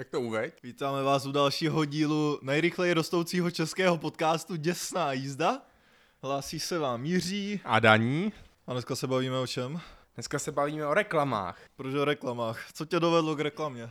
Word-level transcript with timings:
Tak 0.00 0.08
to 0.08 0.20
uveď. 0.20 0.62
Vítáme 0.62 1.02
vás 1.02 1.26
u 1.26 1.32
dalšího 1.32 1.84
dílu 1.84 2.38
nejrychleji 2.42 2.94
rostoucího 2.94 3.50
českého 3.50 3.98
podcastu 3.98 4.56
Děsná 4.56 5.12
jízda. 5.12 5.62
Hlásí 6.22 6.60
se 6.60 6.78
vám 6.78 7.04
Jiří. 7.04 7.60
A 7.64 7.80
daní? 7.80 8.32
A 8.66 8.72
dneska 8.72 8.96
se 8.96 9.06
bavíme 9.06 9.38
o 9.38 9.46
čem? 9.46 9.80
Dneska 10.14 10.38
se 10.38 10.52
bavíme 10.52 10.86
o 10.86 10.94
reklamách. 10.94 11.60
Proč 11.76 11.94
o 11.94 12.04
reklamách? 12.04 12.72
Co 12.72 12.84
tě 12.84 13.00
dovedlo 13.00 13.36
k 13.36 13.40
reklamě? 13.40 13.90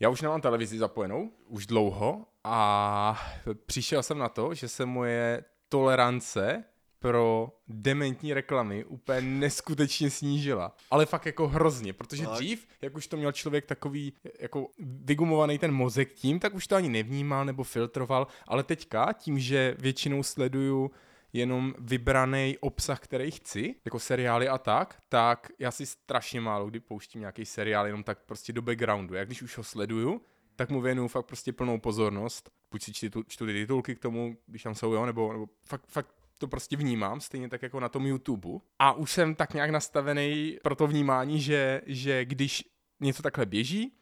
Já 0.00 0.08
už 0.08 0.20
nemám 0.20 0.40
televizi 0.40 0.78
zapojenou, 0.78 1.30
už 1.46 1.66
dlouho, 1.66 2.26
a 2.44 3.26
přišel 3.66 4.02
jsem 4.02 4.18
na 4.18 4.28
to, 4.28 4.54
že 4.54 4.68
se 4.68 4.86
moje 4.86 5.44
tolerance 5.68 6.64
pro 7.04 7.52
dementní 7.68 8.34
reklamy 8.34 8.84
úplně 8.84 9.20
neskutečně 9.20 10.10
snížila. 10.10 10.76
Ale 10.90 11.06
fakt 11.06 11.26
jako 11.26 11.48
hrozně, 11.48 11.92
protože 11.92 12.24
Tak. 12.24 12.34
dřív, 12.34 12.66
jak 12.82 12.96
už 12.96 13.06
to 13.06 13.16
měl 13.16 13.32
člověk 13.32 13.66
takový 13.66 14.12
jako 14.40 14.68
vygumovaný 14.78 15.58
ten 15.58 15.72
mozek 15.72 16.12
tím, 16.12 16.40
tak 16.40 16.54
už 16.54 16.66
to 16.66 16.76
ani 16.76 16.88
nevnímal 16.88 17.44
nebo 17.44 17.64
filtroval, 17.64 18.26
ale 18.46 18.62
teďka 18.62 19.12
tím, 19.12 19.38
že 19.38 19.76
většinou 19.78 20.22
sleduju 20.22 20.90
jenom 21.32 21.74
vybraný 21.78 22.56
obsah, 22.60 23.00
který 23.00 23.30
chci, 23.30 23.74
jako 23.84 23.98
seriály 23.98 24.48
a 24.48 24.58
tak, 24.58 24.98
tak 25.08 25.48
já 25.58 25.70
si 25.70 25.86
strašně 25.86 26.40
málo 26.40 26.66
kdy 26.66 26.80
pouštím 26.80 27.20
nějaký 27.20 27.44
seriál 27.44 27.86
jenom 27.86 28.02
tak 28.02 28.18
prostě 28.26 28.52
do 28.52 28.62
backgroundu. 28.62 29.14
Já 29.14 29.24
když 29.24 29.42
už 29.42 29.58
ho 29.58 29.64
sleduju, 29.64 30.20
tak 30.56 30.70
mu 30.70 30.80
věnuju 30.80 31.08
fakt 31.08 31.26
prostě 31.26 31.52
plnou 31.52 31.78
pozornost. 31.78 32.50
Buď 32.70 32.82
si 32.82 32.92
čtu, 32.92 33.22
čtu 33.26 33.46
ty 33.46 33.52
titulky 33.52 33.94
k 33.94 33.98
tomu, 33.98 34.36
když 34.46 34.62
tam 34.62 34.74
jsou, 34.74 34.92
jo, 34.92 35.06
nebo, 35.06 35.32
nebo 35.32 35.46
fakt, 35.64 35.84
fakt 35.86 36.23
to 36.38 36.48
prostě 36.48 36.76
vnímám, 36.76 37.20
stejně 37.20 37.48
tak 37.48 37.62
jako 37.62 37.80
na 37.80 37.88
tom 37.88 38.06
YouTube. 38.06 38.48
A 38.78 38.92
už 38.92 39.12
jsem 39.12 39.34
tak 39.34 39.54
nějak 39.54 39.70
nastavený 39.70 40.58
pro 40.62 40.76
to 40.76 40.86
vnímání, 40.86 41.40
že, 41.40 41.80
že 41.86 42.24
když 42.24 42.64
něco 43.00 43.22
takhle 43.22 43.46
běží, 43.46 43.92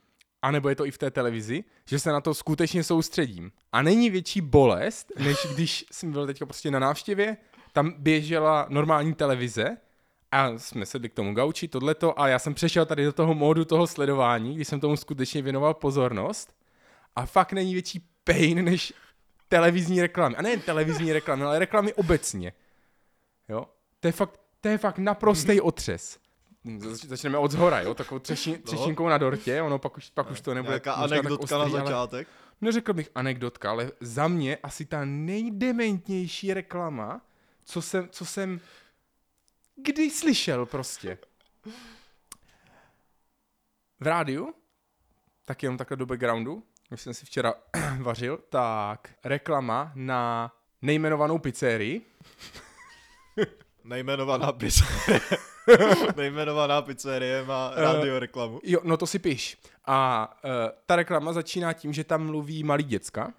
anebo 0.43 0.69
je 0.69 0.75
to 0.75 0.87
i 0.87 0.91
v 0.91 0.99
té 0.99 1.11
televizi, 1.11 1.65
že 1.89 1.99
se 1.99 2.13
na 2.13 2.21
to 2.21 2.35
skutečně 2.35 2.85
soustředím. 2.85 3.53
A 3.73 3.83
není 3.83 4.11
větší 4.11 4.41
bolest, 4.41 5.13
než 5.19 5.37
když 5.55 5.85
jsem 5.93 6.13
byl 6.13 6.27
teďka 6.27 6.47
prostě 6.47 6.71
na 6.71 6.79
návštěvě, 6.79 7.37
tam 7.73 7.95
běžela 7.99 8.67
normální 8.69 9.15
televize 9.15 9.77
a 10.31 10.59
jsme 10.59 10.87
sedli 10.87 11.09
k 11.09 11.15
tomu 11.15 11.35
gauči, 11.35 11.69
tohleto, 11.69 12.21
a 12.21 12.29
já 12.29 12.39
jsem 12.39 12.55
přešel 12.55 12.87
tady 12.87 13.05
do 13.05 13.13
toho 13.13 13.35
módu 13.35 13.65
toho 13.65 13.87
sledování, 13.87 14.55
když 14.55 14.69
jsem 14.69 14.81
tomu 14.81 14.97
skutečně 14.97 15.43
věnoval 15.43 15.75
pozornost. 15.75 16.55
A 17.17 17.27
fakt 17.27 17.53
není 17.53 17.73
větší 17.73 18.09
pain, 18.25 18.65
než 18.65 18.93
televizní 19.57 20.01
reklamy. 20.01 20.37
A 20.37 20.43
nejen 20.43 20.61
televizní 20.61 21.13
reklamy, 21.13 21.45
ale 21.45 21.59
reklamy 21.59 21.95
obecně. 21.95 22.53
Jo? 23.49 23.67
To 24.01 24.09
je 24.09 24.13
fakt, 24.13 24.41
to 24.61 24.69
je 24.69 24.79
fakt 24.79 24.99
naprostý 24.99 25.61
otřes. 25.61 26.19
Zač- 26.79 27.05
Začneme 27.05 27.39
od 27.39 27.51
zhora, 27.51 27.81
jo? 27.81 27.95
Takovou 27.95 28.19
třeši, 28.19 28.59
třešinkou 28.59 29.09
na 29.09 29.19
dortě, 29.19 29.63
ono 29.63 29.79
pak 29.79 29.97
už, 29.97 30.11
pak 30.11 30.31
už 30.31 30.41
to 30.41 30.55
nebude 30.55 30.71
Nějaká 30.71 30.93
anekdotka 30.93 31.59
na 31.59 31.65
ostrý, 31.65 31.79
ale- 31.81 31.87
začátek. 31.87 32.29
Neřekl 32.61 32.93
bych 32.93 33.11
anekdotka, 33.15 33.71
ale 33.71 33.91
za 34.01 34.29
mě 34.29 34.57
asi 34.57 34.85
ta 34.85 35.05
nejdementnější 35.05 36.55
reklama, 36.55 37.21
co 37.65 37.83
jsem, 37.83 38.09
co 38.09 38.25
jsem 38.25 38.61
kdy 39.77 40.11
slyšel 40.11 40.67
prostě. 40.67 41.19
V 44.01 44.07
rádiu, 44.07 44.55
tak 45.45 45.63
jenom 45.63 45.77
takhle 45.79 45.97
do 45.97 46.07
backgroundu, 46.07 46.63
když 46.93 47.01
jsem 47.03 47.15
si 47.15 47.27
včera 47.27 47.55
vařil, 47.99 48.39
tak 48.49 49.11
reklama 49.25 49.93
na 49.95 50.53
nejmenovanou 50.83 51.39
pizzerii. 51.39 52.07
Nejmenovaná 53.85 54.53
pizzerie. 54.53 55.21
Nejmenovaná 56.17 56.83
pizzerie 56.83 57.45
má 57.45 57.73
rádio 57.75 58.19
reklamu. 58.19 58.61
Jo, 58.63 58.81
no 58.85 58.97
to 58.97 59.07
si 59.07 59.19
piš. 59.19 59.59
A 59.85 60.29
uh, 60.45 60.51
ta 60.87 60.97
reklama 60.97 61.33
začíná 61.33 61.73
tím, 61.73 61.93
že 61.93 62.05
tam 62.05 62.27
mluví 62.27 62.65
malí 62.65 62.85
děcka 62.85 63.33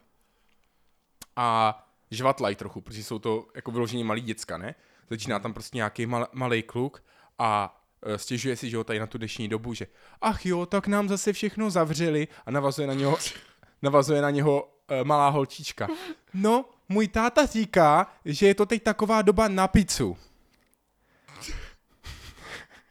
a 1.36 1.80
žvatlají 2.12 2.56
trochu, 2.56 2.82
protože 2.82 3.04
jsou 3.04 3.20
to 3.20 3.48
jako 3.56 3.72
vyloženě 3.72 4.04
malí 4.04 4.22
děcka, 4.22 4.58
ne? 4.58 4.76
Začíná 5.10 5.40
tam 5.40 5.54
prostě 5.54 5.78
nějaký 5.78 6.06
mal, 6.06 6.28
malý 6.34 6.64
kluk 6.64 7.04
a 7.40 7.76
uh, 7.78 7.83
stěžuje 8.16 8.56
si, 8.56 8.70
že 8.70 8.76
jo, 8.76 8.84
tady 8.84 9.00
na 9.00 9.08
tu 9.08 9.18
dnešní 9.18 9.48
dobu, 9.48 9.74
že 9.74 9.88
ach 10.22 10.46
jo, 10.46 10.66
tak 10.66 10.88
nám 10.88 11.10
zase 11.10 11.34
všechno 11.34 11.70
zavřeli 11.70 12.28
a 12.46 12.52
navazuje 12.52 12.88
na 12.88 12.94
něho, 12.94 13.18
navazuje 13.82 14.22
na 14.22 14.30
něho 14.30 14.64
uh, 14.64 14.70
malá 15.04 15.30
holčička. 15.30 15.88
No, 16.34 16.66
můj 16.90 17.08
táta 17.08 17.46
říká, 17.46 18.08
že 18.26 18.48
je 18.48 18.56
to 18.56 18.66
teď 18.66 18.84
taková 18.84 19.22
doba 19.22 19.48
na 19.48 19.68
pizzu. 19.68 20.18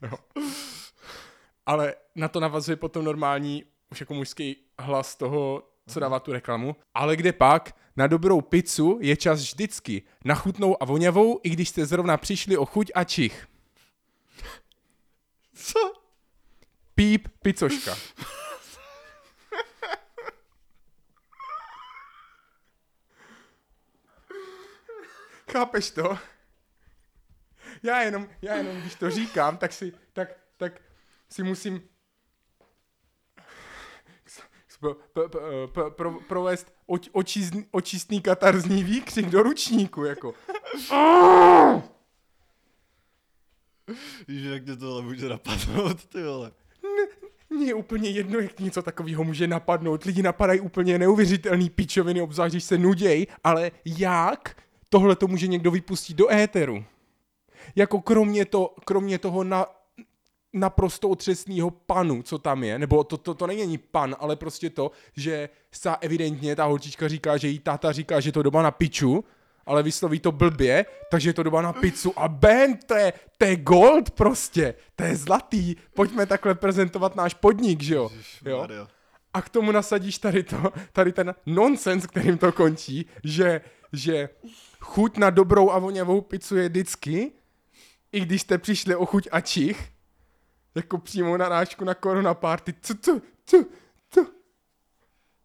ale 1.66 1.94
na 2.14 2.28
to 2.28 2.40
navazuje 2.40 2.76
potom 2.76 3.04
normální, 3.04 3.64
už 3.90 4.00
jako 4.00 4.14
mužský 4.14 4.56
hlas 4.78 5.16
toho, 5.16 5.62
co 5.86 6.00
dává 6.00 6.20
tu 6.20 6.32
reklamu. 6.32 6.76
Ale 6.94 7.16
kde 7.16 7.32
pak, 7.32 7.76
na 7.96 8.06
dobrou 8.06 8.40
pizzu 8.40 8.98
je 9.02 9.16
čas 9.16 9.40
vždycky. 9.40 10.02
Na 10.24 10.34
chutnou 10.34 10.82
a 10.82 10.84
voňavou, 10.84 11.40
i 11.42 11.50
když 11.50 11.68
jste 11.68 11.86
zrovna 11.86 12.16
přišli 12.16 12.56
o 12.56 12.64
chuť 12.64 12.90
a 12.94 13.04
čich. 13.04 13.46
Co? 15.54 15.92
Píp, 16.94 17.28
picoška. 17.42 17.96
Chápeš 25.52 25.90
to? 25.90 26.18
Já 27.82 28.02
jenom, 28.02 28.28
já 28.42 28.54
jenom, 28.54 28.80
když 28.80 28.94
to 28.94 29.10
říkám, 29.10 29.56
tak 29.56 29.72
si, 29.72 29.92
tak, 30.12 30.28
tak 30.56 30.80
si 31.28 31.42
musím 31.42 31.88
pro, 34.80 34.94
pro, 34.94 35.28
pro, 35.68 35.90
pro, 35.90 36.20
provést 36.20 36.72
oč, 36.86 37.08
očistný, 37.12 37.66
očistný 37.70 38.20
katarzní 38.20 38.84
výkřik 38.84 39.26
do 39.26 39.42
ručníku, 39.42 40.04
jako. 40.04 40.34
Víš, 44.28 44.42
jak 44.42 44.64
tě 44.64 44.76
tohle 44.76 45.02
může 45.02 45.28
napadnout, 45.28 46.04
ty 46.04 46.22
vole. 46.22 46.52
Mně 47.50 47.66
je 47.66 47.74
úplně 47.74 48.10
jedno, 48.10 48.38
jak 48.38 48.60
něco 48.60 48.82
takového 48.82 49.24
může 49.24 49.46
napadnout. 49.46 50.04
Lidi 50.04 50.22
napadají 50.22 50.60
úplně 50.60 50.98
neuvěřitelný 50.98 51.70
pičoviny, 51.70 52.20
obzvlášť 52.20 52.52
když 52.52 52.64
se 52.64 52.78
nuděj, 52.78 53.26
ale 53.44 53.70
jak 53.84 54.56
tohle 54.88 55.16
to 55.16 55.28
může 55.28 55.46
někdo 55.46 55.70
vypustit 55.70 56.16
do 56.16 56.32
éteru? 56.32 56.84
Jako 57.76 58.00
kromě, 58.00 58.44
to, 58.44 58.74
kromě 58.84 59.18
toho 59.18 59.44
na, 59.44 59.66
naprosto 60.52 61.08
otřesného 61.08 61.70
panu, 61.70 62.22
co 62.22 62.38
tam 62.38 62.64
je, 62.64 62.78
nebo 62.78 63.04
to, 63.04 63.16
to, 63.16 63.34
to 63.34 63.46
není 63.46 63.78
pan, 63.78 64.16
ale 64.18 64.36
prostě 64.36 64.70
to, 64.70 64.90
že 65.16 65.48
sa 65.72 65.94
evidentně 66.00 66.56
ta 66.56 66.64
holčička 66.64 67.08
říká, 67.08 67.36
že 67.36 67.48
jí 67.48 67.58
táta 67.58 67.92
říká, 67.92 68.20
že 68.20 68.32
to 68.32 68.42
doba 68.42 68.62
na 68.62 68.70
piču, 68.70 69.24
ale 69.66 69.82
vysloví 69.82 70.20
to 70.20 70.32
blbě, 70.32 70.86
takže 71.10 71.28
je 71.30 71.34
to 71.34 71.42
doba 71.42 71.62
na 71.62 71.72
pizzu 71.72 72.12
a 72.16 72.28
ben, 72.28 72.76
to 72.86 72.94
je, 72.94 73.12
to 73.38 73.44
je 73.44 73.56
gold 73.56 74.10
prostě, 74.10 74.74
to 74.96 75.04
je 75.04 75.16
zlatý, 75.16 75.76
pojďme 75.94 76.26
takhle 76.26 76.54
prezentovat 76.54 77.16
náš 77.16 77.34
podnik, 77.34 77.82
že 77.82 77.94
jo? 77.94 78.10
jo? 78.46 78.66
A 79.34 79.42
k 79.42 79.48
tomu 79.48 79.72
nasadíš 79.72 80.18
tady, 80.18 80.42
to, 80.42 80.72
tady 80.92 81.12
ten 81.12 81.34
nonsens, 81.46 82.06
kterým 82.06 82.38
to 82.38 82.52
končí, 82.52 83.06
že, 83.24 83.60
že 83.92 84.28
chuť 84.80 85.16
na 85.16 85.30
dobrou 85.30 85.70
a 85.70 85.78
voňavou 85.78 86.20
pizzu 86.20 86.56
je 86.56 86.68
vždycky, 86.68 87.32
i 88.12 88.20
když 88.20 88.42
jste 88.42 88.58
přišli 88.58 88.96
o 88.96 89.06
chuť 89.06 89.28
a 89.32 89.40
čich, 89.40 89.88
jako 90.74 90.98
přímo 90.98 91.36
narážku 91.36 91.84
na 91.84 91.94
korona 91.94 92.34
party. 92.34 92.74
Co, 92.82 92.94
co, 92.94 93.20
co, 93.44 93.64
co, 94.10 94.26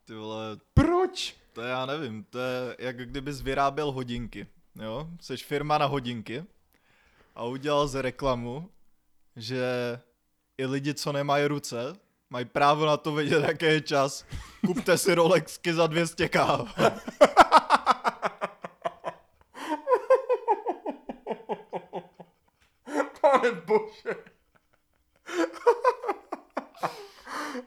Ty 0.08 0.14
vole, 0.14 0.58
proč? 0.74 1.36
To 1.58 1.64
já 1.64 1.86
nevím, 1.86 2.24
to 2.24 2.40
je 2.40 2.76
jak 2.80 2.98
kdybys 2.98 3.42
vyráběl 3.42 3.92
hodinky, 3.92 4.48
jo? 4.76 5.08
Jsi 5.22 5.38
firma 5.38 5.78
na 5.78 5.86
hodinky 5.86 6.44
a 7.36 7.44
udělal 7.44 7.88
z 7.88 8.02
reklamu, 8.02 8.70
že 9.36 9.64
i 10.58 10.66
lidi, 10.66 10.94
co 10.94 11.12
nemají 11.12 11.46
ruce, 11.46 11.96
mají 12.30 12.46
právo 12.46 12.86
na 12.86 12.98
to 12.98 13.14
vědět, 13.14 13.44
jaký 13.44 13.66
je 13.66 13.82
čas. 13.82 14.26
Kupte 14.66 14.98
si 14.98 15.16
Rolexky 15.16 15.74
za 15.74 15.88
200 15.88 16.30
k. 16.30 16.38
Pane 23.22 23.52
bože. 23.52 24.16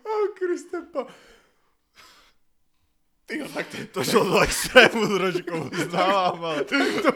oh, 0.04 0.28
Kristepa. 0.34 1.06
Ty 3.30 3.38
jo, 3.38 3.46
tak, 3.64 3.88
to, 3.92 4.00
To 4.00 4.04
šlo 4.04 4.24
do 4.24 4.40
extrému 4.40 5.18
trošku, 5.18 5.70
uznávám, 5.72 6.44
ale... 6.44 6.64
to, 7.02 7.12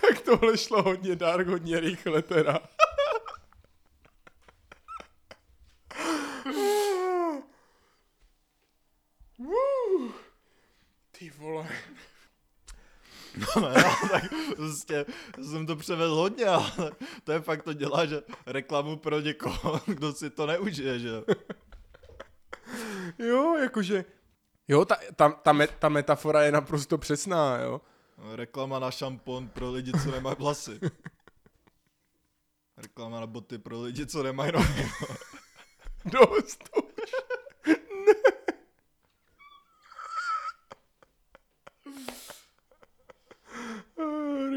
tak 0.00 0.20
tohle 0.24 0.58
šlo 0.58 0.82
hodně 0.82 1.16
dárk, 1.16 1.46
hodně 1.46 1.80
rychle 1.80 2.22
teda. 2.22 2.60
Ty 11.18 11.30
vole. 11.38 11.68
No, 13.36 13.46
no, 13.56 14.08
tak 14.10 14.24
prostě 14.56 15.06
jsem 15.42 15.66
to 15.66 15.76
převedl 15.76 16.14
hodně, 16.14 16.46
ale 16.46 16.92
to 17.24 17.32
je 17.32 17.40
fakt 17.40 17.62
to 17.62 17.72
dělá, 17.72 18.06
že 18.06 18.22
reklamu 18.46 18.96
pro 18.96 19.20
někoho, 19.20 19.80
kdo 19.86 20.12
si 20.12 20.30
to 20.30 20.46
neužije, 20.46 20.98
že 20.98 21.08
jo. 21.08 21.24
Jo, 23.18 23.56
jakože 23.56 24.04
Jo, 24.68 24.84
ta, 24.84 24.96
ta, 25.16 25.28
ta, 25.28 25.52
me, 25.52 25.66
ta 25.66 25.88
metafora 25.88 26.42
je 26.42 26.52
naprosto 26.52 26.98
přesná, 26.98 27.58
jo. 27.58 27.80
Reklama 28.34 28.78
na 28.78 28.90
šampon 28.90 29.48
pro 29.48 29.70
lidi, 29.70 29.92
co 29.92 30.10
nemají 30.10 30.36
vlasy. 30.38 30.80
Reklama 32.76 33.20
na 33.20 33.26
boty 33.26 33.58
pro 33.58 33.80
lidi, 33.80 34.06
co 34.06 34.22
nemají 34.22 34.52
nohy. 34.52 34.90
Dost 36.04 36.68
už. 36.76 37.12
Ne. 38.06 38.12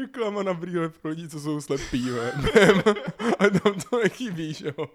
Reklama 0.00 0.42
na 0.42 0.54
brýle 0.54 0.88
pro 0.88 1.10
lidi, 1.10 1.28
co 1.28 1.40
jsou 1.40 1.60
slepí, 1.60 2.10
ve. 2.10 2.32
A 3.38 3.50
tam 3.62 3.80
to 3.90 3.98
nechybí, 4.02 4.54
že 4.54 4.74
jo. 4.78 4.88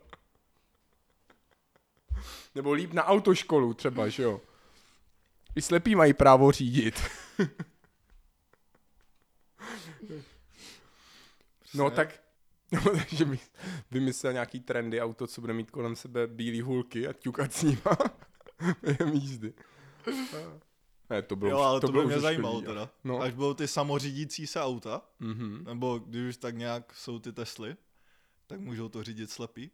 Nebo 2.56 2.74
líp 2.74 2.94
na 2.94 3.06
autoškolu 3.06 3.74
třeba, 3.74 4.08
že 4.08 4.24
jo. 4.24 4.42
I 5.56 5.62
slepí 5.62 5.96
mají 5.96 6.14
právo 6.14 6.52
řídit. 6.52 7.02
No 11.74 11.90
tak, 11.90 12.24
no, 12.72 12.82
takže 12.82 13.26
mi 13.26 13.40
vymyslel 13.92 14.34
nějaký 14.34 14.60
trendy 14.60 15.02
auto, 15.02 15.28
co 15.28 15.42
bude 15.42 15.54
mít 15.54 15.72
kolem 15.72 15.96
sebe 15.96 16.28
bílý 16.28 16.62
hulky 16.62 17.08
a 17.08 17.14
ťukat 17.14 17.54
s 17.54 17.64
nima 17.64 17.98
během 18.82 19.14
jízdy. 19.14 19.54
Ne, 21.10 21.22
to 21.22 21.36
bylo 21.36 21.52
Jo, 21.52 21.58
ale 21.58 21.80
to, 21.82 21.88
to 21.88 21.92
by 21.92 21.96
bylo 21.98 22.08
mě 22.08 22.16
už 22.16 22.22
zajímalo 22.22 22.56
škodí, 22.56 22.66
teda. 22.68 22.90
No. 23.04 23.22
Až 23.22 23.34
budou 23.34 23.54
ty 23.54 23.68
samořídící 23.68 24.48
se 24.48 24.62
auta, 24.62 25.02
Mhm. 25.20 25.64
nebo 25.66 26.00
když 26.00 26.30
už 26.30 26.38
tak 26.38 26.56
nějak 26.58 26.96
jsou 26.96 27.20
ty 27.20 27.34
Tesly, 27.34 27.76
tak 28.48 28.60
můžou 28.60 28.90
to 28.90 29.04
řídit 29.04 29.32
slepý. 29.32 29.72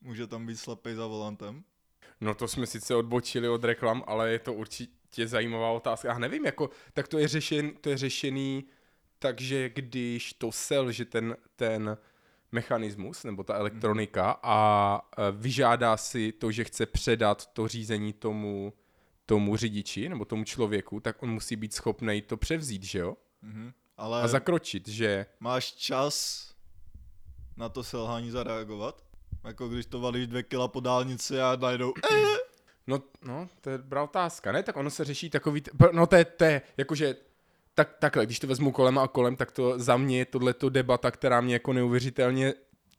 Může 0.00 0.26
tam 0.26 0.46
být 0.46 0.56
slepý 0.56 0.94
za 0.94 1.06
volantem. 1.06 1.64
No 2.20 2.34
to 2.34 2.48
jsme 2.48 2.66
sice 2.66 2.94
odbočili 2.94 3.48
od 3.48 3.64
reklam, 3.64 4.04
ale 4.06 4.30
je 4.32 4.38
to 4.38 4.52
určitě 4.54 4.95
zajímavá 5.24 5.70
otázka. 5.70 6.08
Já 6.08 6.18
nevím, 6.18 6.44
jako, 6.44 6.70
tak 6.92 7.08
to 7.08 7.18
je, 7.18 7.28
řešen, 7.28 7.70
to 7.80 7.90
je 7.90 7.96
řešený 7.96 8.64
takže 9.18 9.68
když 9.68 10.32
to 10.32 10.52
selže 10.52 11.04
ten, 11.04 11.36
ten 11.56 11.98
mechanismus 12.52 13.24
nebo 13.24 13.42
ta 13.42 13.54
elektronika 13.54 14.38
a 14.42 15.00
e, 15.18 15.32
vyžádá 15.32 15.96
si 15.96 16.32
to, 16.32 16.52
že 16.52 16.64
chce 16.64 16.86
předat 16.86 17.46
to 17.46 17.68
řízení 17.68 18.12
tomu, 18.12 18.72
tomu 19.26 19.56
řidiči 19.56 20.08
nebo 20.08 20.24
tomu 20.24 20.44
člověku, 20.44 21.00
tak 21.00 21.22
on 21.22 21.30
musí 21.30 21.56
být 21.56 21.74
schopný 21.74 22.22
to 22.22 22.36
převzít, 22.36 22.82
že 22.82 22.98
jo? 22.98 23.16
Mhm. 23.42 23.72
Ale 23.96 24.22
A 24.22 24.28
zakročit, 24.28 24.88
že 24.88 25.26
máš 25.40 25.72
čas 25.72 26.46
na 27.56 27.68
to 27.68 27.84
selhání 27.84 28.30
zareagovat? 28.30 29.04
Jako 29.44 29.68
když 29.68 29.86
to 29.86 30.00
valíš 30.00 30.26
dvě 30.26 30.42
kila 30.42 30.68
po 30.68 30.80
dálnici 30.80 31.40
a 31.40 31.56
najednou 31.60 31.94
eh, 32.12 32.36
No, 32.86 33.02
no, 33.24 33.48
to 33.60 33.70
je 33.70 33.78
dobrá 33.78 34.02
otázka, 34.02 34.52
ne? 34.52 34.62
Tak 34.62 34.76
ono 34.76 34.90
se 34.90 35.04
řeší 35.04 35.30
takový, 35.30 35.60
t- 35.60 35.70
no 35.92 36.06
to 36.06 36.16
je, 36.16 36.24
to 36.24 36.44
je 36.44 36.62
jakože, 36.76 37.16
tak, 37.74 37.96
takhle, 37.98 38.26
když 38.26 38.38
to 38.38 38.46
vezmu 38.46 38.72
kolem 38.72 38.98
a 38.98 39.08
kolem, 39.08 39.36
tak 39.36 39.52
to 39.52 39.78
za 39.78 39.96
mě 39.96 40.18
je 40.18 40.24
tohleto 40.24 40.68
debata, 40.68 41.10
která 41.10 41.40
mě 41.40 41.54
jako 41.54 41.72
neuvěřitelně 41.72 42.54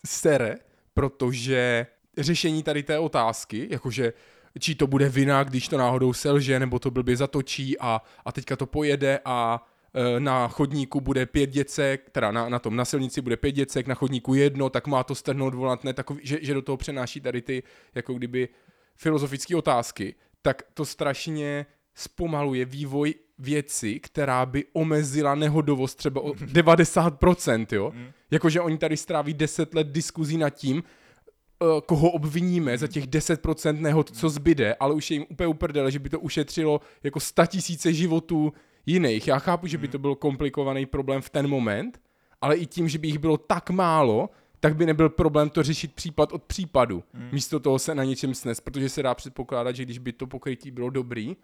sere, 0.06 0.56
protože 0.94 1.88
řešení 2.18 2.64
tady 2.64 2.84
té 2.84 3.00
otázky, 3.00 3.68
jakože 3.72 4.14
či 4.60 4.76
to 4.76 4.88
bude 4.88 5.10
vina, 5.10 5.44
když 5.44 5.68
to 5.68 5.78
náhodou 5.78 6.14
selže, 6.14 6.60
nebo 6.60 6.80
to 6.80 6.92
blbě 6.92 7.18
zatočí 7.18 7.80
a, 7.80 8.02
a 8.26 8.32
teďka 8.32 8.56
to 8.56 8.66
pojede 8.66 9.20
a 9.26 9.68
e, 9.94 10.20
na 10.20 10.48
chodníku 10.48 11.02
bude 11.02 11.26
pět 11.26 11.50
děcek, 11.50 12.10
teda 12.10 12.32
na, 12.32 12.50
na 12.50 12.60
tom 12.60 12.76
na 12.76 12.86
silnici 12.86 13.22
bude 13.22 13.38
pět 13.38 13.52
děcek, 13.52 13.88
na 13.88 13.96
chodníku 13.96 14.34
jedno, 14.34 14.70
tak 14.70 14.88
má 14.88 15.04
to 15.04 15.16
strhnout 15.16 15.54
volant, 15.54 15.84
ne 15.84 15.94
takový, 15.94 16.20
že, 16.24 16.38
že 16.42 16.54
do 16.54 16.62
toho 16.62 16.78
přenáší 16.78 17.22
tady 17.22 17.42
ty, 17.42 17.64
jako 17.96 18.14
kdyby 18.14 18.50
filozofické 18.98 19.56
otázky, 19.56 20.16
tak 20.42 20.64
to 20.74 20.86
strašně 20.86 21.66
zpomaluje 21.96 22.66
vývoj 22.66 23.14
věci, 23.40 24.00
která 24.00 24.46
by 24.46 24.66
omezila 24.74 25.36
nehodovost 25.36 25.96
třeba 25.96 26.22
o 26.22 26.30
90%, 26.32 27.66
jo? 27.72 27.92
Jakože 28.32 28.62
oni 28.62 28.78
tady 28.78 28.98
stráví 28.98 29.34
10 29.34 29.74
let 29.74 29.88
diskuzí 29.88 30.38
nad 30.38 30.50
tím, 30.50 30.84
eh, 30.84 31.66
koho 31.86 32.12
obviníme 32.12 32.78
za 32.78 32.88
těch 32.88 33.08
10% 33.08 33.82
nehod, 33.82 34.18
co 34.18 34.30
zbyde, 34.30 34.76
ale 34.80 34.94
už 34.94 35.12
je 35.12 35.16
jim 35.16 35.26
úplně 35.30 35.48
uprdele, 35.48 35.92
že 35.92 36.00
by 36.00 36.10
to 36.10 36.20
ušetřilo 36.20 36.82
jako 37.04 37.20
100 37.20 37.46
tisíce 37.46 37.94
životů 37.94 38.54
jiných. 38.86 39.28
Já 39.28 39.40
chápu, 39.40 39.68
že 39.68 39.78
by 39.78 39.88
to 39.88 40.00
byl 40.00 40.16
komplikovaný 40.16 40.86
problém 40.86 41.22
v 41.22 41.30
ten 41.30 41.48
moment, 41.48 42.02
ale 42.42 42.56
i 42.56 42.66
tím, 42.66 42.90
že 42.90 42.98
by 43.00 43.08
jich 43.08 43.18
bylo 43.18 43.38
tak 43.38 43.70
málo, 43.70 44.30
tak 44.60 44.76
by 44.76 44.86
nebyl 44.86 45.10
problém 45.10 45.50
to 45.50 45.64
řešit 45.64 45.94
případ 45.94 46.32
od 46.34 46.44
případu. 46.44 47.04
Místo 47.32 47.60
toho 47.60 47.80
se 47.80 47.96
na 47.96 48.04
něčem 48.04 48.36
snes, 48.36 48.60
protože 48.60 48.90
se 48.90 49.04
dá 49.04 49.16
předpokládat, 49.16 49.76
že 49.76 49.86
když 49.86 49.98
by 49.98 50.14
to 50.14 50.28
pokrytí 50.28 50.72
bylo 50.72 50.90
dobrý, 50.90 51.36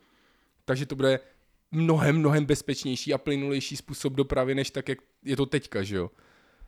takže 0.65 0.85
to 0.85 0.95
bude 0.95 1.19
mnohem, 1.71 2.17
mnohem 2.17 2.45
bezpečnější 2.45 3.13
a 3.13 3.17
plynulejší 3.17 3.77
způsob 3.77 4.13
dopravy, 4.13 4.55
než 4.55 4.71
tak, 4.71 4.89
jak 4.89 4.99
je 5.23 5.35
to 5.35 5.45
teďka, 5.45 5.83
že 5.83 5.95
jo? 5.95 6.11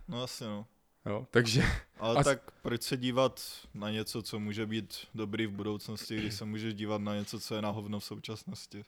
No 0.08 0.24
asi 0.24 0.44
no. 0.44 0.66
jo 1.06 1.28
takže 1.32 1.64
Ale 2.00 2.20
A 2.20 2.24
tak 2.24 2.52
proč 2.62 2.82
se 2.82 2.98
dívat 2.98 3.42
na 3.74 3.92
něco, 3.92 4.22
co 4.22 4.40
může 4.40 4.66
být 4.66 4.98
dobrý 5.16 5.48
v 5.48 5.52
budoucnosti, 5.52 6.18
když 6.18 6.34
se 6.34 6.46
můžeš 6.46 6.74
dívat 6.74 7.02
na 7.02 7.16
něco, 7.16 7.40
co 7.40 7.56
je 7.56 7.62
na 7.62 7.70
hovno 7.70 8.00
v 8.00 8.04
současnosti? 8.04 8.86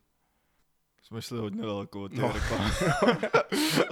Jsme 1.08 1.22
šli 1.22 1.38
hodně 1.38 1.62
daleko 1.62 2.04
od 2.04 2.12
těch 2.12 2.20
No. 2.20 2.32
reklam. 2.34 2.72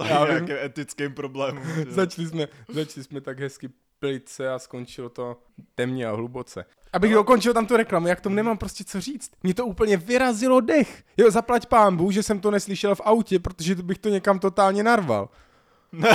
Já 0.08 0.26
nějakým 0.26 0.56
etickým 0.56 1.14
problémům. 1.14 1.64
začali 1.88 2.28
jsme, 2.28 2.48
začali 2.68 3.04
jsme 3.04 3.20
tak 3.20 3.40
hezky 3.40 3.68
plice 3.98 4.50
a 4.52 4.58
skončilo 4.58 5.08
to 5.08 5.36
temně 5.74 6.06
a 6.06 6.12
hluboce. 6.12 6.64
Abych 6.92 7.10
no. 7.10 7.16
dokončil 7.16 7.54
tam 7.54 7.66
tu 7.66 7.76
reklamu, 7.76 8.06
jak 8.06 8.20
tomu 8.20 8.36
nemám 8.36 8.58
prostě 8.58 8.84
co 8.84 9.00
říct. 9.00 9.30
Mě 9.42 9.54
to 9.54 9.66
úplně 9.66 9.96
vyrazilo 9.96 10.60
dech. 10.60 11.04
Jo, 11.16 11.30
zaplať 11.30 11.66
pámbu, 11.66 12.10
že 12.10 12.22
jsem 12.22 12.40
to 12.40 12.50
neslyšel 12.50 12.94
v 12.94 13.00
autě, 13.04 13.38
protože 13.38 13.74
bych 13.74 13.98
to 13.98 14.08
někam 14.08 14.38
totálně 14.38 14.82
narval. 14.82 15.28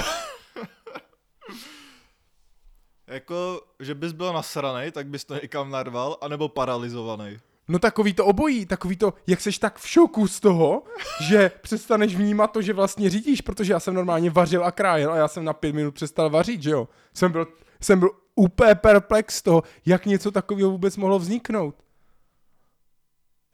Jako, 3.08 3.62
že 3.80 3.96
bys 3.96 4.12
byl 4.12 4.34
nasranej, 4.34 4.92
tak 4.92 5.08
bys 5.08 5.26
to 5.26 5.34
někam 5.36 5.72
narval, 5.72 6.18
anebo 6.22 6.50
paralizovaný. 6.50 7.40
No 7.68 7.80
takový 7.80 8.14
to 8.14 8.26
obojí, 8.26 8.66
takový 8.66 8.98
to, 8.98 9.14
jak 9.28 9.42
seš 9.42 9.58
tak 9.58 9.80
v 9.80 9.88
šoku 9.88 10.28
z 10.28 10.40
toho, 10.40 10.84
že 11.28 11.52
přestaneš 11.62 12.16
vnímat 12.16 12.48
to, 12.48 12.62
že 12.62 12.74
vlastně 12.74 13.10
řídíš, 13.10 13.42
protože 13.42 13.74
já 13.74 13.80
jsem 13.80 13.94
normálně 13.94 14.30
vařil 14.30 14.66
a 14.66 14.72
krájel 14.72 15.12
a 15.14 15.16
já 15.16 15.28
jsem 15.28 15.46
na 15.46 15.54
pět 15.54 15.76
minut 15.76 15.94
přestal 15.94 16.30
vařit, 16.30 16.64
že 16.64 16.70
jo. 16.70 16.88
Jsem 17.14 17.32
byl, 17.32 17.48
jsem 17.82 18.00
byl 18.00 18.10
úplně 18.36 18.76
perplex 18.76 19.36
z 19.36 19.42
toho, 19.42 19.64
jak 19.86 20.06
něco 20.06 20.32
takového 20.32 20.72
vůbec 20.72 20.98
mohlo 20.98 21.20
vzniknout. 21.20 21.76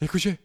Jakože, 0.02 0.38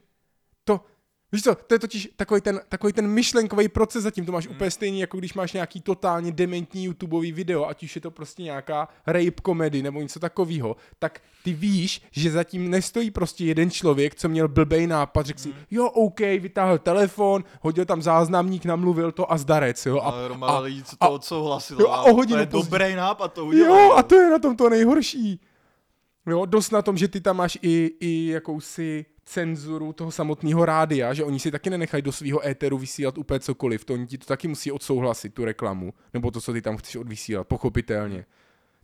víš 1.32 1.43
co, 1.43 1.55
to 1.55 1.75
je 1.75 1.79
totiž 1.79 2.08
takový 2.17 2.40
ten, 2.40 2.60
takový 2.69 2.93
ten 2.93 3.06
myšlenkový 3.06 3.69
proces 3.69 4.03
zatím, 4.03 4.27
to 4.27 4.32
máš 4.32 4.46
úplně 4.48 4.70
stejný, 4.70 5.01
jako 5.01 5.19
když 5.19 5.34
máš 5.34 5.53
nějaký 5.53 5.81
totálně 5.81 6.32
dementní 6.32 6.84
YouTubeový 6.84 7.32
video, 7.32 7.69
ať 7.69 7.82
už 7.82 7.94
je 7.94 8.01
to 8.01 8.10
prostě 8.10 8.43
nějaká 8.43 8.89
rape 9.06 9.31
komedy 9.43 9.82
nebo 9.82 10.01
něco 10.01 10.20
takového, 10.20 10.77
tak 10.98 11.20
ty 11.44 11.53
víš, 11.53 12.03
že 12.10 12.31
zatím 12.31 12.70
nestojí 12.70 13.10
prostě 13.10 13.44
jeden 13.44 13.70
člověk, 13.70 14.15
co 14.15 14.29
měl 14.29 14.48
blbej 14.48 14.86
nápad, 14.86 15.27
řekl 15.27 15.41
si, 15.41 15.53
jo, 15.70 15.86
OK, 15.86 16.20
vytáhl 16.20 16.79
telefon, 16.79 17.44
hodil 17.60 17.84
tam 17.84 18.03
záznamník, 18.03 18.65
namluvil 18.65 19.12
to 19.12 19.32
a 19.32 19.39
zdarec, 19.39 19.86
jo. 19.86 19.98
A, 20.01 20.03
Ale 20.10 20.29
a, 20.41 20.58
lidí, 20.58 20.82
co 20.84 20.96
a- 21.01 21.06
to 21.06 21.12
odsouhlasilo. 21.15 21.81
jo, 21.81 21.89
a 21.89 22.03
o 22.03 22.15
hodinu 22.15 22.36
to 22.36 22.41
je 22.41 22.46
později- 22.46 22.70
dobrý 22.70 22.94
nápad, 22.94 23.32
to 23.32 23.46
udělal. 23.46 23.81
Jo, 23.81 23.93
a 23.93 24.03
to 24.03 24.15
je 24.15 24.31
na 24.31 24.39
tom 24.39 24.56
to 24.56 24.69
nejhorší. 24.70 25.41
Jo, 26.26 26.46
dost 26.46 26.70
na 26.70 26.82
tom, 26.82 26.96
že 26.96 27.08
ty 27.08 27.20
tam 27.20 27.36
máš 27.36 27.58
i, 27.62 27.96
i 28.00 28.26
jakousi 28.26 29.06
cenzuru 29.24 29.93
toho 29.93 30.10
samotného 30.10 30.64
rádia, 30.64 31.14
že 31.14 31.24
oni 31.24 31.41
si 31.41 31.50
taky 31.50 31.70
nenechají 31.70 32.02
do 32.02 32.12
svého 32.12 32.46
éteru 32.46 32.79
vysílat 32.79 33.19
úplně 33.19 33.41
cokoliv, 33.41 33.84
to 33.84 33.94
oni 33.94 34.06
ti 34.06 34.19
to 34.19 34.26
taky 34.26 34.48
musí 34.48 34.72
odsouhlasit, 34.72 35.34
tu 35.34 35.44
reklamu, 35.44 35.94
nebo 36.14 36.31
to, 36.31 36.41
co 36.41 36.52
ty 36.52 36.62
tam 36.62 36.76
chceš 36.76 36.96
odvysílat, 36.96 37.48
pochopitelně. 37.48 38.26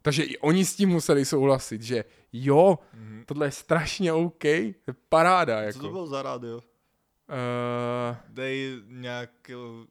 Takže 0.03 0.23
i 0.23 0.39
oni 0.39 0.65
s 0.65 0.77
tím 0.77 0.89
museli 0.89 1.25
souhlasit, 1.25 1.83
že 1.83 2.05
jo, 2.33 2.79
mm-hmm. 2.95 3.25
tohle 3.27 3.47
je 3.47 3.51
strašně 3.51 4.13
OK, 4.13 4.43
to 4.43 4.49
je 4.91 4.95
paráda. 5.09 5.61
Jako. 5.61 5.79
Co 5.79 5.85
to 5.85 5.93
bylo 5.93 6.07
za 6.07 6.23
rádio? 6.23 6.57
Uh, 6.57 6.63
Dej 8.29 8.83
nějakou, 8.87 9.87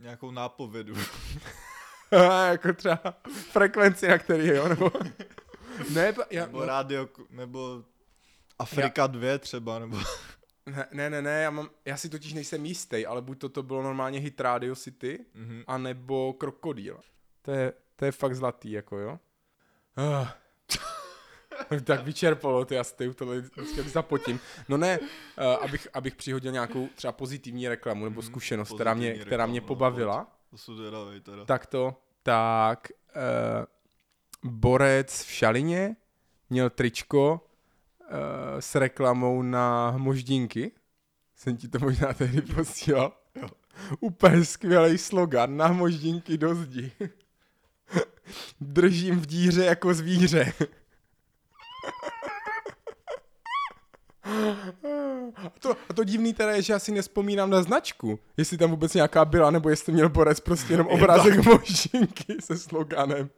nějakou 0.00 0.30
nápovědu. 0.30 0.94
jako 2.50 2.72
třeba 2.72 3.00
frekvenci, 3.50 4.08
na 4.08 4.18
který 4.18 4.46
je, 4.46 4.56
jo, 4.56 4.68
nebo... 4.68 4.90
ne, 5.90 6.14
já, 6.30 6.46
nebo 6.46 6.64
rádio, 6.64 7.08
nebo 7.30 7.84
Afrika 8.58 9.06
2 9.06 9.38
třeba, 9.38 9.78
nebo... 9.78 9.98
Ne, 10.66 10.86
ne, 10.92 11.10
ne, 11.10 11.22
ne 11.22 11.42
já, 11.42 11.50
mám, 11.50 11.70
já 11.84 11.96
si 11.96 12.08
totiž 12.08 12.32
nejsem 12.32 12.66
jistý, 12.66 13.06
ale 13.06 13.22
buď 13.22 13.38
to, 13.38 13.48
to 13.48 13.62
bylo 13.62 13.82
normálně 13.82 14.18
hit 14.18 14.40
Radio 14.40 14.74
City, 14.76 15.24
Mhm. 15.34 15.64
anebo 15.66 16.32
Krokodýl. 16.32 17.00
To 17.42 17.50
je, 17.50 17.72
to 17.96 18.04
je 18.04 18.12
fakt 18.12 18.36
zlatý, 18.36 18.70
jako 18.70 18.98
jo. 18.98 19.18
Ah. 19.96 20.28
tak 21.84 22.04
vyčerpalo, 22.04 22.64
ty 22.64 22.74
já 22.74 22.84
si 22.84 22.96
tady 22.96 23.14
tohle 23.14 23.40
vždycky 23.40 23.82
zapotím. 23.82 24.40
No 24.68 24.76
ne, 24.76 24.98
uh, 24.98 25.06
abych, 25.64 25.88
abych 25.92 26.14
přihodil 26.14 26.52
nějakou 26.52 26.88
třeba 26.94 27.12
pozitivní 27.12 27.68
reklamu 27.68 28.04
nebo 28.04 28.22
zkušenost, 28.22 28.72
která 28.74 28.94
mě, 28.94 29.14
která 29.14 29.46
mě 29.46 29.60
no, 29.60 29.66
pobavila. 29.66 30.36
To 30.66 31.20
teda. 31.20 31.44
Tak 31.44 31.66
to, 31.66 31.96
tak 32.22 32.88
uh, 33.16 33.64
Borec 34.44 35.24
v 35.24 35.30
Šalině 35.30 35.96
měl 36.50 36.70
tričko 36.70 37.40
uh, 38.00 38.08
s 38.60 38.74
reklamou 38.74 39.42
na 39.42 39.94
moždinky 39.96 40.72
Jsem 41.36 41.56
ti 41.56 41.68
to 41.68 41.78
možná 41.78 42.12
tehdy 42.12 42.42
posílal. 42.42 43.12
Úplně 44.00 44.44
skvělý 44.44 44.98
slogan. 44.98 45.56
Na 45.56 45.68
moždinky 45.68 46.38
do 46.38 46.54
zdi. 46.54 46.92
Držím 48.60 49.20
v 49.20 49.26
díře 49.26 49.64
jako 49.64 49.94
zvíře. 49.94 50.52
A 55.36 55.50
to, 55.58 55.76
a 55.88 55.92
to 55.94 56.04
divný 56.04 56.34
teda 56.34 56.52
je, 56.52 56.62
že 56.62 56.72
já 56.72 56.78
si 56.78 56.92
nespomínám 56.92 57.50
na 57.50 57.62
značku. 57.62 58.18
Jestli 58.36 58.58
tam 58.58 58.70
vůbec 58.70 58.94
nějaká 58.94 59.24
byla, 59.24 59.50
nebo 59.50 59.68
jestli 59.68 59.92
měl 59.92 60.08
Borec 60.08 60.40
prostě 60.40 60.72
jenom 60.72 60.86
obrázek 60.86 61.44
možinky 61.44 62.36
se 62.40 62.58
sloganem. 62.58 63.30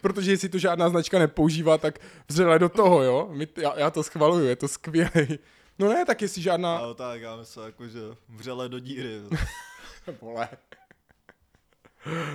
Protože 0.00 0.30
jestli 0.30 0.48
to 0.48 0.58
žádná 0.58 0.88
značka 0.88 1.18
nepoužívá, 1.18 1.78
tak 1.78 1.98
vřele 2.28 2.58
do 2.58 2.68
toho, 2.68 3.02
jo. 3.02 3.28
My, 3.32 3.48
já, 3.56 3.78
já 3.78 3.90
to 3.90 4.02
schvaluju, 4.02 4.46
je 4.46 4.56
to 4.56 4.68
skvělý. 4.68 5.38
No 5.78 5.88
ne, 5.88 6.04
tak 6.04 6.22
jestli 6.22 6.42
žádná... 6.42 6.78
No 6.80 6.94
tak, 6.94 7.20
já 7.20 7.36
myslím, 7.36 7.64
jako, 7.64 7.88
že 7.88 7.98
vřele 8.28 8.68
do 8.68 8.78
díry. 8.78 9.20
Vole. 10.20 10.48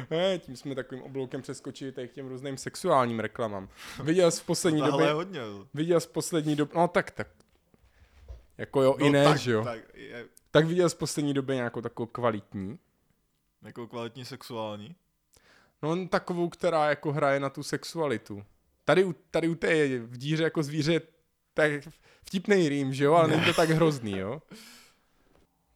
Ne, 0.10 0.40
tím 0.40 0.56
jsme 0.56 0.76
takovým 0.76 1.04
obloukem 1.04 1.42
přeskočili 1.42 1.92
tady 1.92 2.08
k 2.08 2.12
těm 2.14 2.28
různým 2.28 2.58
sexuálním 2.58 3.20
reklamám. 3.20 3.70
Viděl 4.04 4.32
jsi 4.32 4.42
v 4.42 4.46
poslední 4.46 4.80
Tohle 4.82 4.92
době... 4.92 5.14
hodně. 5.14 5.40
jo. 5.40 5.68
Viděl 5.74 6.00
jsi 6.00 6.08
v 6.08 6.12
poslední 6.12 6.56
době... 6.56 6.78
No 6.82 6.88
tak, 6.88 7.12
tak. 7.12 7.28
Jako 8.58 8.82
jo, 8.82 8.96
No, 9.00 9.06
i 9.06 9.10
ne, 9.10 9.24
tak, 9.24 9.38
že 9.38 9.52
jo. 9.52 9.64
Tak, 9.64 9.80
je, 9.94 10.26
Tak 10.52 10.66
viděl 10.66 10.90
jsi 10.90 10.96
v 10.96 11.00
poslední 11.00 11.34
době 11.34 11.56
nějakou 11.56 11.82
takovou 11.82 12.06
kvalitní? 12.06 12.80
jako 13.62 13.88
kvalitní 13.88 14.26
sexuální. 14.26 14.96
No 15.84 16.08
takovou, 16.08 16.50
která 16.50 16.90
jako 16.90 17.12
hraje 17.12 17.40
na 17.40 17.50
tu 17.50 17.64
sexualitu. 17.64 18.44
Tady, 18.86 19.04
u- 19.04 19.16
tady 19.32 19.48
u 19.48 19.56
té 19.56 20.00
v 20.00 20.18
díře 20.18 20.44
jako 20.44 20.64
zvíře 20.64 21.02
tak 21.54 21.72
vtipnej 22.26 22.70
rým, 22.70 22.94
že 22.94 23.04
jo, 23.04 23.14
ale 23.14 23.28
není 23.28 23.46
to 23.46 23.54
tak 23.54 23.70
hrozný, 23.70 24.18
jo. 24.18 24.42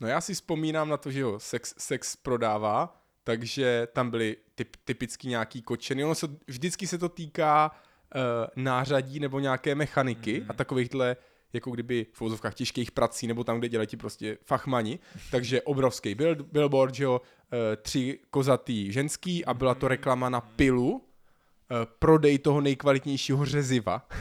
No 0.02 0.08
já 0.08 0.22
si 0.22 0.34
vzpomínám 0.34 0.90
na 0.90 0.98
to, 0.98 1.12
že 1.12 1.20
jo, 1.20 1.40
sex, 1.40 1.74
sex 1.78 2.16
prodává, 2.16 3.02
takže 3.24 3.88
tam 3.94 4.10
byly 4.10 4.38
typ, 4.56 4.76
typicky 4.86 5.28
nějaký 5.28 5.62
kočeny. 5.62 6.04
Ono 6.04 6.16
se, 6.16 6.28
vždycky 6.48 6.88
se 6.88 6.98
to 6.98 7.10
týká 7.10 7.72
uh, 8.16 8.22
nářadí 8.64 9.20
nebo 9.20 9.40
nějaké 9.40 9.76
mechaniky 9.76 10.40
Mhm. 10.40 10.46
a 10.50 10.54
takovýchhle 10.54 11.16
jako 11.58 11.72
kdyby 11.72 12.06
v 12.14 12.22
úzovkách 12.22 12.54
těžkých 12.54 12.92
prací, 12.92 13.28
nebo 13.28 13.44
tam, 13.44 13.60
kde 13.60 13.70
dělají 13.70 13.88
ti 13.88 13.98
prostě 13.98 14.38
fachmani. 14.46 15.00
Takže 15.32 15.62
obrovský 15.62 16.16
bill, 16.16 16.36
billboard, 16.36 16.96
že 16.96 17.04
jo, 17.04 17.22
eh, 17.54 17.76
tři 17.76 18.20
kozatý 18.30 18.92
ženský 18.92 19.46
a 19.46 19.54
byla 19.54 19.76
to 19.76 19.88
reklama 19.88 20.30
na 20.30 20.42
pilu, 20.42 21.02
eh, 21.02 21.76
prodej 22.00 22.38
toho 22.40 22.62
nejkvalitnějšího 22.62 23.46
řeziva. 23.46 24.08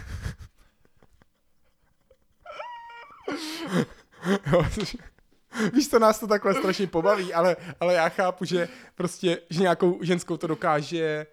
Víš, 5.73 5.88
to 5.88 5.99
nás 5.99 6.19
to 6.19 6.26
takhle 6.26 6.55
strašně 6.55 6.87
pobaví, 6.87 7.35
ale, 7.35 7.57
ale 7.81 7.95
já 7.95 8.09
chápu, 8.09 8.45
že 8.45 8.69
prostě, 8.95 9.40
že 9.50 9.61
nějakou 9.61 9.99
ženskou 10.02 10.37
to 10.37 10.47
dokáže 10.47 11.26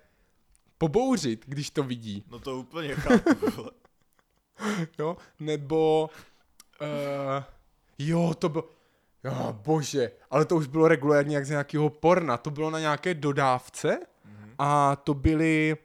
pobouřit, 0.78 1.46
když 1.48 1.70
to 1.70 1.84
vidí. 1.84 2.24
No 2.32 2.40
to 2.40 2.58
úplně 2.58 2.96
chápu. 2.96 3.70
jo, 5.00 5.18
nebo 5.40 6.10
uh, 6.82 7.44
jo, 7.98 8.34
to 8.34 8.50
bylo, 8.50 8.64
jo, 9.24 9.60
bože, 9.66 10.12
ale 10.32 10.46
to 10.46 10.56
už 10.56 10.68
bylo 10.68 10.88
regulérně 10.88 11.36
jak 11.36 11.46
z 11.46 11.50
nějakého 11.50 11.90
porna, 11.90 12.38
to 12.38 12.52
bylo 12.52 12.70
na 12.70 12.80
nějaké 12.80 13.14
dodávce 13.14 14.00
a 14.60 14.96
to 14.96 15.14
byly, 15.14 15.78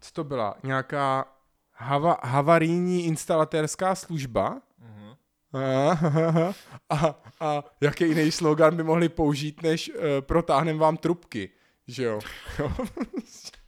co 0.00 0.12
to 0.12 0.24
byla, 0.24 0.56
nějaká 0.62 1.28
hava, 1.72 2.18
havarijní 2.22 3.04
instalatérská 3.04 3.94
služba 3.94 4.60
Mhm. 4.78 5.16
a, 6.90 6.96
a, 6.96 7.14
a 7.40 7.64
jaký 7.80 8.04
jiný 8.04 8.32
slogan 8.32 8.76
by 8.76 8.82
mohli 8.82 9.08
použít, 9.08 9.62
než 9.62 9.88
uh, 9.88 9.94
protáhnem 10.20 10.78
vám 10.78 10.96
trubky, 10.96 11.50
že 11.88 12.04
jo? 12.04 12.20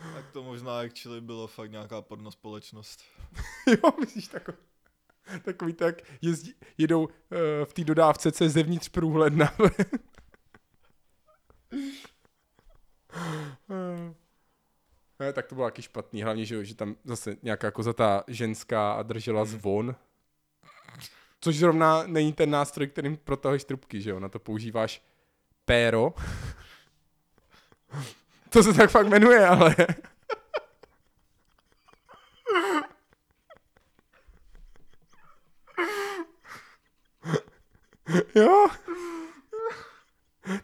Tak 0.00 0.30
to 0.32 0.42
možná 0.42 0.78
actually 0.80 1.20
bylo 1.20 1.46
fakt 1.46 1.70
nějaká 1.70 2.02
porno 2.02 2.30
společnost. 2.30 3.02
Jo, 3.66 3.92
myslíš 4.00 4.28
takový, 4.28 4.58
takový 5.42 5.72
tak 5.72 5.94
jezdí, 6.22 6.54
jedou 6.78 7.04
uh, 7.04 7.10
v 7.64 7.72
té 7.72 7.84
dodávce, 7.84 8.32
co 8.32 8.44
je 8.44 8.50
zevnitř 8.50 8.88
průhledná. 8.88 9.52
ne, 15.20 15.32
tak 15.32 15.46
to 15.46 15.54
bylo 15.54 15.66
taky 15.66 15.82
špatný, 15.82 16.22
hlavně, 16.22 16.44
že, 16.44 16.64
že 16.64 16.74
tam 16.74 16.96
zase 17.04 17.36
nějaká 17.42 17.70
kozatá 17.70 18.24
ženská 18.26 18.92
a 18.92 19.02
držela 19.02 19.44
zvon. 19.44 19.96
Což 21.40 21.56
zrovna 21.56 22.02
není 22.06 22.32
ten 22.32 22.50
nástroj, 22.50 22.86
kterým 22.86 23.16
protahuješ 23.16 23.64
trubky, 23.64 24.00
že 24.00 24.10
jo, 24.10 24.20
na 24.20 24.28
to 24.28 24.38
používáš 24.38 25.02
péro. 25.64 26.14
To 28.50 28.62
se 28.62 28.72
tak 28.72 28.90
fakt 28.90 29.06
jmenuje, 29.06 29.46
ale... 29.46 29.76
Jo. 38.34 38.66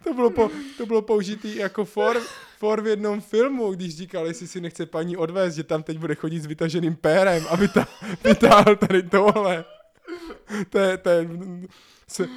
To 0.03 0.13
bylo, 0.13 0.29
po, 0.29 0.51
to 0.77 0.85
bylo 0.85 1.01
použitý 1.01 1.55
jako 1.55 1.85
for, 1.85 2.21
for 2.57 2.81
v 2.81 2.87
jednom 2.87 3.21
filmu, 3.21 3.71
když 3.71 3.97
říkal, 3.97 4.27
jestli 4.27 4.47
si 4.47 4.61
nechce 4.61 4.85
paní 4.85 5.17
odvést, 5.17 5.55
že 5.55 5.63
tam 5.63 5.83
teď 5.83 5.97
bude 5.97 6.15
chodit 6.15 6.39
s 6.39 6.45
vytaženým 6.45 6.95
pérem 6.95 7.45
a 7.49 7.55
vytá, 7.55 7.87
vytáhl 8.23 8.75
tady 8.75 9.03
tohle. 9.03 9.65
To 10.69 10.79
je, 10.79 10.97
to 10.97 11.09
je 11.09 11.27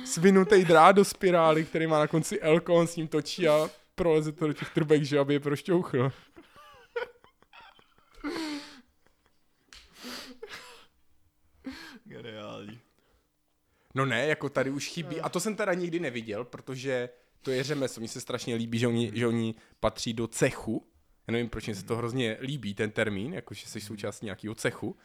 svinutý 0.05 0.65
drát 0.65 0.93
do 0.93 1.05
spirály, 1.05 1.65
který 1.65 1.87
má 1.87 1.99
na 1.99 2.07
konci 2.07 2.41
elko, 2.41 2.75
on 2.75 2.87
s 2.87 2.97
ním 2.97 3.09
točí 3.09 3.49
a 3.49 3.71
proleze 4.01 4.33
to 4.33 4.47
do 4.47 4.53
těch 4.53 4.71
trubek, 4.71 5.03
že 5.03 5.19
aby 5.19 5.35
je 5.35 5.41
prošťouchl. 5.41 6.13
Geniální. 12.05 12.81
No 13.95 14.07
ne, 14.07 14.27
jako 14.27 14.49
tady 14.49 14.71
už 14.71 14.89
chybí. 14.89 15.21
A 15.21 15.29
to 15.29 15.41
jsem 15.41 15.57
teda 15.57 15.75
nikdy 15.75 16.01
neviděl, 16.01 16.45
protože 16.45 17.09
to 17.43 17.51
je 17.51 17.63
řemeslo. 17.63 18.01
Mně 18.01 18.09
se 18.09 18.21
strašně 18.21 18.55
líbí, 18.55 18.79
že 18.79 18.87
oni, 18.87 19.11
že 19.15 19.27
oni 19.27 19.55
patří 19.81 20.13
do 20.13 20.27
cechu. 20.27 20.87
Já 21.29 21.33
nevím, 21.33 21.49
proč 21.49 21.69
mi 21.69 21.75
se 21.75 21.85
to 21.85 21.97
hrozně 21.97 22.39
líbí, 22.41 22.75
ten 22.75 22.91
termín, 22.91 23.35
jakože 23.35 23.67
jsi 23.67 23.81
součástí 23.81 24.27
nějakého 24.27 24.55
cechu. 24.55 24.97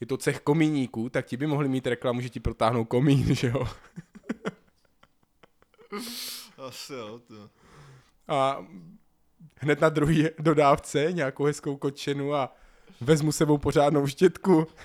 Je 0.00 0.06
to 0.06 0.16
cech 0.16 0.40
komíníků, 0.40 1.08
tak 1.08 1.26
ti 1.26 1.36
by 1.36 1.46
mohli 1.46 1.68
mít 1.68 1.86
reklamu, 1.86 2.20
že 2.20 2.28
ti 2.28 2.40
protáhnou 2.40 2.84
komín, 2.84 3.34
že 3.34 3.48
jo? 3.48 3.68
Asi 6.56 6.92
jo, 6.92 7.18
to. 7.18 7.59
A 8.30 8.66
hned 9.56 9.80
na 9.80 9.88
druhý 9.88 10.28
dodávce 10.38 11.12
nějakou 11.12 11.44
hezkou 11.44 11.76
kočenu 11.76 12.34
a 12.34 12.54
vezmu 13.00 13.32
sebou 13.32 13.58
pořádnou 13.58 14.06
štětku. 14.06 14.66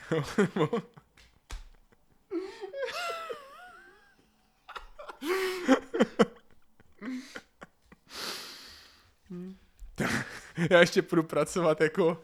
Já 10.70 10.80
ještě 10.80 11.02
půjdu 11.02 11.24
pracovat 11.24 11.82
jako 11.82 12.24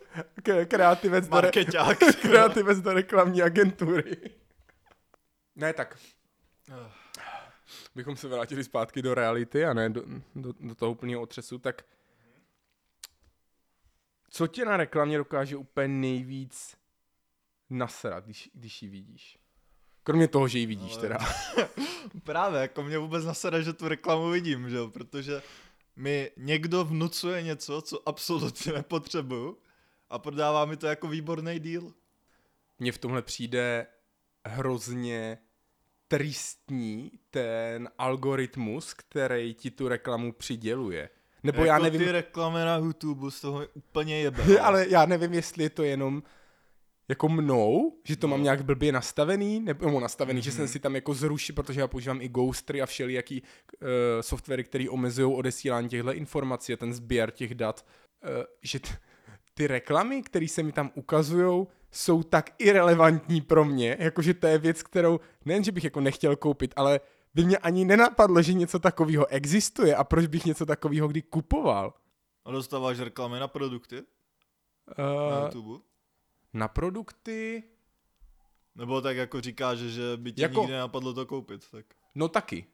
kreativec 0.68 1.28
do, 1.28 1.42
re- 1.42 1.52
kreativec 2.22 2.80
do 2.80 2.94
reklamní 2.94 3.42
agentury. 3.42 4.18
Ne, 5.56 5.74
tak 5.74 5.98
bychom 7.96 8.16
se 8.16 8.28
vrátili 8.28 8.64
zpátky 8.64 9.02
do 9.02 9.14
reality 9.14 9.66
a 9.66 9.74
ne 9.74 9.90
do, 9.90 10.04
do, 10.36 10.54
do 10.60 10.76
toho 10.76 10.92
úplného 10.92 11.22
otřesu, 11.22 11.60
tak 11.60 11.86
co 14.30 14.48
tě 14.48 14.66
na 14.66 14.78
reklamě 14.78 15.18
dokáže 15.18 15.58
úplně 15.58 15.88
nejvíc 15.88 16.78
nasrat, 17.70 18.26
když, 18.26 18.50
když 18.54 18.82
ji 18.82 18.90
vidíš? 18.90 19.38
Kromě 20.04 20.28
toho, 20.28 20.48
že 20.48 20.60
ji 20.60 20.66
vidíš 20.66 20.92
Ale- 20.94 21.02
teda. 21.02 21.18
Právě, 22.24 22.62
jako 22.62 22.84
mě 22.84 22.98
vůbec 22.98 23.26
nasede, 23.26 23.64
že 23.64 23.74
tu 23.74 23.88
reklamu 23.88 24.30
vidím, 24.30 24.70
že 24.70 24.76
jo, 24.76 24.88
protože 24.88 25.42
mi 25.96 26.32
někdo 26.38 26.86
vnucuje 26.86 27.42
něco, 27.44 27.82
co 27.82 28.10
absolutně 28.10 28.74
nepotřebuju 28.74 29.58
a 30.10 30.20
prodává 30.20 30.66
mi 30.66 30.78
to 30.78 30.88
jako 30.88 31.08
výborný 31.08 31.60
deal. 31.60 31.94
Mně 32.80 32.92
v 32.92 32.98
tomhle 32.98 33.22
přijde 33.22 33.88
hrozně 34.46 35.38
tristní 36.18 37.12
ten 37.30 37.90
algoritmus, 37.98 38.94
který 38.94 39.54
ti 39.54 39.72
tu 39.72 39.88
reklamu 39.88 40.32
přiděluje. 40.32 41.10
Nebo 41.44 41.58
jako 41.58 41.68
já 41.68 41.80
nevím, 41.80 42.02
ty 42.02 42.12
reklamy 42.12 42.60
na 42.60 42.78
YouTube 42.78 43.32
z 43.32 43.42
toho 43.42 43.60
mi 43.60 43.68
úplně 43.74 44.20
jebe. 44.20 44.60
ale 44.62 44.86
já 44.90 45.06
nevím, 45.06 45.34
jestli 45.34 45.64
je 45.64 45.70
to 45.70 45.84
jenom 45.84 46.24
jako 47.10 47.30
mnou, 47.30 47.98
že 48.04 48.16
to 48.16 48.28
No. 48.28 48.32
mám 48.32 48.44
nějak 48.44 48.62
blbě 48.66 48.92
nastavený, 48.92 49.60
nebo 49.60 49.92
no, 49.92 50.00
nastavený, 50.00 50.40
mm-hmm. 50.40 50.44
že 50.44 50.52
jsem 50.52 50.68
si 50.68 50.80
tam 50.80 50.96
jako 50.96 51.14
zrušil, 51.14 51.56
protože 51.56 51.80
já 51.80 51.88
používám 51.88 52.22
i 52.22 52.30
Ghostry 52.30 52.82
a 52.82 52.86
všelijaký 52.86 53.42
uh, 53.42 53.88
softwary, 54.22 54.64
které 54.64 54.90
omezují 54.90 55.36
odesílání 55.36 55.90
těchto 55.90 56.14
informací 56.14 56.74
a 56.74 56.78
ten 56.78 56.94
sběr 56.94 57.32
těch 57.32 57.56
dat, 57.56 57.86
uh, 58.24 58.30
že 58.62 58.80
t- 58.80 58.98
ty 59.54 59.68
reklamy, 59.68 60.22
které 60.22 60.48
se 60.48 60.64
mi 60.64 60.72
tam 60.72 60.92
ukazují, 60.96 61.68
jsou 61.92 62.24
tak 62.24 62.50
irrelevantní 62.58 63.42
pro 63.42 63.66
mě, 63.66 63.98
jakože 64.00 64.34
to 64.34 64.48
je 64.48 64.58
věc, 64.58 64.84
kterou 64.84 65.20
nejen, 65.46 65.64
že 65.64 65.72
bych 65.72 65.84
jako 65.84 66.00
nechtěl 66.02 66.36
koupit, 66.36 66.74
ale 66.76 67.00
by 67.34 67.44
mě 67.46 67.58
ani 67.58 67.86
nenapadlo, 67.86 68.42
že 68.42 68.54
něco 68.54 68.80
takového 68.80 69.28
existuje 69.28 69.96
a 69.96 70.04
proč 70.04 70.28
bych 70.28 70.46
něco 70.46 70.66
takového 70.66 71.08
kdy 71.08 71.22
kupoval. 71.22 71.94
A 72.46 72.52
dostáváš 72.52 73.00
reklamy 73.00 73.40
na 73.40 73.48
produkty 73.48 74.04
na 74.98 75.38
Uh, 75.40 75.44
YouTube? 75.46 75.84
na 76.54 76.68
produkty, 76.68 77.64
Nebo 78.76 79.02
tak 79.02 79.18
jako 79.18 79.42
říkáš, 79.42 79.78
že, 79.78 80.02
by 80.18 80.32
ti 80.34 80.42
Jako- 80.42 80.52
jako... 80.52 80.62
nikdy 80.62 80.74
nenapadlo 80.74 81.14
to 81.14 81.26
koupit, 81.26 81.72
tak... 81.72 81.86
no 82.16 82.28
taky. 82.28 82.66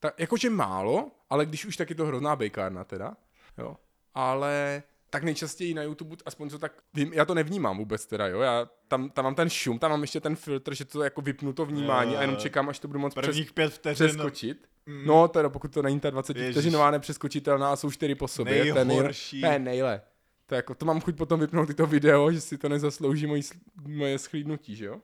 Ta, 0.00 0.12
jakože 0.18 0.50
málo, 0.50 1.10
ale 1.30 1.46
když 1.46 1.64
už 1.66 1.76
tak 1.76 1.90
je 1.90 1.96
to 1.96 2.06
hrozná 2.06 2.36
bejkárna 2.36 2.84
teda, 2.84 3.16
jo. 3.58 3.76
Ale 4.14 4.82
tak 5.10 5.22
nejčastěji 5.22 5.74
na 5.74 5.82
YouTube, 5.82 6.16
aspoň 6.26 6.50
co 6.50 6.58
tak 6.58 6.72
vím, 6.94 7.12
já 7.12 7.24
to 7.24 7.34
nevnímám 7.34 7.78
vůbec 7.78 8.06
teda, 8.06 8.26
jo, 8.26 8.40
já 8.40 8.68
tam, 8.88 9.10
tam 9.10 9.24
mám 9.24 9.34
ten 9.34 9.50
šum, 9.50 9.78
tam 9.78 9.90
mám 9.90 10.00
ještě 10.00 10.20
ten 10.20 10.36
filtr, 10.36 10.74
že 10.74 10.84
to 10.84 11.02
jako 11.02 11.20
vypnu 11.20 11.52
to 11.52 11.66
vnímání 11.66 12.12
Jo, 12.12 12.18
a 12.18 12.20
jenom 12.20 12.36
čekám, 12.36 12.68
až 12.68 12.78
to 12.78 12.88
budu 12.88 13.00
moc 13.00 13.14
přes, 13.14 13.50
pět 13.54 13.72
vteřin... 13.72 14.08
přeskočit. 14.08 14.68
Mm. 14.86 15.06
No, 15.06 15.28
teda 15.28 15.48
pokud 15.48 15.74
to 15.74 15.82
není 15.82 16.00
ta 16.00 16.10
20 16.10 16.36
Ježiš. 16.36 16.54
vteřinová 16.54 16.90
nepřeskočitelná 16.90 17.72
a 17.72 17.76
jsou 17.76 17.90
čtyři 17.90 18.14
po 18.14 18.28
sobě. 18.28 18.72
to 18.72 18.78
je 18.78 18.84
Nejhorší. 18.84 19.40
Ne, 19.40 19.58
nejle. 19.58 20.00
To, 20.46 20.54
je 20.54 20.56
jako, 20.56 20.74
to 20.74 20.86
mám 20.86 21.00
chuť 21.00 21.16
potom 21.16 21.40
vypnout 21.40 21.66
tyto 21.66 21.86
video, 21.86 22.32
že 22.32 22.40
si 22.40 22.58
to 22.58 22.68
nezaslouží 22.68 23.26
moji, 23.26 23.42
moje 23.86 24.18
schlídnutí, 24.18 24.76
že 24.76 24.84
jo? 24.84 25.00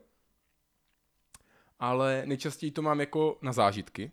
Ale 1.79 2.23
nejčastěji 2.25 2.71
to 2.71 2.81
mám 2.81 2.99
jako 2.99 3.37
na 3.41 3.53
zážitky. 3.53 4.11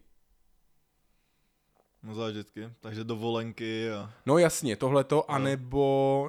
No 2.03 2.15
zážitky, 2.15 2.69
takže 2.81 3.05
dovolenky 3.05 3.91
a... 3.93 4.11
No 4.27 4.39
jasně, 4.39 4.77
tohleto, 4.77 5.17
No. 5.17 5.31
anebo 5.31 6.29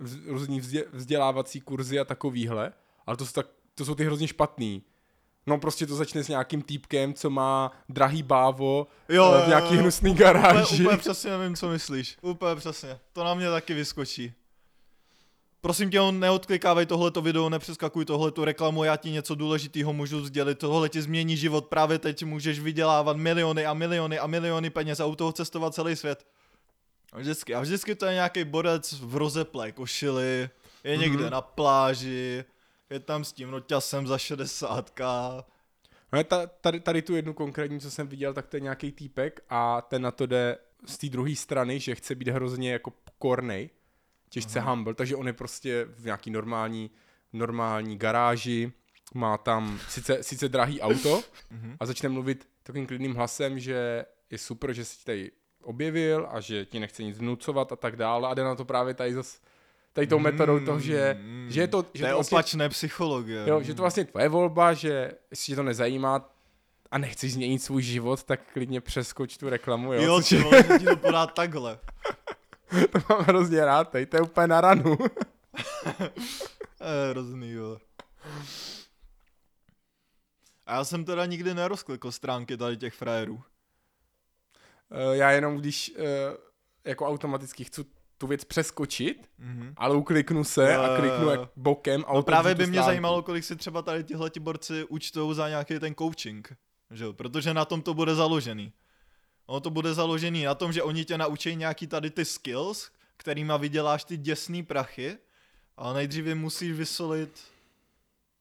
vz- 0.00 0.20
různý 0.26 0.60
vzdě, 0.60 0.84
vzdělávací 0.92 1.60
kurzy 1.60 1.98
a 2.00 2.04
takovýhle, 2.04 2.72
ale 3.06 3.16
to 3.16 3.26
jsou, 3.26 3.32
tak, 3.32 3.46
to 3.74 3.84
jsou 3.84 3.94
ty 3.94 4.04
hrozně 4.04 4.28
špatný. 4.28 4.82
No 5.46 5.58
prostě 5.58 5.86
to 5.86 5.94
začne 5.96 6.24
s 6.24 6.28
nějakým 6.28 6.62
týpkem, 6.62 7.14
co 7.14 7.30
má 7.30 7.72
drahý 7.88 8.22
bávo 8.22 8.86
Jo, 9.08 9.34
eh, 9.34 9.44
v 9.44 9.48
nějaký 9.48 9.66
jo, 9.68 9.74
jo. 9.74 9.80
hnusný 9.80 10.10
Úplně, 10.10 10.24
garáži. 10.24 10.82
úplně 10.82 10.96
přesně 10.98 11.30
nevím, 11.30 11.56
co 11.56 11.68
myslíš. 11.68 12.18
Úplně 12.22 12.56
přesně. 12.56 12.98
To 13.12 13.24
na 13.24 13.34
mě 13.34 13.50
taky 13.50 13.74
vyskočí. 13.74 14.32
Prosím 15.60 15.90
tě, 15.90 16.00
neodklikávej 16.12 16.86
tohleto 16.86 17.22
video, 17.22 17.50
nepřeskakuj 17.50 18.04
tohleto 18.04 18.44
reklamu, 18.44 18.84
já 18.84 18.96
ti 18.96 19.10
něco 19.10 19.34
důležitého 19.34 19.92
můžu 19.92 20.24
sdělit, 20.24 20.58
tohle 20.58 20.88
ti 20.88 21.02
změní 21.02 21.36
život, 21.36 21.66
právě 21.66 21.98
teď 21.98 22.24
můžeš 22.24 22.60
vydělávat 22.60 23.16
miliony 23.16 23.66
a 23.66 23.74
miliony 23.74 24.18
a 24.18 24.26
miliony 24.26 24.70
peněz 24.70 25.00
a 25.00 25.06
u 25.06 25.14
toho 25.16 25.32
cestovat 25.32 25.74
celý 25.74 25.96
svět. 25.96 26.26
A 27.12 27.18
vždycky, 27.18 27.54
a 27.54 27.60
vždycky 27.60 27.94
to 27.94 28.06
je 28.06 28.14
nějaký 28.14 28.44
borec 28.44 28.92
v 28.92 29.16
rozeplé 29.16 29.72
košili, 29.72 30.50
je 30.84 30.96
někde 30.96 31.22
Mhm. 31.22 31.30
na 31.32 31.40
pláži, 31.40 32.44
je 32.90 33.00
tam 33.00 33.24
s 33.24 33.32
tím 33.32 33.50
noťasem 33.50 34.06
za 34.06 34.18
60 34.18 34.90
No, 36.12 36.24
ta, 36.24 36.46
tady, 36.46 36.80
tady 36.80 37.02
tu 37.02 37.16
jednu 37.16 37.34
konkrétní, 37.34 37.80
co 37.80 37.90
jsem 37.90 38.08
viděl, 38.08 38.34
tak 38.34 38.46
to 38.46 38.56
je 38.56 38.60
nějaký 38.60 38.92
týpek 38.92 39.40
a 39.50 39.80
ten 39.82 40.02
na 40.02 40.10
to 40.10 40.26
jde 40.26 40.58
z 40.86 40.98
té 40.98 41.08
druhé 41.08 41.34
strany, 41.36 41.80
že 41.80 41.94
chce 41.94 42.14
být 42.14 42.28
hrozně 42.28 42.72
jako 42.72 42.92
kornej, 43.18 43.70
těžce 44.28 44.58
Aha. 44.60 44.70
humble, 44.70 44.94
takže 44.94 45.16
on 45.16 45.26
je 45.26 45.32
prostě 45.32 45.84
v 45.88 46.04
nějaký 46.04 46.30
normální, 46.30 46.90
normální 47.32 47.98
garáži, 47.98 48.72
má 49.14 49.38
tam 49.38 49.80
sice, 49.88 50.22
sice 50.22 50.48
drahý 50.48 50.80
auto 50.80 51.22
Mhm. 51.50 51.76
a 51.80 51.86
začne 51.86 52.08
mluvit 52.08 52.48
takovým 52.62 52.86
klidným 52.86 53.14
hlasem, 53.14 53.58
že 53.58 54.04
je 54.30 54.38
super, 54.38 54.72
že 54.72 54.84
jsi 54.84 55.04
tady 55.04 55.30
objevil 55.62 56.28
a 56.30 56.40
že 56.40 56.64
ti 56.64 56.80
nechce 56.80 57.02
nic 57.02 57.18
vnucovat 57.18 57.72
a 57.72 57.76
tak 57.76 57.96
dále 57.96 58.28
a 58.28 58.34
jde 58.34 58.44
na 58.44 58.54
to 58.54 58.64
právě 58.64 58.94
tady 58.94 59.14
zas, 59.14 59.40
tady 59.92 60.06
tou 60.06 60.18
metodou 60.18 60.60
toho, 60.60 60.80
že, 60.80 61.16
Mm, 61.22 61.46
že 61.50 61.60
je 61.60 61.68
to, 61.68 61.82
To 61.82 61.88
že 61.94 62.04
je 62.04 62.08
to 62.10 62.14
vlastně 62.14 62.36
opačné 62.36 62.68
psychologie. 62.68 63.44
Jo, 63.46 63.62
že 63.62 63.74
to 63.74 63.82
vlastně 63.82 64.04
tvoje 64.04 64.28
volba, 64.28 64.72
že 64.72 65.12
jestli 65.30 65.46
tě 65.52 65.56
to 65.56 65.62
nezajímá 65.62 66.30
a 66.90 66.98
nechceš 66.98 67.32
změnit 67.32 67.58
svůj 67.62 67.82
život, 67.82 68.22
tak 68.22 68.40
klidně 68.52 68.80
přeskoč 68.80 69.36
tu 69.36 69.48
reklamu, 69.48 69.92
jo. 69.92 70.02
Jo, 70.02 70.22
ti 70.22 70.84
to 70.84 70.96
podá 70.96 71.26
takhle. 71.26 71.78
to 72.92 72.98
mám 73.08 73.20
hrozně 73.24 73.64
rád, 73.64 73.84
tady, 73.90 74.06
to 74.06 74.16
je 74.16 74.22
úplně 74.22 74.46
na 74.46 74.60
ranu. 74.60 74.96
Je 76.80 77.10
hrozný, 77.10 77.50
jo. 77.50 77.78
A 80.66 80.74
já 80.74 80.84
jsem 80.84 81.04
teda 81.04 81.26
nikdy 81.26 81.54
nerozklikl 81.54 82.12
stránky 82.12 82.56
tady 82.56 82.76
těch 82.76 82.94
frajerů. 82.94 83.42
Eh, 84.90 85.16
Já 85.16 85.30
jenom 85.30 85.56
když 85.56 85.92
eh, 85.98 86.36
jako 86.84 87.06
automaticky 87.06 87.64
chci 87.64 87.84
tu 88.18 88.26
věc 88.26 88.44
přeskočit, 88.44 89.30
Mhm. 89.38 89.72
ale 89.76 89.96
ukliknu 89.96 90.44
se 90.44 90.72
Jo, 90.72 90.82
a 90.82 90.96
kliknu 90.96 91.30
jak 91.30 91.40
bokem 91.56 92.04
a 92.08 92.14
No 92.14 92.22
právě 92.22 92.54
by 92.54 92.66
mě 92.66 92.72
stránku. 92.74 92.86
zajímalo, 92.86 93.22
kolik 93.22 93.44
si 93.44 93.56
třeba 93.56 93.82
tady 93.82 94.04
tihle 94.04 94.30
ti 94.30 94.40
borci 94.40 94.84
účtou 94.84 95.34
za 95.34 95.48
nějaký 95.48 95.78
ten 95.78 95.94
coaching. 95.94 96.52
Že? 96.90 97.04
jo? 97.04 97.12
Protože 97.12 97.54
na 97.54 97.64
tom 97.64 97.82
to 97.82 97.94
bude 97.94 98.14
založený. 98.14 98.72
Ono 99.46 99.60
to 99.60 99.70
bude 99.70 99.94
založený 99.94 100.44
na 100.44 100.54
tom, 100.54 100.72
že 100.72 100.82
oni 100.82 101.04
tě 101.04 101.18
naučí 101.18 101.56
nějaký 101.56 101.86
tady 101.86 102.10
ty 102.10 102.24
skills, 102.24 102.90
kterýma 103.16 103.56
vyděláš 103.56 104.04
ty 104.04 104.16
děsný 104.16 104.62
prachy, 104.62 105.18
ale 105.76 105.94
nejdřív 105.94 106.24
musíš 106.34 106.72
vysolit 106.72 107.40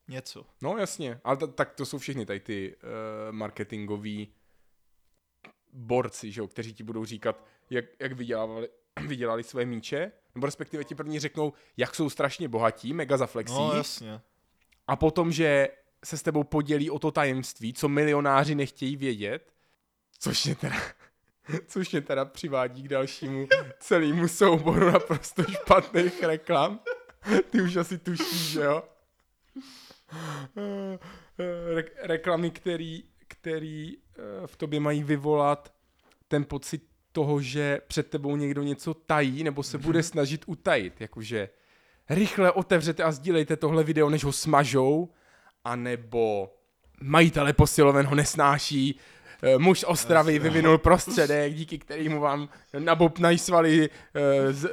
něco. 0.08 0.46
No 0.62 0.78
jasně, 0.78 1.20
ale 1.24 1.38
ta, 1.38 1.48
tak 1.48 1.74
to 1.74 1.86
jsou 1.86 1.98
všechny 1.98 2.26
tady 2.26 2.40
ty 2.40 2.76
uh, 2.76 2.90
marketingoví 3.32 4.28
borci, 5.74 6.32
že 6.32 6.42
jo, 6.42 6.48
kteří 6.48 6.74
ti 6.74 6.84
budou 6.84 7.06
říkat, 7.06 7.46
jak, 7.70 7.86
jak 8.00 8.12
vydělávali, 8.12 8.70
vydělali 9.08 9.44
své 9.44 9.66
míče, 9.66 10.12
nebo 10.36 10.46
respektive 10.46 10.84
ti 10.84 10.96
první 10.96 11.20
řeknou, 11.20 11.54
jak 11.78 11.96
jsou 11.96 12.10
strašně 12.10 12.48
bohatí, 12.48 12.94
mega 12.94 13.18
zaflexí, 13.18 13.54
No 13.56 13.74
jasně. 13.76 14.22
a 14.88 14.96
potom, 14.96 15.32
že 15.32 15.68
se 16.06 16.18
s 16.18 16.22
tebou 16.22 16.44
podělí 16.44 16.90
o 16.90 17.00
to 17.00 17.12
tajemství, 17.12 17.74
co 17.74 17.90
milionáři 17.90 18.56
nechtějí 18.56 18.96
vědět, 18.96 19.55
což 20.20 20.46
mě 20.46 20.56
teda, 20.56 20.76
což 21.68 21.92
mě 21.92 22.02
teda 22.02 22.26
přivádí 22.26 22.84
k 22.84 22.88
dalšímu 22.88 23.48
celému 23.80 24.28
souboru 24.28 24.92
naprosto 24.92 25.44
špatných 25.44 26.24
reklam. 26.24 26.80
Ty 27.50 27.62
už 27.62 27.76
asi 27.76 27.98
tušíš, 27.98 28.52
že 28.52 28.62
jo? 28.62 28.84
Re- 31.74 31.92
reklamy, 32.02 32.52
který, 32.52 33.04
který 33.28 33.98
eh, 33.98 34.48
v 34.48 34.56
tobě 34.56 34.80
mají 34.80 35.04
vyvolat 35.04 35.74
ten 36.28 36.46
pocit 36.46 36.84
toho, 37.12 37.42
že 37.42 37.82
před 37.88 38.10
tebou 38.10 38.36
někdo 38.36 38.64
něco 38.64 38.94
tají, 38.94 39.44
nebo 39.44 39.64
se 39.64 39.78
bude 39.78 40.04
snažit 40.04 40.44
utajit, 40.46 41.02
jakože 41.02 41.50
rychle 42.10 42.52
otevřete 42.52 43.04
a 43.04 43.12
sdílejte 43.12 43.56
tohle 43.56 43.84
video, 43.84 44.10
než 44.10 44.24
ho 44.24 44.32
smažou, 44.32 45.10
anebo 45.64 46.54
majitele 47.02 47.54
posiloven 47.54 48.06
ho 48.06 48.16
nesnáší, 48.16 49.00
muž 49.58 49.80
z 49.80 49.84
Ostravy 49.84 50.40
vyvinul 50.40 50.78
prostředek, 50.78 51.54
díky 51.54 51.78
kterému 51.80 52.20
vám 52.22 52.50
nabobnají 52.80 53.38
svaly 53.38 53.90
eh, 54.16 54.54
z, 54.54 54.66
eh, 54.66 54.72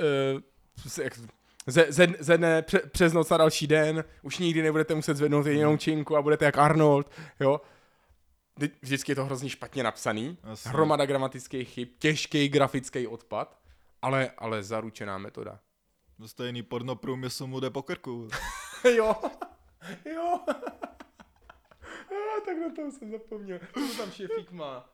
z, 0.88 0.98
jak- 0.98 1.18
ze, 1.66 1.86
ze, 1.88 2.06
ze 2.18 2.38
dne 2.38 2.62
pře, 2.62 2.78
přes 2.78 3.12
noc 3.12 3.30
na 3.30 3.36
další 3.36 3.66
den, 3.66 4.04
už 4.22 4.38
nikdy 4.38 4.62
nebudete 4.62 4.94
muset 4.94 5.16
zvednout 5.16 5.46
jedinou 5.46 5.76
činku 5.76 6.16
a 6.16 6.22
budete 6.22 6.44
jak 6.44 6.58
Arnold, 6.58 7.10
jo. 7.40 7.60
Vždy- 8.56 8.70
Vždycky 8.82 9.12
je 9.12 9.16
to 9.16 9.24
hrozně 9.24 9.48
špatně 9.48 9.82
napsaný, 9.82 10.38
Jasně. 10.50 10.70
hromada 10.70 11.06
gramatických 11.06 11.68
chyb, 11.68 11.88
těžký 11.98 12.48
grafický 12.48 13.06
odpad, 13.06 13.58
ale, 14.02 14.30
ale 14.38 14.62
zaručená 14.62 15.18
metoda. 15.18 15.58
To 16.20 16.28
stejný 16.28 16.62
porno 16.62 16.96
průmysl 16.96 17.46
mu 17.46 17.60
jde 17.60 17.70
po 17.70 17.82
krku. 17.82 18.28
jo, 18.96 19.14
jo. 20.14 20.40
Tak 22.46 22.56
na 22.58 22.74
toho 22.76 22.90
jsem 22.90 23.10
zapomněl. 23.10 23.58
Co 23.74 23.96
tam 24.02 24.10
šefík 24.10 24.50
má? 24.50 24.90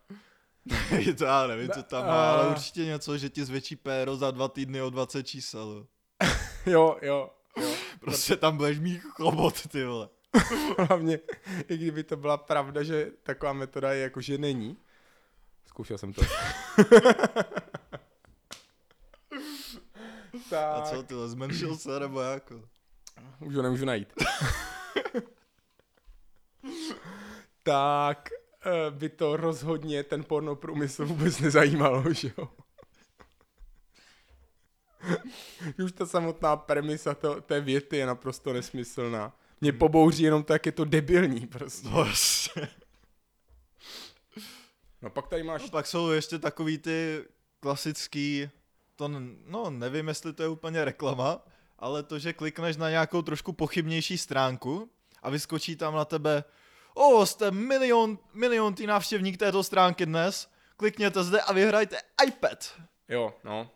to 1.19 1.25
já 1.25 1.47
nevím, 1.47 1.71
co 1.71 1.83
tam 1.83 2.07
má, 2.07 2.33
ale 2.33 2.49
určitě 2.49 2.85
něco, 2.85 3.19
že 3.19 3.29
ti 3.29 3.45
zvětší 3.45 3.77
péro 3.77 4.17
za 4.17 4.31
dva 4.31 4.49
týdny 4.49 4.83
o 4.83 4.91
20 4.91 5.23
čísel. 5.23 5.87
jo. 6.67 6.97
Jo, 7.03 7.31
jo. 7.61 7.75
Prostě 8.01 8.37
tam 8.37 8.57
budeš 8.57 8.79
mít 8.79 8.99
chobot, 8.99 9.67
ty 9.69 9.85
vole. 9.85 10.09
Hlavně, 10.79 11.19
i 11.69 11.77
kdyby 11.77 12.05
to 12.05 12.17
byla 12.17 12.37
pravda, 12.37 12.83
že 12.83 13.11
taková 13.23 13.53
metoda 13.53 13.93
je 13.93 14.03
jako, 14.03 14.21
že 14.21 14.39
není. 14.39 14.77
Zkoušel 15.67 15.99
jsem 15.99 16.13
to. 16.13 16.23
tak, 20.51 20.77
A 20.77 20.81
co 20.83 21.03
ty, 21.03 21.15
zmenšil 21.27 21.77
se, 21.77 22.01
nebo 22.01 22.21
jako? 22.21 22.63
už 23.41 23.55
ho 23.55 23.63
nemůžu 23.63 23.85
najít. 23.85 24.13
Tak 27.69 28.29
eh, 28.67 28.91
by 28.91 29.09
to 29.09 29.37
rozhodně 29.37 30.03
ten 30.03 30.25
porno 30.25 30.57
průmysl 30.57 31.07
vůbec 31.07 31.41
nezajímalo, 31.41 32.05
že 32.13 32.33
jo? 32.39 32.49
Už 35.85 35.93
ta 35.93 36.07
samotná 36.07 36.57
premisa 36.57 37.15
to, 37.15 37.41
té 37.41 37.61
věty 37.61 37.97
je 37.97 38.07
naprosto 38.07 38.53
nesmyslná. 38.53 39.37
Mě 39.61 39.73
pobouří 39.73 40.23
jenom 40.23 40.45
to, 40.45 40.53
jak 40.53 40.67
je 40.67 40.73
to 40.73 40.85
debilní 40.85 41.47
prostě. 41.47 41.89
No, 41.89 42.05
jasně. 42.05 42.69
No 45.03 45.11
pak 45.11 45.29
tady 45.29 45.43
máš 45.43 45.63
No, 45.63 45.69
pak 45.69 45.87
jsou 45.87 46.11
ještě 46.11 46.39
takový 46.39 46.79
ty 46.79 47.25
klasický, 47.61 48.51
to 48.97 49.09
no 49.47 49.71
nevím, 49.71 50.09
jestli 50.09 50.33
to 50.33 50.43
je 50.43 50.49
úplně 50.49 50.85
reklama, 50.85 51.45
ale 51.79 52.03
to, 52.03 52.19
že 52.19 52.33
klikneš 52.33 52.77
na 52.77 52.91
nějakou 52.91 53.23
trošku 53.23 53.53
pochybnější 53.53 54.19
stránku 54.19 54.91
a 55.23 55.31
vyskočí 55.31 55.77
tam 55.77 55.95
na 55.95 56.05
tebe 56.05 56.45
o, 56.99 57.27
jste 57.27 57.51
milion, 57.51 58.19
milion 58.35 58.75
tý 58.75 58.87
návštěvník 58.87 59.37
této 59.37 59.63
stránky 59.63 60.07
dnes, 60.07 60.49
klikněte 60.77 61.23
zde 61.25 61.41
a 61.41 61.53
vyhrajte 61.53 61.97
iPad. 62.27 62.75
Jo, 63.09 63.35
no. 63.45 63.71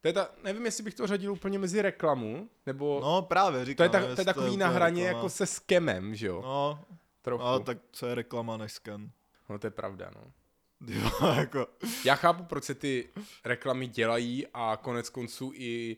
To 0.00 0.08
je 0.08 0.12
ta, 0.12 0.30
nevím, 0.42 0.64
jestli 0.64 0.84
bych 0.84 0.94
to 0.94 1.06
řadil 1.06 1.32
úplně 1.32 1.58
mezi 1.58 1.82
reklamu, 1.82 2.48
nebo... 2.66 3.00
No 3.02 3.22
právě, 3.22 3.58
to 3.60 3.64
říkám. 3.64 3.84
je, 3.84 3.90
ta, 3.90 4.14
to 4.14 4.20
je 4.20 4.24
takový 4.24 4.56
na 4.56 4.68
hraně 4.68 5.02
reklama. 5.02 5.18
jako 5.18 5.28
se 5.28 5.46
skemem, 5.46 6.14
že 6.14 6.26
jo? 6.26 6.42
No, 6.42 6.84
Trochu. 7.22 7.44
no, 7.44 7.60
tak 7.60 7.78
co 7.92 8.06
je 8.06 8.14
reklama 8.14 8.56
než 8.56 8.72
scan? 8.72 9.10
no 9.48 9.58
to 9.58 9.66
je 9.66 9.70
pravda, 9.70 10.10
no. 10.14 10.32
Jo, 10.86 11.10
jako, 11.36 11.66
Já 12.04 12.14
chápu, 12.14 12.44
proč 12.44 12.64
se 12.64 12.74
ty 12.74 13.08
reklamy 13.44 13.86
dělají 13.86 14.46
a 14.54 14.78
konec 14.82 15.10
konců 15.10 15.52
i, 15.54 15.96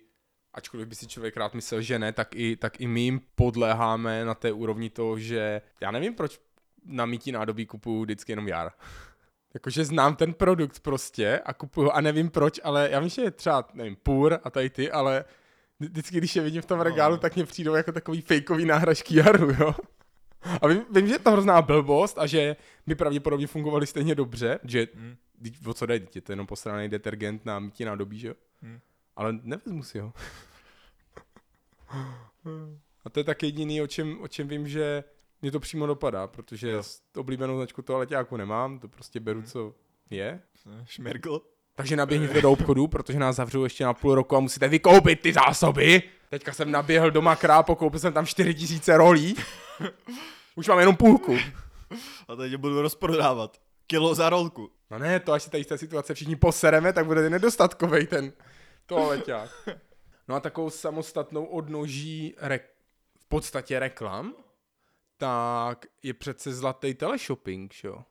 ačkoliv 0.54 0.88
by 0.88 0.94
si 0.94 1.07
člověk 1.07 1.37
rád 1.37 1.54
myslel, 1.54 1.83
že 1.83 1.98
ne, 1.98 2.12
tak 2.12 2.35
i, 2.35 2.57
tak 2.57 2.81
i 2.81 2.87
my 2.87 3.00
jim 3.00 3.20
podléháme 3.35 4.24
na 4.24 4.35
té 4.35 4.52
úrovni 4.52 4.90
toho, 4.90 5.18
že 5.18 5.62
já 5.81 5.90
nevím, 5.90 6.14
proč 6.14 6.40
na 6.88 7.07
mítí 7.07 7.33
nádobí 7.33 7.66
kupuju 7.66 8.03
vždycky 8.03 8.33
jenom 8.33 8.48
jar. 8.48 8.72
Jakože 9.55 9.85
znám 9.85 10.16
ten 10.16 10.35
produkt 10.35 10.81
prostě 10.81 11.38
a 11.44 11.53
kupuju 11.55 11.90
a 11.90 12.01
nevím 12.01 12.31
proč, 12.31 12.61
ale 12.64 12.88
já 12.90 13.01
vím, 13.01 13.09
že 13.09 13.22
je 13.22 13.31
třeba, 13.31 13.68
nevím, 13.74 13.96
půr 13.96 14.38
a 14.44 14.51
tady 14.51 14.70
ty, 14.70 14.90
ale 14.90 15.24
vždy- 15.79 15.88
vždycky, 15.90 16.16
když 16.18 16.37
je 16.37 16.42
vidím 16.42 16.62
v 16.62 16.66
tom 16.66 16.81
regálu, 16.81 17.14
No. 17.14 17.18
tak 17.20 17.35
mě 17.35 17.44
přijdou 17.44 17.74
jako 17.74 17.92
takový 17.92 18.20
fejkový 18.20 18.64
náhražky 18.64 19.16
jaru, 19.16 19.51
jo. 19.61 19.74
A 20.62 20.68
vím, 20.68 20.85
vím, 20.90 21.07
že 21.07 21.14
je 21.14 21.18
to 21.18 21.31
hrozná 21.31 21.62
blbost 21.62 22.18
a 22.18 22.27
že 22.27 22.57
by 22.87 22.94
pravděpodobně 22.94 23.46
fungovaly 23.46 23.87
stejně 23.87 24.14
dobře, 24.14 24.59
že. 24.64 24.87
Vždyť 25.40 25.66
o 25.66 25.74
co 25.74 25.87
jde, 25.87 25.98
dítě, 25.98 26.20
to 26.20 26.33
je 26.33 26.35
jenom 26.35 26.46
posraný 26.46 26.88
detergent 26.88 27.44
na 27.46 27.59
mítí 27.59 27.85
nádobí, 27.85 28.18
že 28.18 28.29
jo? 28.29 28.35
Hmm. 28.62 28.81
Ale 29.16 29.33
nevezmu 29.42 29.83
si 29.83 29.98
ho. 29.98 30.12
A 33.05 33.11
to 33.11 33.20
je 33.20 33.24
tak 33.24 33.42
jediný, 33.42 33.83
o 33.83 33.87
čem, 33.87 34.20
o 34.20 34.29
čem 34.29 34.48
vím, 34.48 34.68
že 34.68 35.05
mě 35.42 35.51
to 35.51 35.61
přímo 35.61 35.87
dopadá, 35.87 36.27
protože 36.27 36.70
Jo. 36.70 36.83
oblíbenou 37.16 37.57
značku 37.57 37.83
toaleťáku 37.83 38.37
nemám, 38.37 38.79
to 38.79 38.88
prostě 38.88 39.20
beru, 39.20 39.38
Hmm. 39.40 39.48
co 39.48 39.74
je. 40.11 40.40
šmirgl. 40.85 41.40
Takže 41.74 41.96
naběhněte 41.96 42.40
do 42.42 42.53
obchodu, 42.53 42.87
protože 42.87 43.18
nás 43.18 43.37
zavřou 43.37 43.64
ještě 43.64 43.85
na 43.85 43.94
půl 43.94 44.14
roku 44.14 44.37
a 44.37 44.40
musíte 44.40 44.68
vykoupit 44.68 45.20
ty 45.20 45.33
zásoby. 45.33 46.03
Teďka 46.31 46.53
jsem 46.53 46.70
naběhl 46.70 47.11
doma 47.11 47.37
krápo, 47.37 47.77
koupil 47.77 48.01
jsem 48.01 48.12
tam 48.12 48.27
4000 48.27 48.96
rolí. 48.96 49.35
Už 50.57 50.68
mám 50.68 50.79
jenom 50.79 50.96
půlku. 50.96 51.37
A 52.29 52.37
teď 52.37 52.53
je 52.53 52.59
budu 52.59 52.83
rozprodávat. 52.83 53.59
Kilo 53.87 54.14
za 54.14 54.31
rolku. 54.31 54.70
No 54.90 54.98
ne, 54.98 55.20
to 55.20 55.33
až 55.33 55.42
si 55.42 55.51
tady 55.51 55.64
z 55.64 55.66
té 55.66 55.79
situace 55.79 56.14
všichni 56.14 56.37
posereme, 56.37 56.92
tak 56.92 57.07
bude 57.07 57.31
nedostatkový 57.31 58.07
ten 58.07 58.33
toaleťák. 58.87 59.51
No 60.29 60.35
a 60.35 60.40
takovou 60.40 60.70
samostatnou 60.70 61.44
odnoží 61.44 62.35
re- 62.38 62.61
v 63.20 63.27
podstatě 63.29 63.79
reklam, 63.79 64.35
tak 65.18 65.87
je 66.02 66.14
přece 66.14 66.52
zlatý 66.52 66.94
teleshopping, 66.94 67.74
že 67.74 67.88
jo? 67.88 68.04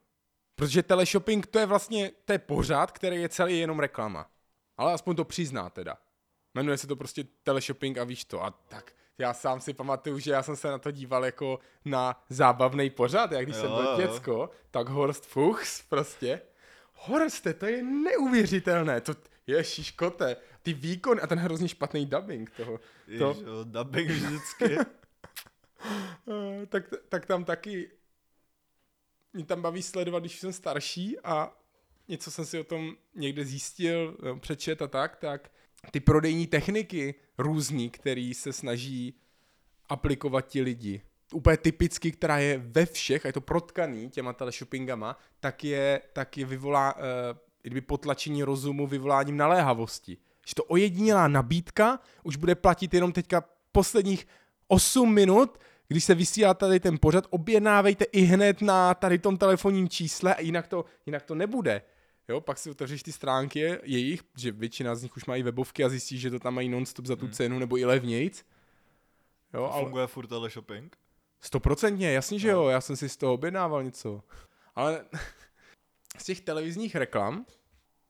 Protože 0.56 0.84
teleshopping 0.84 1.48
to 1.48 1.60
je 1.60 1.66
vlastně, 1.66 2.12
to 2.26 2.34
je 2.34 2.40
pořád, 2.40 2.92
který 2.92 3.22
je 3.22 3.30
celý 3.30 3.60
jenom 3.60 3.80
reklama. 3.80 4.30
Ale 4.78 4.94
aspoň 4.94 5.16
to 5.16 5.26
přizná 5.26 5.70
teda. 5.70 5.98
Jmenuje 6.54 6.78
se 6.78 6.88
to 6.88 6.96
prostě 6.96 7.24
teleshopping 7.44 7.98
a 7.98 8.04
víš 8.04 8.26
to. 8.26 8.44
A 8.44 8.52
tak 8.52 8.92
já 9.18 9.34
sám 9.34 9.62
si 9.62 9.74
pamatuju, 9.74 10.20
že 10.20 10.32
já 10.32 10.44
jsem 10.44 10.56
se 10.56 10.72
na 10.72 10.78
to 10.78 10.92
díval 10.92 11.26
jako 11.26 11.60
na 11.86 12.24
zábavný 12.30 12.90
pořad, 12.90 13.32
jak 13.32 13.46
když 13.46 13.56
Jo, 13.56 13.62
jsem 13.62 13.72
byl 13.72 13.84
jo. 13.84 13.98
děcko, 13.98 14.50
tak 14.72 14.90
Horst 14.90 15.26
Fuchs 15.26 15.82
prostě. 15.90 16.42
Horste, 16.94 17.54
to 17.54 17.66
je 17.66 17.84
neuvěřitelné. 17.84 19.02
To, 19.02 19.14
ježiš 19.48 19.92
kote, 19.92 20.36
ty 20.62 20.74
výkony 20.74 21.22
a 21.22 21.28
ten 21.28 21.40
hrozně 21.40 21.68
špatný 21.68 22.06
dubbing 22.06 22.50
toho. 22.50 22.80
To, 23.18 23.24
jo, 23.24 23.36
dubbing 23.64 24.10
vždycky. 24.10 24.78
Eh, 26.30 26.66
tak, 26.66 26.84
tak 27.10 27.26
tam 27.26 27.46
taky 27.46 27.92
mě 29.34 29.46
tam 29.46 29.62
baví 29.62 29.84
sledovat, 29.84 30.20
když 30.20 30.40
jsem 30.40 30.54
starší 30.54 31.20
a 31.20 31.58
něco 32.08 32.32
jsem 32.32 32.46
si 32.46 32.60
o 32.60 32.64
tom 32.64 32.96
někde 33.16 33.46
zjistil, 33.46 34.18
přečet 34.40 34.82
a 34.82 34.88
tak, 34.88 35.16
tak 35.16 35.52
ty 35.92 36.00
prodejní 36.00 36.48
techniky 36.48 37.16
různý, 37.38 37.90
který 37.90 38.34
se 38.34 38.54
snaží 38.54 39.20
aplikovat 39.90 40.48
ti 40.48 40.62
lidi. 40.62 41.02
Úplně 41.34 41.58
typicky, 41.58 42.12
která 42.12 42.38
je 42.38 42.58
ve 42.58 42.86
všech, 42.86 43.26
a 43.26 43.30
je 43.30 43.34
to 43.34 43.42
protkaný 43.42 44.10
těma 44.10 44.34
teleshoppingama, 44.34 45.18
tak 45.40 45.64
je, 45.64 46.02
tak 46.14 46.38
je 46.38 46.46
vyvolá, 46.46 46.96
uh, 46.96 47.02
kdyby 47.62 47.82
potlačení 47.82 48.44
rozumu 48.44 48.88
vyvoláním 48.88 49.38
naléhavosti. 49.38 50.18
Že 50.48 50.56
to 50.56 50.64
ojedinělá 50.64 51.28
nabídka 51.28 52.00
už 52.24 52.36
bude 52.36 52.56
platit 52.56 52.94
jenom 52.94 53.12
teďka 53.12 53.44
posledních 53.72 54.28
8 54.68 55.14
minut, 55.14 55.58
když 55.88 56.04
se 56.04 56.16
vysílá 56.16 56.54
tady 56.54 56.80
ten 56.80 56.98
pořad, 57.02 57.28
objednávejte 57.30 58.06
i 58.06 58.22
hned 58.22 58.62
na 58.62 58.94
tady 58.94 59.20
tom 59.20 59.38
telefonním 59.38 59.90
čísle 59.90 60.36
a 60.36 60.42
jinak 60.42 60.68
to, 60.68 60.86
jinak 61.06 61.24
to 61.24 61.36
nebude. 61.36 61.82
Jo, 62.30 62.42
pak 62.42 62.58
si 62.58 62.72
otevřeš 62.72 63.04
ty 63.04 63.12
stránky 63.12 63.60
jejich, 63.84 64.22
že 64.38 64.52
většina 64.52 64.96
z 64.96 65.04
nich 65.04 65.18
už 65.18 65.26
mají 65.26 65.44
webovky 65.44 65.84
a 65.84 65.90
zjistíš, 65.90 66.22
že 66.22 66.30
to 66.32 66.40
tam 66.40 66.56
mají 66.56 66.70
non-stop 66.70 67.06
za 67.06 67.16
tu 67.16 67.26
Hmm. 67.26 67.34
cenu 67.34 67.60
nebo 67.60 67.78
i 67.78 67.86
levnějc. 67.86 68.46
Jo, 69.54 69.64
A 69.64 69.68
ale 69.68 69.84
funguje 69.84 70.08
furt 70.08 70.28
teleshopping? 70.28 70.98
stoprocentně, 71.42 72.12
jasně, 72.12 72.40
že 72.40 72.48
No. 72.52 72.54
jo, 72.54 72.68
já 72.68 72.82
jsem 72.82 72.96
si 72.96 73.10
z 73.10 73.18
toho 73.18 73.34
objednával 73.34 73.84
něco. 73.84 74.24
Ale 74.76 75.06
z 76.18 76.24
těch 76.24 76.42
televizních 76.42 76.96
reklam, 76.96 77.46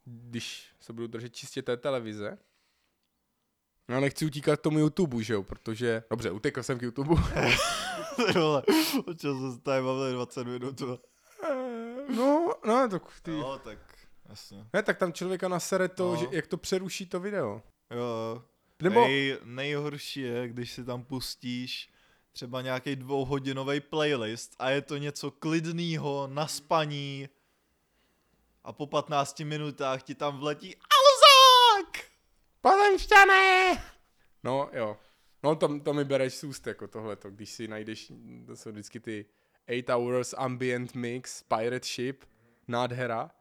když 0.05 0.67
se 0.79 0.93
budu 0.93 1.07
držet 1.07 1.35
čistě 1.35 1.61
té 1.61 1.77
televize, 1.77 2.37
já 3.87 3.99
nechci 3.99 4.25
utíkat 4.25 4.59
k 4.59 4.63
tomu 4.63 4.79
YouTube, 4.79 5.23
že 5.23 5.33
jo, 5.33 5.43
protože, 5.43 6.03
dobře, 6.09 6.31
utekl 6.31 6.63
jsem 6.63 6.79
k 6.79 6.81
YouTube. 6.81 7.15
Ty 8.33 8.39
vole, 8.39 8.63
o 9.05 9.13
čem 9.13 9.53
se 9.53 9.61
tady 9.61 9.83
bavili 9.83 10.13
20 10.13 10.43
minut. 10.47 10.81
no, 12.15 12.53
no, 12.65 12.89
tak 12.89 13.01
ty... 13.21 13.31
Jo, 13.31 13.59
tak 13.63 13.77
jasně. 14.29 14.65
Ne, 14.73 14.83
tak 14.83 14.97
tam 14.97 15.13
člověka 15.13 15.47
nasere 15.47 15.87
to, 15.87 16.11
No. 16.11 16.17
že 16.19 16.25
jak 16.31 16.47
to 16.47 16.57
přeruší 16.57 17.05
to 17.05 17.19
video. 17.19 17.61
Jo. 17.91 18.43
Nebo, 18.81 19.01
Nej, 19.01 19.37
nejhorší 19.43 20.21
je, 20.21 20.47
když 20.47 20.71
si 20.71 20.83
tam 20.85 21.03
pustíš 21.03 21.89
třeba 22.31 22.61
nějaký 22.61 22.95
dvouhodinový 22.95 23.79
playlist 23.79 24.55
a 24.59 24.69
je 24.69 24.81
to 24.81 24.97
něco 24.97 25.31
klidného, 25.31 26.27
na 26.31 26.47
spaní 26.47 27.29
a 28.63 28.73
po 28.73 28.87
15 28.87 29.39
minutách 29.39 30.03
ti 30.03 30.15
tam 30.15 30.37
vletí 30.37 30.75
Alzák! 30.75 30.96
Pozemšťané! 32.67 33.77
No, 34.43 34.69
jo. 34.73 34.97
No, 35.43 35.55
to, 35.55 35.79
to 35.79 35.93
mi 35.93 36.03
bereš 36.03 36.33
z 36.33 36.43
úst, 36.43 36.67
jako 36.67 36.87
tohleto, 36.87 37.29
když 37.29 37.49
si 37.49 37.67
najdeš, 37.67 38.11
to 38.45 38.55
jsou 38.55 38.71
vždycky 38.71 38.99
ty 38.99 39.25
8 39.69 39.83
Hours 39.93 40.33
Ambient 40.37 40.95
Mix, 40.95 41.43
Pirate 41.43 41.87
Ship, 41.87 42.25
nádhera. 42.67 43.31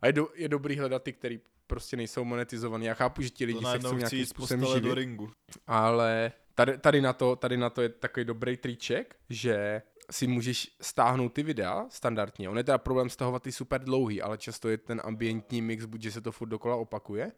A 0.00 0.06
je, 0.06 0.12
do, 0.12 0.28
je 0.34 0.48
dobrý 0.48 0.78
hledat 0.78 1.02
ty, 1.02 1.12
který 1.12 1.40
prostě 1.66 1.96
nejsou 1.96 2.24
monetizovaný. 2.24 2.86
Já 2.86 2.94
chápu, 2.94 3.22
že 3.22 3.30
ti 3.30 3.44
lidi 3.44 3.64
se 3.64 3.78
chcou 3.78 3.96
nějakým 3.96 4.26
způsobem 4.26 4.60
postele 4.60 4.80
do 4.80 4.88
živit, 4.88 5.00
ringu. 5.00 5.30
ale 5.66 6.32
tady, 6.54 6.78
tady, 6.78 7.00
na 7.00 7.12
to, 7.12 7.36
tady 7.36 7.56
na 7.56 7.70
to 7.70 7.82
je 7.82 7.88
takový 7.88 8.24
dobrý 8.24 8.56
triček, 8.56 9.16
že 9.30 9.82
si 10.10 10.26
můžeš 10.26 10.76
stáhnout 10.80 11.28
ty 11.28 11.42
videa 11.42 11.86
standardně. 11.88 12.48
On 12.48 12.58
je 12.58 12.64
teda 12.64 12.78
problém 12.78 13.10
stahovat 13.10 13.42
ty 13.42 13.52
super 13.52 13.84
dlouhý, 13.84 14.22
ale 14.22 14.38
často 14.38 14.68
je 14.68 14.78
ten 14.78 15.00
ambientní 15.04 15.62
mix, 15.62 15.84
buď 15.84 16.02
že 16.02 16.10
se 16.10 16.20
to 16.20 16.32
furt 16.32 16.48
dokola 16.48 16.76
opakuje, 16.76 17.32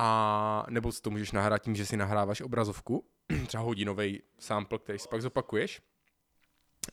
a 0.00 0.66
nebo 0.70 0.92
si 0.92 1.02
to 1.02 1.10
můžeš 1.10 1.32
nahrát 1.32 1.62
tím, 1.62 1.76
že 1.76 1.86
si 1.86 1.96
nahráváš 1.96 2.40
obrazovku, 2.40 3.04
třeba 3.46 3.62
hodinový 3.62 4.22
sample, 4.38 4.78
který 4.78 4.98
si 4.98 5.08
pak 5.08 5.22
zopakuješ 5.22 5.80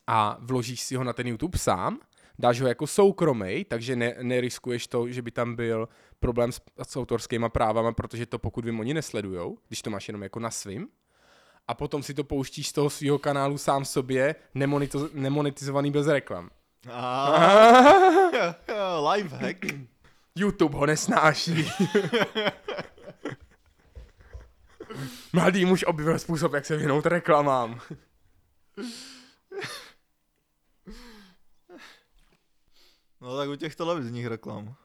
a 0.08 0.38
vložíš 0.40 0.82
si 0.82 0.96
ho 0.96 1.04
na 1.04 1.14
ten 1.14 1.28
YouTube 1.28 1.58
sám, 1.58 2.00
dáš 2.40 2.62
ho 2.62 2.68
jako 2.68 2.88
soukromej, 2.88 3.66
takže 3.66 3.96
ne, 3.96 4.16
neriskuješ 4.22 4.88
to, 4.88 5.10
že 5.10 5.22
by 5.22 5.32
tam 5.32 5.56
byl 5.56 5.90
problém 6.20 6.52
s, 6.52 6.62
s 6.88 6.96
autorskýma 6.96 7.50
právama, 7.50 7.92
protože 7.92 8.26
to 8.26 8.40
pokud 8.40 8.66
vím, 8.66 8.80
oni 8.80 8.94
nesledujou, 8.94 9.58
když 9.68 9.82
to 9.82 9.90
máš 9.90 10.08
jenom 10.08 10.24
jako 10.24 10.40
na 10.40 10.52
svým. 10.52 10.88
A 11.68 11.74
potom 11.74 12.04
si 12.04 12.14
to 12.14 12.24
pouštíš 12.24 12.68
z 12.68 12.74
toho 12.74 12.90
svého 12.90 13.20
kanálu 13.20 13.58
sám 13.58 13.86
sobě, 13.86 14.36
nemonetiz- 14.56 15.10
nemonetizovaný 15.14 15.92
bez 15.92 16.08
reklam. 16.08 16.50
Ah, 16.90 18.56
life 19.14 19.36
hack. 19.36 19.66
YouTube 20.36 20.78
ho 20.78 20.86
nesnáší. 20.86 21.72
Mladý 25.34 25.66
muž 25.66 25.84
objevil 25.84 26.20
způsob, 26.20 26.54
jak 26.54 26.66
se 26.66 26.78
vyhnout 26.78 27.06
reklamám. 27.06 27.82
No 33.22 33.38
tak 33.38 33.50
u 33.50 33.56
těch 33.56 33.76
televizních 33.76 34.28
reklam. 34.28 34.76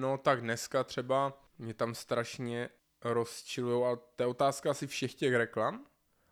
No 0.00 0.18
tak 0.18 0.40
dneska 0.40 0.84
třeba 0.84 1.42
mě 1.58 1.74
tam 1.74 1.94
strašně 1.94 2.68
rozčilujou, 3.04 3.84
a 3.84 3.96
to 3.96 4.22
je 4.22 4.26
otázka 4.26 4.70
asi 4.70 4.86
všech 4.86 5.14
těch 5.14 5.34
reklam, 5.34 5.86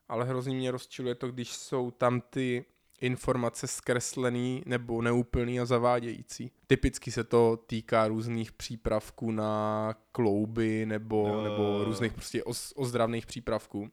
ale 0.08 0.24
hrozně 0.24 0.54
mě 0.56 0.70
rozčiluje 0.70 1.14
to, 1.14 1.28
když 1.28 1.52
jsou 1.52 1.90
tam 1.90 2.20
ty 2.20 2.64
informace 3.00 3.66
zkreslený 3.66 4.62
nebo 4.66 5.02
neúplný 5.02 5.60
a 5.60 5.64
zavádějící. 5.64 6.52
Typicky 6.66 7.12
se 7.12 7.24
to 7.24 7.56
týká 7.66 8.08
různých 8.08 8.52
přípravků 8.52 9.30
na 9.30 9.94
klouby 10.12 10.86
nebo, 10.86 11.28
Jo, 11.28 11.44
nebo 11.44 11.84
různých 11.84 12.12
prostě 12.12 12.44
os, 12.44 12.72
ozdravných 12.76 13.26
přípravků. 13.26 13.90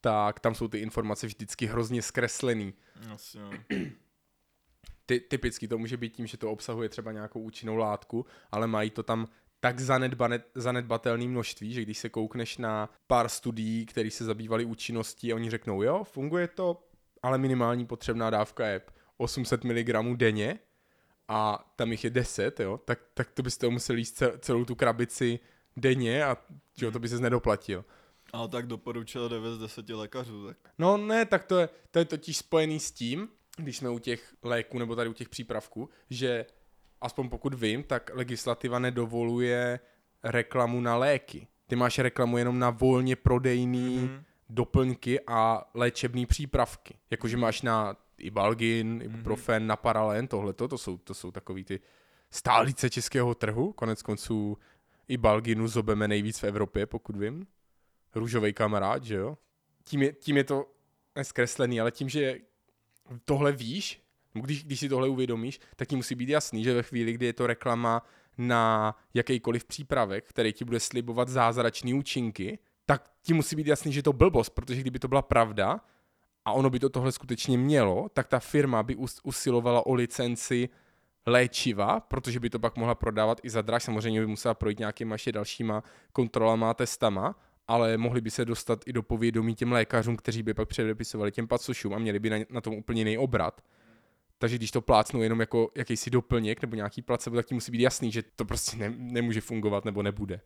Tak 0.00 0.40
tam 0.40 0.54
jsou 0.54 0.68
ty 0.68 0.78
informace 0.78 1.26
vždycky 1.26 1.66
hrozně 1.66 2.02
zkreslený. 2.02 2.74
Asi, 3.14 3.38
no. 3.38 3.50
Ty, 5.06 5.20
typicky 5.20 5.68
to 5.68 5.78
může 5.78 5.96
být 5.96 6.16
tím, 6.16 6.26
že 6.26 6.36
to 6.36 6.50
obsahuje 6.50 6.88
třeba 6.88 7.12
nějakou 7.12 7.40
účinnou 7.40 7.76
látku, 7.76 8.26
ale 8.50 8.66
mají 8.66 8.90
to 8.90 9.02
tam 9.02 9.26
tak 9.60 9.80
zanedbane, 9.80 10.40
zanedbatelné 10.54 11.28
množství, 11.28 11.72
že 11.72 11.82
když 11.82 11.98
se 11.98 12.08
koukneš 12.08 12.58
na 12.58 12.90
pár 13.06 13.28
studií, 13.28 13.86
které 13.86 14.10
se 14.10 14.24
zabývaly 14.24 14.64
účinností 14.64 15.32
a 15.32 15.34
oni 15.34 15.50
řeknou, 15.50 15.82
jo, 15.82 16.04
funguje 16.04 16.48
to, 16.48 16.87
ale 17.22 17.38
minimální 17.38 17.86
potřebná 17.86 18.30
dávka 18.30 18.66
je 18.66 18.80
800 19.16 19.64
mg 19.64 20.16
denně 20.16 20.58
a 21.28 21.72
tam 21.76 21.90
jich 21.90 22.04
je 22.04 22.10
10, 22.10 22.60
jo, 22.60 22.78
tak, 22.84 22.98
tak 23.14 23.30
to 23.30 23.42
byste 23.42 23.68
museli 23.68 24.00
jíst 24.00 24.22
cel- 24.22 24.38
celou 24.38 24.64
tu 24.64 24.74
krabici 24.74 25.38
denně 25.76 26.24
a 26.24 26.36
jo, 26.78 26.90
to 26.90 26.98
by 26.98 27.08
se 27.08 27.18
nedoplatil. 27.18 27.84
Ale 28.32 28.48
tak 28.48 28.66
doporučil 28.66 29.28
9 29.28 29.54
z 29.54 29.58
10 29.58 29.88
lékařů, 29.88 30.46
tak 30.46 30.56
No 30.78 30.96
ne, 30.96 31.24
tak 31.26 31.44
to 31.44 31.58
je, 31.58 31.68
to 31.90 31.98
je 31.98 32.04
totiž 32.04 32.36
spojený 32.36 32.80
s 32.80 32.90
tím, 32.90 33.28
když 33.56 33.76
jsme 33.76 33.90
u 33.90 33.98
těch 33.98 34.34
léků 34.42 34.78
nebo 34.78 34.96
tady 34.96 35.10
u 35.10 35.12
těch 35.12 35.28
přípravků, 35.28 35.88
že 36.10 36.46
aspoň 37.00 37.28
pokud 37.28 37.54
vím, 37.54 37.82
tak 37.82 38.10
legislativa 38.14 38.78
nedovoluje 38.78 39.80
reklamu 40.22 40.80
na 40.80 40.96
léky. 40.96 41.48
Ty 41.66 41.76
máš 41.76 41.98
reklamu 41.98 42.38
jenom 42.38 42.58
na 42.58 42.70
volně 42.70 43.16
prodejný 43.16 43.98
mm-hmm. 43.98 44.24
Doplňky 44.48 45.20
a 45.26 45.70
léčebné 45.74 46.26
přípravky. 46.26 46.98
Jakože 47.10 47.36
máš 47.36 47.62
na 47.62 47.96
Ibalgin, 48.18 49.00
Ibuprofen, 49.04 49.62
mm-hmm. 49.62 49.66
na 49.66 49.76
Paralen, 49.76 50.28
tohleto, 50.28 50.68
to 50.68 50.78
jsou, 50.78 50.98
to 50.98 51.14
jsou 51.14 51.30
takový 51.30 51.64
ty 51.64 51.80
stálice 52.30 52.90
českého 52.90 53.34
trhu. 53.34 53.72
Konec 53.72 54.02
konců 54.02 54.58
Ibalginu 55.08 55.68
zobeme 55.68 56.08
nejvíc 56.08 56.38
v 56.38 56.44
Evropě, 56.44 56.86
pokud 56.86 57.16
vím. 57.16 57.46
Růžový 58.14 58.52
kamarád, 58.52 59.04
že 59.04 59.14
jo? 59.14 59.38
Tím 59.84 60.02
je, 60.02 60.12
tím 60.12 60.36
je 60.36 60.44
to 60.44 60.66
zkreslený, 61.22 61.80
ale 61.80 61.90
tím, 61.90 62.08
že 62.08 62.38
tohle 63.24 63.52
víš, 63.52 64.02
když, 64.32 64.64
když 64.64 64.80
si 64.80 64.88
tohle 64.88 65.08
uvědomíš, 65.08 65.60
tak 65.76 65.88
ti 65.88 65.96
musí 65.96 66.14
být 66.14 66.28
jasný, 66.28 66.64
že 66.64 66.74
ve 66.74 66.82
chvíli, 66.82 67.12
kdy 67.12 67.26
je 67.26 67.32
to 67.32 67.46
reklama 67.46 68.02
na 68.38 68.96
jakýkoliv 69.14 69.64
přípravek, 69.64 70.28
který 70.28 70.52
ti 70.52 70.64
bude 70.64 70.80
slibovat 70.80 71.28
zázračný 71.28 71.94
účinky, 71.94 72.58
tak 72.88 73.10
ti 73.22 73.34
musí 73.34 73.56
být 73.56 73.66
jasný, 73.66 73.92
že 73.92 73.98
je 73.98 74.02
to 74.02 74.12
blbost, 74.12 74.50
protože 74.50 74.80
kdyby 74.80 74.98
to 74.98 75.08
byla 75.08 75.22
pravda 75.22 75.80
a 76.44 76.52
ono 76.52 76.70
by 76.70 76.78
to 76.78 76.88
tohle 76.88 77.12
skutečně 77.12 77.58
mělo, 77.58 78.08
tak 78.08 78.28
ta 78.28 78.38
firma 78.38 78.82
by 78.82 78.96
us, 78.96 79.20
usilovala 79.22 79.86
o 79.86 79.94
licenci 79.94 80.68
léčiva, 81.26 82.00
protože 82.00 82.40
by 82.40 82.50
to 82.50 82.58
pak 82.58 82.76
mohla 82.76 82.94
prodávat 82.94 83.40
i 83.42 83.50
za 83.50 83.62
draž. 83.62 83.82
Samozřejmě 83.82 84.20
by 84.20 84.26
musela 84.26 84.54
projít 84.54 84.78
nějakýma 84.78 85.14
ještě 85.14 85.32
dalšíma 85.32 85.82
kontrolama 86.12 86.70
a 86.70 86.74
testama, 86.74 87.38
ale 87.68 87.96
mohli 87.96 88.20
by 88.20 88.30
se 88.30 88.44
dostat 88.44 88.80
i 88.86 88.92
do 88.92 89.02
povědomí 89.02 89.54
těm 89.54 89.72
lékařům, 89.72 90.16
kteří 90.16 90.42
by 90.42 90.54
pak 90.54 90.68
předepisovali 90.68 91.32
těm 91.32 91.48
pacošům 91.48 91.94
a 91.94 91.98
měli 91.98 92.18
by 92.18 92.30
na, 92.30 92.36
na 92.50 92.60
tom 92.60 92.74
úplně 92.74 93.00
jiný 93.00 93.18
obrat. 93.18 93.60
Takže 94.38 94.56
když 94.56 94.70
to 94.70 94.80
plácnou 94.80 95.22
jenom 95.22 95.40
jako 95.40 95.70
jakýsi 95.76 96.10
doplněk 96.10 96.62
nebo 96.62 96.76
nějaký 96.76 97.02
placebo, 97.02 97.36
tak 97.36 97.46
ti 97.46 97.54
musí 97.54 97.72
být 97.72 97.82
jasný, 97.82 98.12
že 98.12 98.22
to 98.22 98.44
prostě 98.44 98.76
ne, 98.76 98.94
nemůže 98.96 99.40
fungovat 99.40 99.84
nebo 99.84 100.02
nebude. 100.02 100.40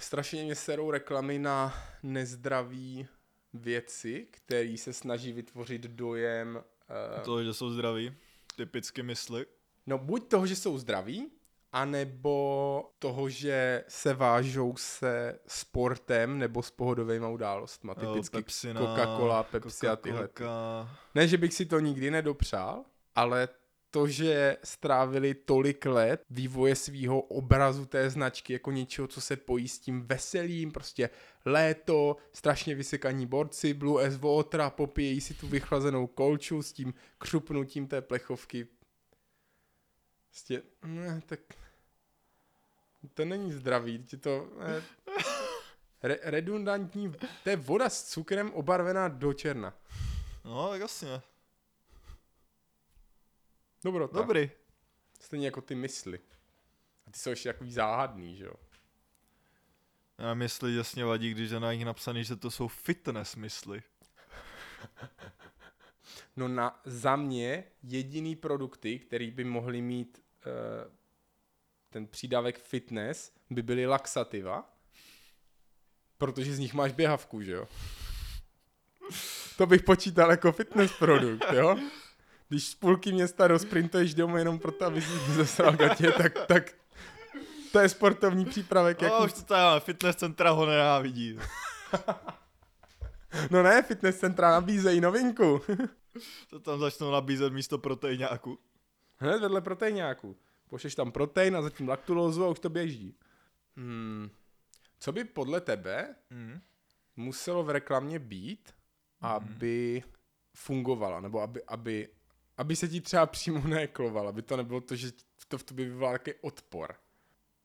Strašně 0.00 0.44
mě 0.44 0.54
serou 0.54 0.90
reklamy 0.90 1.38
na 1.38 1.74
nezdraví 2.02 3.06
věci, 3.54 4.26
který 4.30 4.78
se 4.78 4.92
snaží 4.92 5.32
vytvořit 5.32 5.82
dojem... 5.82 6.62
Uh, 7.16 7.22
to, 7.22 7.44
že 7.44 7.54
jsou 7.54 7.70
zdraví, 7.70 8.16
typicky 8.56 9.02
mysli. 9.02 9.46
No 9.86 9.98
buď 9.98 10.28
toho, 10.28 10.46
že 10.46 10.56
jsou 10.56 10.78
zdraví, 10.78 11.30
anebo 11.72 12.90
toho, 12.98 13.28
že 13.28 13.84
se 13.88 14.14
vážou 14.14 14.76
se 14.76 15.38
sportem 15.46 16.38
nebo 16.38 16.62
s 16.62 16.70
pohodovými 16.70 17.26
událostmi. 17.26 17.92
Typicky 18.00 18.36
Pepsina, 18.36 18.80
Coca-Cola, 18.80 19.42
Pepsi 19.42 19.88
a 19.88 19.96
tyhle. 19.96 20.26
Coca-Cola. 20.26 20.88
Ne, 21.14 21.28
že 21.28 21.36
bych 21.38 21.54
si 21.54 21.66
to 21.66 21.80
nikdy 21.80 22.10
nedopřál, 22.10 22.84
ale 23.14 23.48
to, 23.90 24.08
že 24.08 24.56
strávili 24.64 25.34
tolik 25.34 25.86
let 25.86 26.24
vývoje 26.30 26.76
svého 26.76 27.20
obrazu 27.20 27.86
té 27.86 28.10
značky 28.10 28.52
jako 28.52 28.70
něčeho, 28.70 29.08
co 29.08 29.20
se 29.20 29.36
pojí 29.36 29.68
s 29.68 29.78
tím 29.78 30.06
veselým, 30.06 30.72
prostě 30.72 31.10
léto, 31.44 32.16
strašně 32.32 32.74
vysekaní 32.74 33.26
borci, 33.26 33.74
Blue 33.74 34.10
S 34.10 34.16
Water, 34.16 34.62
popíjejí 34.68 35.20
si 35.20 35.34
tu 35.34 35.48
vychlazenou 35.48 36.06
kolču 36.06 36.62
s 36.62 36.72
tím 36.72 36.94
křupnutím 37.18 37.86
té 37.86 38.00
plechovky. 38.00 38.66
Prostě, 40.28 40.62
ne, 40.84 41.22
tak 41.26 41.40
to 43.14 43.24
není 43.24 43.52
zdravý, 43.52 43.98
ti 43.98 44.16
to... 44.16 44.48
Ne, 44.58 44.82
re, 46.02 46.18
redundantní, 46.22 47.12
to 47.44 47.50
je 47.50 47.56
voda 47.56 47.88
s 47.90 48.04
cukrem 48.04 48.52
obarvená 48.52 49.08
do 49.08 49.32
černa. 49.32 49.74
No, 50.44 50.68
tak 50.68 50.80
jasně. 50.80 51.20
Dobrota. 53.84 54.18
Dobrý. 54.18 54.50
Stejně 55.20 55.46
jako 55.46 55.60
ty 55.60 55.74
mysli. 55.74 56.20
A 57.06 57.10
ty 57.10 57.18
jsou 57.18 57.30
ještě 57.30 57.52
takový 57.52 57.72
záhadný, 57.72 58.36
že 58.36 58.44
jo? 58.44 58.54
Já 60.18 60.34
mysli 60.34 60.76
jasně 60.76 61.04
vadí, 61.04 61.30
když 61.30 61.50
je 61.50 61.60
na 61.60 61.72
nich 61.72 61.84
napsaný, 61.84 62.24
že 62.24 62.36
to 62.36 62.50
jsou 62.50 62.68
fitness 62.68 63.36
mysli. 63.36 63.82
No 66.36 66.48
na, 66.48 66.80
za 66.84 67.16
mě 67.16 67.64
jediný 67.82 68.36
produkty, 68.36 68.98
který 68.98 69.30
by 69.30 69.44
mohly 69.44 69.80
mít 69.80 70.22
uh, 70.46 70.92
ten 71.90 72.06
přídavek 72.06 72.58
fitness, 72.58 73.32
by 73.50 73.62
byly 73.62 73.86
laxativa, 73.86 74.76
protože 76.18 76.54
z 76.54 76.58
nich 76.58 76.74
máš 76.74 76.92
běhavku, 76.92 77.42
že 77.42 77.52
jo? 77.52 77.68
To 79.56 79.66
bych 79.66 79.82
počítal 79.82 80.30
jako 80.30 80.52
fitness 80.52 80.92
produkt, 80.98 81.52
jo? 81.52 81.76
Když 82.48 82.66
z 82.68 82.74
půlky 82.74 83.12
města 83.12 83.46
rozprintuješ 83.48 84.14
domů 84.14 84.36
jenom 84.36 84.58
proto, 84.58 84.84
aby 84.84 85.02
si 85.02 85.32
zasral 85.32 85.72
gatě, 85.76 86.12
tak, 86.12 86.46
tak 86.46 86.74
to 87.72 87.78
je 87.78 87.88
sportovní 87.88 88.44
přípravek. 88.44 89.02
No, 89.02 89.08
Jak 89.08 89.20
už 89.24 89.32
to 89.32 89.42
tady 89.42 89.62
máme, 89.62 89.80
fitness 89.80 90.16
centra 90.16 90.50
ho 90.50 90.66
nenávidí. 90.66 91.38
No 93.50 93.62
ne, 93.62 93.82
fitness 93.82 94.18
centra 94.18 94.50
nabízejí 94.50 95.00
novinku. 95.00 95.60
To 96.50 96.60
tam 96.60 96.80
začnou 96.80 97.10
nabízet 97.10 97.52
místo 97.52 97.78
proteináku. 97.78 98.58
Hned 99.16 99.40
vedle 99.40 99.60
proteináku. 99.60 100.36
Pošleš 100.68 100.94
tam 100.94 101.12
protein 101.12 101.56
a 101.56 101.62
zatím 101.62 101.88
laktulózu 101.88 102.44
a 102.44 102.48
už 102.48 102.58
to 102.58 102.68
běží. 102.68 103.14
Hmm. 103.76 104.30
Co 104.98 105.12
by 105.12 105.24
podle 105.24 105.60
tebe 105.60 106.14
Mm. 106.30 106.60
muselo 107.16 107.64
v 107.64 107.70
reklamě 107.70 108.18
být, 108.18 108.74
aby 109.20 110.02
fungovala, 110.54 111.20
nebo 111.20 111.40
aby, 111.40 111.62
aby, 111.64 112.08
aby 112.58 112.76
se 112.76 112.88
ti 112.88 113.00
třeba 113.00 113.26
přímo 113.26 113.68
neekloval, 113.68 114.28
aby 114.28 114.42
to 114.42 114.56
nebylo 114.56 114.80
to, 114.80 114.96
že 114.96 115.12
to 115.48 115.58
v 115.58 115.62
tobě 115.62 115.84
vyvolá 115.84 116.12
takový 116.12 116.36
odpor. 116.40 116.94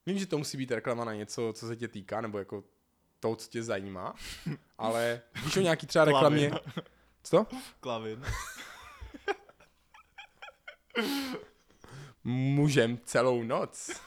Vím, 0.06 0.18
že 0.18 0.26
to 0.26 0.38
musí 0.38 0.56
být 0.56 0.70
reklama 0.70 1.04
na 1.04 1.14
něco, 1.14 1.52
co 1.56 1.66
se 1.66 1.76
tě 1.76 1.88
týká, 1.88 2.20
nebo 2.20 2.38
jako 2.38 2.64
to, 3.20 3.36
co 3.36 3.48
tě 3.50 3.62
zajímá, 3.62 4.14
ale 4.78 5.22
víš 5.44 5.56
o 5.56 5.60
nějaký 5.60 5.86
třeba 5.86 6.04
reklamě... 6.04 6.50
Klavin. 6.50 6.84
Co? 7.22 7.46
Klavin. 7.80 8.24
Můžem 12.24 12.98
celou 13.04 13.42
noc. 13.42 14.00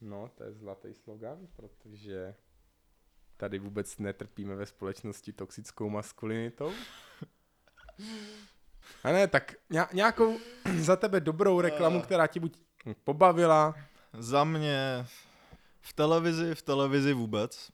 No, 0.00 0.30
to 0.34 0.44
je 0.44 0.52
zlatý 0.52 0.94
slogan, 0.94 1.46
protože 1.56 2.34
tady 3.36 3.58
vůbec 3.58 3.98
netrpíme 3.98 4.54
ve 4.54 4.66
společnosti 4.66 5.32
toxickou 5.32 5.90
maskulinitou. 5.90 6.72
A 9.04 9.12
ne, 9.12 9.28
tak 9.28 9.54
ně- 9.70 9.86
nějakou 9.92 10.38
za 10.78 10.96
tebe 10.96 11.20
dobrou 11.20 11.60
reklamu, 11.60 12.02
která 12.02 12.26
ti 12.26 12.40
buď 12.40 12.56
pobavila, 13.04 13.74
Za 14.18 14.44
mě 14.44 15.06
v 15.80 15.92
televizi, 15.92 16.54
v 16.54 16.62
televizi 16.62 17.12
vůbec. 17.12 17.70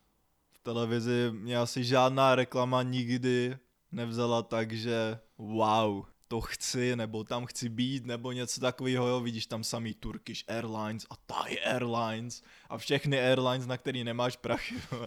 V 0.52 0.58
televizi 0.58 1.30
mě 1.32 1.58
asi 1.58 1.84
žádná 1.84 2.34
reklama 2.34 2.82
nikdy 2.82 3.58
nevzala 3.92 4.42
tak, 4.42 4.72
že 4.72 5.18
wow, 5.38 6.04
to 6.28 6.40
chci, 6.40 6.96
nebo 6.96 7.24
tam 7.24 7.46
chci 7.46 7.68
být, 7.68 8.06
nebo 8.06 8.32
něco 8.32 8.60
takového, 8.60 9.06
jo, 9.06 9.20
vidíš 9.20 9.46
tam 9.46 9.64
samý 9.64 9.94
Turkish 9.94 10.44
Airlines 10.48 11.06
a 11.10 11.14
Thai 11.26 11.58
Airlines 11.58 12.42
a 12.68 12.78
všechny 12.78 13.20
airlines, 13.20 13.66
na 13.66 13.76
který 13.76 14.04
nemáš 14.04 14.36
prachy. 14.36 14.74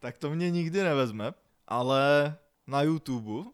tak 0.00 0.18
to 0.18 0.30
mě 0.30 0.50
nikdy 0.50 0.82
nevezme, 0.82 1.32
ale 1.72 2.36
na 2.66 2.82
YouTube 2.82 3.50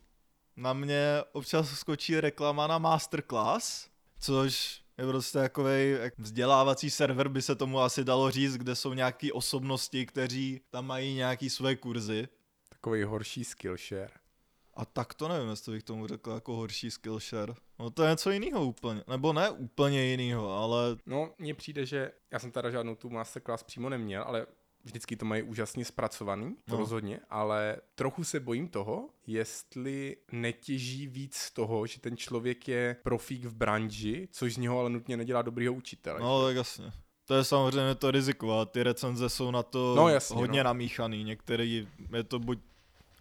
na 0.57 0.72
mě 0.72 1.22
občas 1.33 1.70
skočí 1.70 2.20
reklama 2.20 2.66
na 2.66 2.78
masterclass, 2.78 3.88
což 4.20 4.83
je 4.98 5.07
prostě 5.07 5.38
takový 5.38 5.94
vzdělávací 6.18 6.90
server, 6.90 7.28
by 7.28 7.42
se 7.42 7.54
tomu 7.54 7.81
asi 7.81 8.04
dalo 8.04 8.31
říct, 8.31 8.57
kde 8.57 8.74
jsou 8.74 8.92
nějaký 8.92 9.33
osobnosti, 9.33 10.07
kteří 10.07 10.61
tam 10.70 10.87
mají 10.87 11.14
nějaký 11.14 11.50
své 11.50 11.76
kurzy 11.76 12.28
takový 12.68 13.02
horší 13.02 13.44
Skillshare. 13.44 14.11
A 14.74 14.85
tak 14.85 15.14
to 15.14 15.28
nevím, 15.28 15.50
jestli 15.50 15.72
bych 15.72 15.83
tomu 15.83 16.07
řekl 16.07 16.31
jako 16.31 16.57
horší 16.57 16.90
Skillshare. 16.90 17.54
No 17.78 17.90
to 17.90 18.02
je 18.02 18.11
něco 18.11 18.31
jiného 18.31 18.66
úplně. 18.66 19.02
Nebo 19.09 19.33
ne 19.33 19.50
úplně 19.50 20.04
jiného, 20.04 20.52
ale 20.52 20.96
No, 21.07 21.35
mně 21.38 21.54
přijde, 21.54 21.87
že 21.87 22.12
já 22.31 22.38
jsem 22.38 22.50
teda 22.50 22.70
žádnou 22.70 22.94
tu 22.94 23.11
masterclass 23.11 23.62
přímo 23.62 23.88
neměl, 23.88 24.22
ale 24.22 24.46
vždycky 24.88 25.16
to 25.16 25.24
mají 25.24 25.42
úžasně 25.42 25.85
zpracovaný, 25.85 26.57
to 26.64 26.72
No. 26.74 26.79
rozhodně, 26.79 27.20
ale 27.31 27.77
trochu 27.94 28.24
se 28.24 28.40
bojím 28.40 28.68
toho, 28.68 29.09
jestli 29.27 30.16
netěží 30.33 31.07
víc 31.07 31.35
z 31.37 31.51
toho, 31.51 31.87
že 31.87 32.01
ten 32.01 32.16
člověk 32.16 32.68
je 32.68 32.96
profík 33.03 33.44
v 33.44 33.55
branži, 33.55 34.29
což 34.33 34.55
z 34.55 34.59
něho 34.59 34.79
ale 34.81 34.90
nutně 34.90 35.16
nedělá 35.16 35.42
dobrýho 35.42 35.72
učitele. 35.74 36.20
no 36.20 36.44
tak 36.46 36.57
jasně. 36.57 36.92
To 37.24 37.35
je 37.35 37.44
samozřejmě 37.44 37.94
to 37.94 38.11
riziko 38.11 38.53
a 38.59 38.64
ty 38.64 38.83
recenze 38.83 39.29
jsou 39.29 39.51
na 39.51 39.62
to 39.62 39.94
No, 39.96 40.09
jasně, 40.09 40.37
hodně 40.37 40.61
no. 40.61 40.64
namíchaný. 40.64 41.24
Některý 41.24 41.88
je 42.12 42.24
to 42.24 42.38
buď 42.38 42.59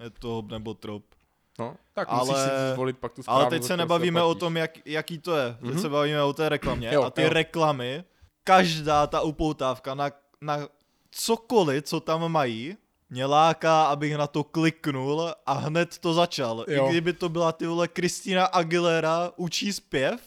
je 0.04 0.10
to 0.10 0.28
hop 0.28 0.52
nebo 0.52 0.74
trop. 0.74 1.04
No, 1.60 1.76
tak 1.94 2.08
Ale- 2.12 2.20
musíš 2.20 2.36
si 2.44 2.74
zvolit 2.74 2.98
pak 2.98 3.14
tu 3.14 3.22
Ale 3.28 3.46
teď 3.50 3.64
se 3.64 3.78
nebavíme 3.78 4.22
o 4.24 4.28
zaplatíš. 4.28 4.40
tom, 4.40 4.58
jak, 4.58 4.72
jaký 4.88 5.20
to 5.20 5.36
je. 5.38 5.58
Teď 5.62 5.70
Mhm. 5.72 5.80
se 5.80 5.90
bavíme 5.90 6.24
o 6.24 6.34
té 6.34 6.50
reklamě. 6.50 6.90
Jo, 6.94 7.04
a 7.04 7.10
ty 7.10 7.22
jo. 7.24 7.30
reklamy, 7.30 8.04
každá 8.44 9.08
ta 9.08 9.22
upoutávka 9.22 9.96
na, 9.96 10.12
na 10.42 10.68
cokoliv, 11.18 11.84
co 11.84 12.00
tam 12.00 12.32
mají, 12.32 12.78
mě 13.10 13.26
láká, 13.26 13.84
abych 13.84 14.18
na 14.18 14.28
to 14.28 14.44
kliknul 14.44 15.34
a 15.46 15.54
hned 15.54 15.98
to 15.98 16.14
začal. 16.14 16.66
Jo. 16.68 16.86
I 16.86 16.90
kdyby 16.90 17.14
to 17.14 17.30
byla 17.30 17.52
ty 17.52 17.68
vole 17.68 17.88
Kristina 17.88 18.46
Aguilera 18.46 19.32
učí 19.36 19.74
zpěv, 19.74 20.22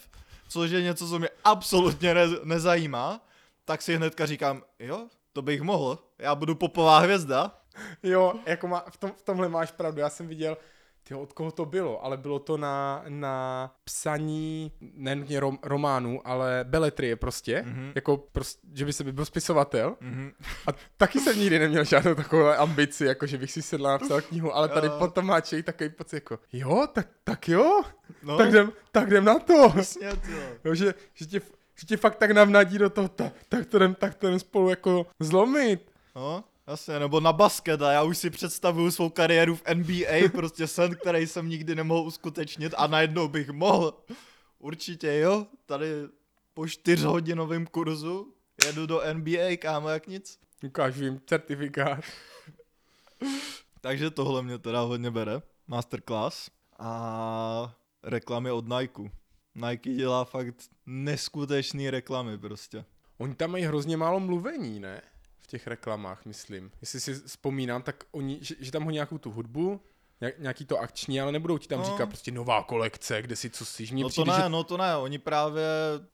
což 0.48 0.70
je 0.70 0.83
něco, 0.83 1.09
co 1.09 1.18
mě 1.18 1.29
absolutně 1.44 2.14
ne, 2.14 2.26
nezajímá, 2.44 3.20
tak 3.64 3.83
si 3.83 3.96
hnedka 3.96 4.26
říkám, 4.26 4.62
jo, 4.79 5.07
to 5.33 5.42
bych 5.42 5.62
mohl. 5.62 5.98
Já 6.18 6.35
budu 6.35 6.55
popová 6.55 6.98
hvězda. 6.98 7.59
Jo, 8.03 8.35
jako 8.46 8.68
má, 8.68 8.85
v, 8.90 8.96
tom, 8.96 9.12
v 9.16 9.22
tomhle 9.22 9.48
máš 9.48 9.70
pravdu. 9.70 10.00
Já 10.00 10.11
jsem 10.11 10.29
viděl, 10.29 10.57
tyjo, 11.11 11.20
od 11.20 11.33
koho 11.33 11.51
to 11.51 11.64
bylo, 11.64 12.05
ale 12.05 12.16
bylo 12.16 12.38
to 12.38 12.57
na, 12.57 13.05
na 13.09 13.70
psaní, 13.85 14.73
nenutně 14.81 15.40
rom, 15.40 15.59
románů, 15.62 16.20
ale 16.25 16.64
beletrie 16.68 17.16
prostě, 17.16 17.62
Mhm. 17.66 17.75
mm-hmm. 17.75 17.92
jako 17.94 18.16
prostě, 18.16 18.66
že 18.75 18.85
by 18.85 18.92
se 18.92 19.05
by 19.05 19.12
byl 19.12 19.25
spisovatel. 19.25 19.96
Mhm. 20.01 20.33
A 20.66 20.70
taky 20.96 21.20
jsem 21.20 21.38
nikdy 21.38 21.59
neměl 21.59 21.85
žádnou 21.85 22.14
takovou 22.14 22.46
ambici, 22.46 23.05
jako 23.05 23.27
že 23.27 23.38
bych 23.38 23.53
si 23.53 23.62
sedl 23.62 23.87
a 23.87 23.90
napsal 23.92 24.20
knihu, 24.20 24.55
ale 24.57 24.68
tady 24.68 24.87
Jo. 24.87 24.96
potom 24.99 25.27
má 25.27 25.40
člověk 25.40 25.66
takový 25.66 25.90
pocit 25.90 26.16
jako, 26.16 26.38
jo, 26.53 26.87
tak, 26.92 27.09
tak 27.25 27.49
jo, 27.49 27.83
No, 28.23 28.37
tak, 28.38 28.49
jdem, 28.49 28.73
tak 28.92 29.07
jdem 29.11 29.25
na 29.25 29.38
to. 29.38 29.73
Jasně. 29.77 30.09
Jo, 30.64 30.75
že, 30.75 30.94
že, 31.14 31.27
tě, 31.27 31.40
že 31.75 31.87
tě 31.87 31.96
fakt 31.96 32.16
tak 32.16 32.31
navnadí 32.31 32.79
do 32.79 32.90
toho, 32.90 33.09
tak, 33.09 33.33
tak 33.49 33.66
to 33.66 33.77
jdem, 33.77 33.94
tak 33.94 34.14
to 34.14 34.27
jdem 34.29 34.38
spolu 34.38 34.68
jako 34.70 35.07
zlomit. 35.20 35.90
No, 36.16 36.44
jasně, 36.70 36.98
nebo 36.98 37.20
na 37.20 37.33
basket 37.33 37.83
a 37.83 37.92
já 37.92 38.02
už 38.02 38.18
si 38.18 38.30
představuju 38.30 38.90
svou 38.90 39.11
kariéru 39.11 39.56
v 39.56 39.62
NBA, 39.74 40.28
prostě 40.33 40.66
sen, 40.66 40.94
který 40.94 41.26
jsem 41.26 41.48
nikdy 41.48 41.74
nemohl 41.74 42.00
uskutečnit 42.00 42.74
a 42.76 42.87
najednou 42.87 43.28
bych 43.28 43.50
mohl. 43.50 44.04
Určitě 44.59 45.14
jo, 45.14 45.46
tady 45.66 45.87
po 46.54 46.68
čtyřhodinovém 46.68 47.66
kurzu 47.66 48.35
jedu 48.66 48.87
do 48.87 49.02
NBA, 49.12 49.56
kámo, 49.59 49.88
jak 49.88 50.06
nic. 50.06 50.38
Ukážu 50.64 51.04
jim 51.04 51.20
certifikát. 51.26 52.04
Takže 53.80 54.11
tohle 54.11 54.42
mě 54.42 54.59
teda 54.59 54.80
hodně 54.80 55.11
bere, 55.11 55.42
masterclass 55.66 56.50
a 56.78 57.74
reklamy 58.02 58.50
od 58.50 58.68
Nike. 58.68 59.11
Nike 59.54 59.94
dělá 59.94 60.24
fakt 60.24 60.54
neskutečný 60.87 61.90
reklamy 61.90 62.38
prostě. 62.38 62.85
Oni 63.18 63.35
tam 63.35 63.50
mají 63.50 63.64
hrozně 63.64 63.96
málo 63.96 64.20
mluvení, 64.20 64.80
ne? 64.80 65.02
Těch 65.50 65.66
reklamách, 65.66 66.24
myslím. 66.24 66.70
Jestli 66.80 67.00
si 67.00 67.14
vzpomínám, 67.14 67.82
tak 67.82 68.04
oni, 68.10 68.38
že, 68.42 68.54
že 68.60 68.72
tam 68.72 68.84
hodí 68.84 68.94
nějakou 68.94 69.18
tu 69.18 69.30
hudbu, 69.30 69.80
nějak, 70.20 70.38
nějaký 70.38 70.64
to 70.66 70.78
akční, 70.78 71.20
ale 71.20 71.32
nebudou 71.32 71.58
ti 71.58 71.68
tam 71.68 71.78
No. 71.78 71.84
říkat 71.84 72.06
prostě 72.06 72.30
nová 72.30 72.62
kolekce, 72.62 73.22
kde 73.22 73.36
si 73.36 73.50
co 73.50 73.64
si. 73.64 73.86
Mně 73.92 74.02
No 74.02 74.10
to 74.10 74.24
ne, 74.24 74.34
že... 74.42 74.48
no 74.48 74.64
to 74.64 74.76
ne, 74.76 74.96
oni 74.96 75.18
právě 75.18 75.64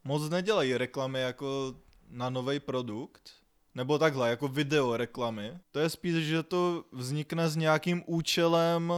moc 0.04 0.28
nedělají 0.30 0.76
reklamy 0.76 1.20
jako 1.20 1.74
na 2.08 2.30
nový 2.30 2.60
produkt, 2.60 3.30
nebo 3.74 3.98
takhle, 3.98 4.30
jako 4.30 4.48
video 4.48 4.96
reklamy. 4.96 5.58
To 5.70 5.78
je 5.78 5.90
spíš, 5.90 6.14
že 6.26 6.42
to 6.42 6.84
vznikne 6.92 7.48
s 7.48 7.56
nějakým 7.56 8.02
účelem, 8.06 8.92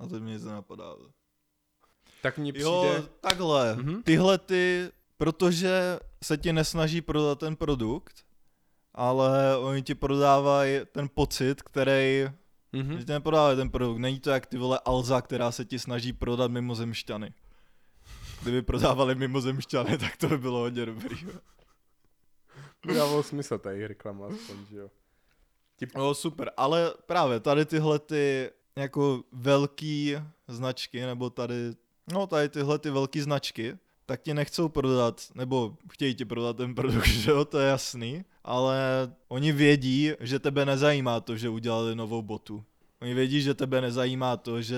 a 0.00 0.06
teď 0.10 0.22
mě 0.22 0.32
nic 0.32 0.44
nenapadá. 0.44 0.94
Tak 2.22 2.38
mně 2.38 2.52
přijde... 2.52 2.68
Jo, 2.68 3.04
takhle, 3.20 3.76
Mhm. 3.76 4.02
tyhle 4.02 4.38
ty, 4.38 4.90
protože 5.16 5.98
se 6.22 6.36
ti 6.36 6.52
nesnaží 6.52 7.00
prodat 7.00 7.38
ten 7.38 7.56
produkt, 7.56 8.24
ale 8.94 9.56
oni 9.56 9.82
ti 9.82 9.94
prodávají 9.94 10.80
ten 10.92 11.08
pocit, 11.14 11.62
který 11.62 12.24
Mhm. 12.72 12.98
že 12.98 13.04
ti 13.04 13.12
neprodávají 13.12 13.56
ten 13.56 13.70
produkt. 13.70 13.98
Není 13.98 14.20
to 14.20 14.30
jak 14.30 14.46
ty 14.46 14.58
vole 14.58 14.80
Alza, 14.84 15.20
která 15.20 15.52
se 15.52 15.64
ti 15.64 15.78
snaží 15.78 16.12
prodat 16.12 16.50
mimozemšťany. 16.50 17.34
Kdyby 18.42 18.62
prodávali 18.62 19.14
mimozemšťany, 19.14 19.98
tak 19.98 20.16
to 20.16 20.28
by 20.28 20.38
bylo 20.38 20.58
hodně 20.58 20.86
dobrý. 20.86 21.16
dávalo 22.94 23.22
smysl 23.22 23.58
tady 23.58 23.86
reklama 23.86 24.26
aspoň, 24.26 24.56
že 24.70 24.76
jo. 24.76 24.90
No 25.96 26.14
super, 26.14 26.50
ale 26.56 26.94
právě 27.06 27.40
tady 27.40 27.64
tyhle 27.66 27.98
ty 27.98 28.50
jako 28.76 29.22
velký 29.32 30.16
značky, 30.48 31.00
nebo 31.00 31.30
tady, 31.30 31.54
no 32.12 32.26
tady 32.26 32.48
tyhle 32.48 32.78
ty 32.78 32.90
velký 32.90 33.20
značky, 33.20 33.78
tak 34.10 34.22
ti 34.22 34.34
nechcou 34.34 34.68
prodat, 34.68 35.22
nebo 35.34 35.76
chtějí 35.92 36.14
ti 36.14 36.24
prodat 36.24 36.56
ten 36.56 36.74
produkt, 36.74 37.06
že 37.24 37.30
jo, 37.30 37.44
to 37.44 37.58
je 37.58 37.68
jasný, 37.68 38.24
ale 38.44 38.78
oni 39.28 39.52
vědí, 39.52 40.12
že 40.20 40.38
tebe 40.38 40.66
nezajímá 40.66 41.20
to, 41.20 41.36
že 41.36 41.48
udělali 41.48 41.94
novou 41.94 42.22
botu. 42.22 42.64
Oni 43.02 43.14
vědí, 43.14 43.42
že 43.42 43.54
tebe 43.54 43.80
nezajímá 43.80 44.36
to, 44.36 44.62
že 44.62 44.76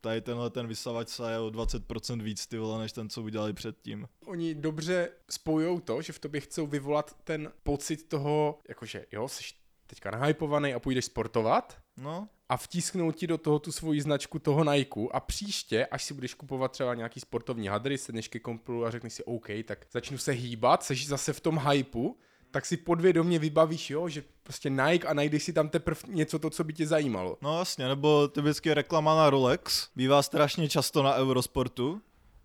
tady 0.00 0.20
tenhle 0.20 0.50
ten 0.50 0.66
vysavač 0.66 1.08
se 1.08 1.32
je 1.32 1.38
o 1.38 1.50
20% 1.50 2.22
víc 2.22 2.46
ty 2.46 2.58
vole, 2.58 2.78
než 2.78 2.92
ten, 2.92 3.08
co 3.08 3.22
udělali 3.22 3.52
předtím. 3.52 4.08
Oni 4.26 4.54
dobře 4.54 5.08
spojou 5.30 5.80
to, 5.80 6.02
že 6.02 6.12
v 6.12 6.18
tobě 6.18 6.40
chcou 6.40 6.66
vyvolat 6.66 7.16
ten 7.24 7.52
pocit 7.62 8.08
toho, 8.08 8.58
jakože 8.68 9.06
jo, 9.12 9.28
jsi 9.28 9.44
teďka 9.88 10.10
nahypovaný 10.10 10.74
a 10.74 10.80
půjdeš 10.80 11.04
sportovat, 11.04 11.76
No, 12.02 12.28
a 12.48 12.56
vtisknout 12.56 13.16
ti 13.16 13.26
do 13.26 13.38
toho 13.38 13.58
tu 13.58 13.72
svoji 13.72 14.00
značku 14.00 14.38
toho 14.38 14.72
Nike 14.72 15.00
a 15.12 15.20
příště, 15.20 15.86
až 15.86 16.04
si 16.04 16.14
budeš 16.14 16.34
kupovat 16.34 16.72
třeba 16.72 16.94
nějaký 16.94 17.20
sportovní 17.20 17.68
hadry, 17.68 17.98
sedneš 17.98 18.28
ke 18.28 18.38
komplu 18.38 18.84
a 18.84 18.90
řekneš 18.90 19.12
si 19.12 19.24
OK, 19.24 19.46
tak 19.64 19.86
začnu 19.92 20.18
se 20.18 20.32
hýbat, 20.32 20.82
seš 20.82 21.06
zase 21.08 21.32
v 21.32 21.40
tom 21.40 21.58
hypeu, 21.58 22.16
tak 22.50 22.66
si 22.66 22.76
podvědomě 22.76 23.38
vybavíš, 23.38 23.90
jo, 23.90 24.08
že 24.08 24.22
prostě 24.42 24.70
Nike 24.70 25.08
a 25.08 25.14
najdeš 25.14 25.42
si 25.42 25.52
tam 25.52 25.68
teprve 25.68 26.00
něco 26.06 26.38
to, 26.38 26.50
co 26.50 26.64
by 26.64 26.72
tě 26.72 26.86
zajímalo. 26.86 27.38
No 27.42 27.58
jasně, 27.58 27.88
nebo 27.88 28.28
typicky 28.28 28.74
reklama 28.74 29.16
na 29.16 29.30
Rolex. 29.30 29.88
Bývá 29.96 30.22
strašně 30.22 30.68
často 30.68 31.02
na 31.02 31.14
Eurosportu. 31.14 32.00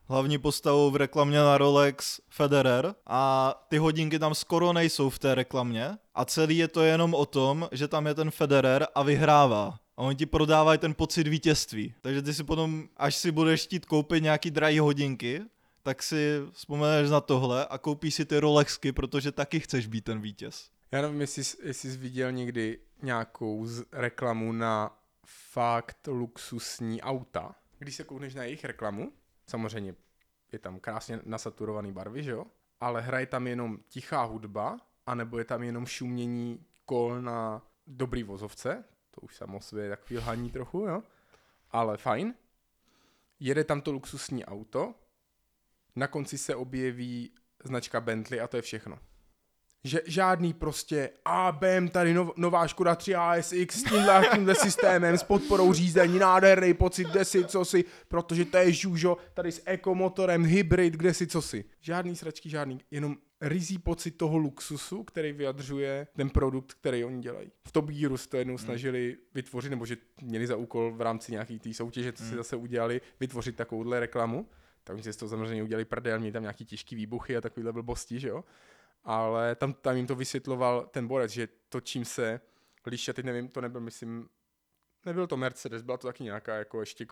Hlavní 0.06 0.38
postavou 0.38 0.92
v 0.92 0.96
reklamě 0.96 1.38
na 1.38 1.58
Rolex 1.58 2.20
Federer 2.30 2.96
a 3.08 3.54
ty 3.70 3.78
hodinky 3.78 4.20
tam 4.20 4.36
skoro 4.36 4.74
nejsou 4.74 5.10
v 5.10 5.20
té 5.20 5.36
reklamě 5.36 5.98
a 6.16 6.26
celý 6.26 6.58
je 6.58 6.68
to 6.68 6.82
jenom 6.84 7.14
o 7.14 7.26
tom, 7.26 7.70
že 7.72 7.88
tam 7.88 8.08
je 8.08 8.14
ten 8.14 8.32
Federer 8.32 8.88
a 8.96 9.04
vyhrává. 9.04 9.80
A 9.98 10.02
oni 10.02 10.16
ti 10.16 10.26
prodávají 10.26 10.80
ten 10.80 10.94
pocit 10.94 11.28
vítězství. 11.28 11.94
Takže 12.02 12.22
ty 12.22 12.34
si 12.34 12.44
potom, 12.44 12.88
až 12.98 13.16
si 13.16 13.32
budeš 13.32 13.64
chtít 13.64 13.86
koupit 13.86 14.24
nějaký 14.24 14.52
drahý 14.52 14.80
hodinky, 14.80 15.42
tak 15.84 16.04
si 16.04 16.40
vzpomeneš 16.52 17.10
na 17.10 17.22
tohle 17.22 17.66
a 17.66 17.78
koupíš 17.78 18.14
si 18.16 18.26
ty 18.26 18.40
Rolexky, 18.40 18.92
protože 18.92 19.32
taky 19.32 19.60
chceš 19.60 19.88
být 19.88 20.04
ten 20.04 20.22
vítěz. 20.22 20.70
Já 20.92 21.02
nevím, 21.02 21.22
jestli, 21.22 21.44
jsi- 21.44 21.58
jestli 21.64 21.92
jsi 21.92 21.98
viděl 21.98 22.32
někdy 22.32 22.80
nějakou 23.02 23.66
z 23.66 23.84
reklamu 23.92 24.52
na 24.52 24.98
fakt 25.26 26.08
luxusní 26.08 27.02
auta. 27.02 27.56
Když 27.80 27.96
se 27.96 28.04
koukneš 28.04 28.34
na 28.36 28.44
jejich 28.44 28.64
reklamu, 28.66 29.12
samozřejmě 29.48 29.96
je 30.52 30.60
tam 30.60 30.80
krásně 30.80 31.20
nasaturovaný 31.26 31.92
barvy, 31.92 32.24
že 32.24 32.32
jo? 32.32 32.46
Ale 32.80 33.02
hraje 33.02 33.26
tam 33.26 33.48
jenom 33.48 33.78
tichá 33.88 34.24
hudba, 34.24 34.78
anebo 35.06 35.40
je 35.40 35.46
tam 35.46 35.64
jenom 35.64 35.86
šumění 35.86 36.66
kol 36.86 37.22
na 37.22 37.62
dobrý 37.88 38.24
vozovce, 38.24 38.84
to 39.12 39.22
už 39.22 39.36
samo 39.36 39.62
sobě 39.62 39.84
je 39.84 39.90
takový 39.90 40.18
lhaní 40.18 40.52
trochu, 40.52 40.80
jo? 40.80 41.04
Ale 41.72 41.98
fajn. 41.98 42.34
Jede 43.40 43.64
tam 43.64 43.82
to 43.82 43.92
luxusní 43.92 44.46
auto, 44.46 44.96
na 45.96 46.08
konci 46.08 46.38
se 46.38 46.56
objeví 46.56 47.32
značka 47.64 48.02
Bentley 48.02 48.42
a 48.42 48.48
to 48.48 48.58
je 48.58 48.62
všechno. 48.62 49.00
Že 49.86 50.02
žádný 50.06 50.54
prostě 50.54 51.10
a 51.26 51.52
BM 51.52 51.88
tady 51.88 52.14
nov, 52.14 52.38
nová 52.38 52.68
Škoda 52.68 52.96
3 52.96 53.16
ASX 53.16 53.54
s 53.54 53.84
tímhle, 53.84 54.30
tímhle 54.34 54.56
systémem, 54.56 55.18
s 55.18 55.24
podporou 55.24 55.74
řízení, 55.74 56.20
nádherný 56.20 56.74
pocit, 56.74 57.08
kde 57.08 57.26
si, 57.26 57.46
co 57.46 57.66
si, 57.66 57.86
protože 58.08 58.46
to 58.46 58.58
je 58.58 58.72
žužo, 58.72 59.18
tady 59.34 59.52
s 59.52 59.62
ekomotorem, 59.66 60.46
hybrid, 60.46 60.94
kde 60.94 61.14
si, 61.14 61.28
co 61.28 61.42
si. 61.42 61.66
Žádný 61.82 62.16
sračky, 62.16 62.50
žádný, 62.50 62.80
jenom 62.92 63.18
rizí 63.42 63.78
pocit 63.78 64.12
toho 64.12 64.38
luxusu, 64.38 65.04
který 65.04 65.32
vyjadřuje 65.32 66.08
ten 66.16 66.30
produkt, 66.30 66.74
který 66.74 67.06
oni 67.06 67.22
dělají. 67.22 67.52
V 67.68 67.72
Top 67.72 67.86
Gearu 67.86 68.18
se 68.18 68.30
to 68.30 68.38
jednou 68.38 68.58
snažili 68.58 69.18
vytvořit, 69.34 69.70
nebo 69.70 69.86
že 69.86 69.98
měli 70.22 70.48
za 70.48 70.56
úkol 70.56 70.92
v 70.92 71.02
rámci 71.02 71.32
nějaký 71.32 71.60
té 71.60 71.74
soutěže, 71.74 72.12
co 72.12 72.24
si 72.24 72.36
zase 72.36 72.56
udělali, 72.56 73.02
vytvořit 73.20 73.56
takovouhle 73.56 74.00
reklamu. 74.00 74.48
Tak 74.84 74.94
oni 74.94 75.04
si 75.04 75.14
z 75.14 75.18
toho 75.18 75.30
samozřejmě 75.30 75.64
udělali 75.64 75.86
prdel, 75.86 76.20
měli 76.20 76.34
tam 76.34 76.42
nějaký 76.42 76.66
těžký 76.66 76.96
výbuchy 76.96 77.38
a 77.38 77.42
takovýhle 77.42 77.74
blbosti, 77.74 78.20
že 78.20 78.28
jo 78.28 78.44
ale 79.04 79.56
tam, 79.56 79.74
tam 79.74 79.96
jim 79.96 80.08
to 80.08 80.16
vysvětloval 80.16 80.88
ten 80.92 81.08
borec, 81.08 81.32
že 81.32 81.48
to, 81.70 81.82
čím 81.82 82.06
se 82.06 82.42
liší, 82.86 83.14
teď 83.14 83.26
nevím, 83.26 83.48
to 83.48 83.62
nebyl, 83.62 83.82
myslím, 83.82 84.30
nebyl 85.06 85.28
to 85.28 85.38
Mercedes, 85.38 85.82
byla 85.82 85.98
to 85.98 86.08
taky 86.08 86.24
nějaká 86.24 86.56
jako 86.56 86.80
ještě 86.80 87.06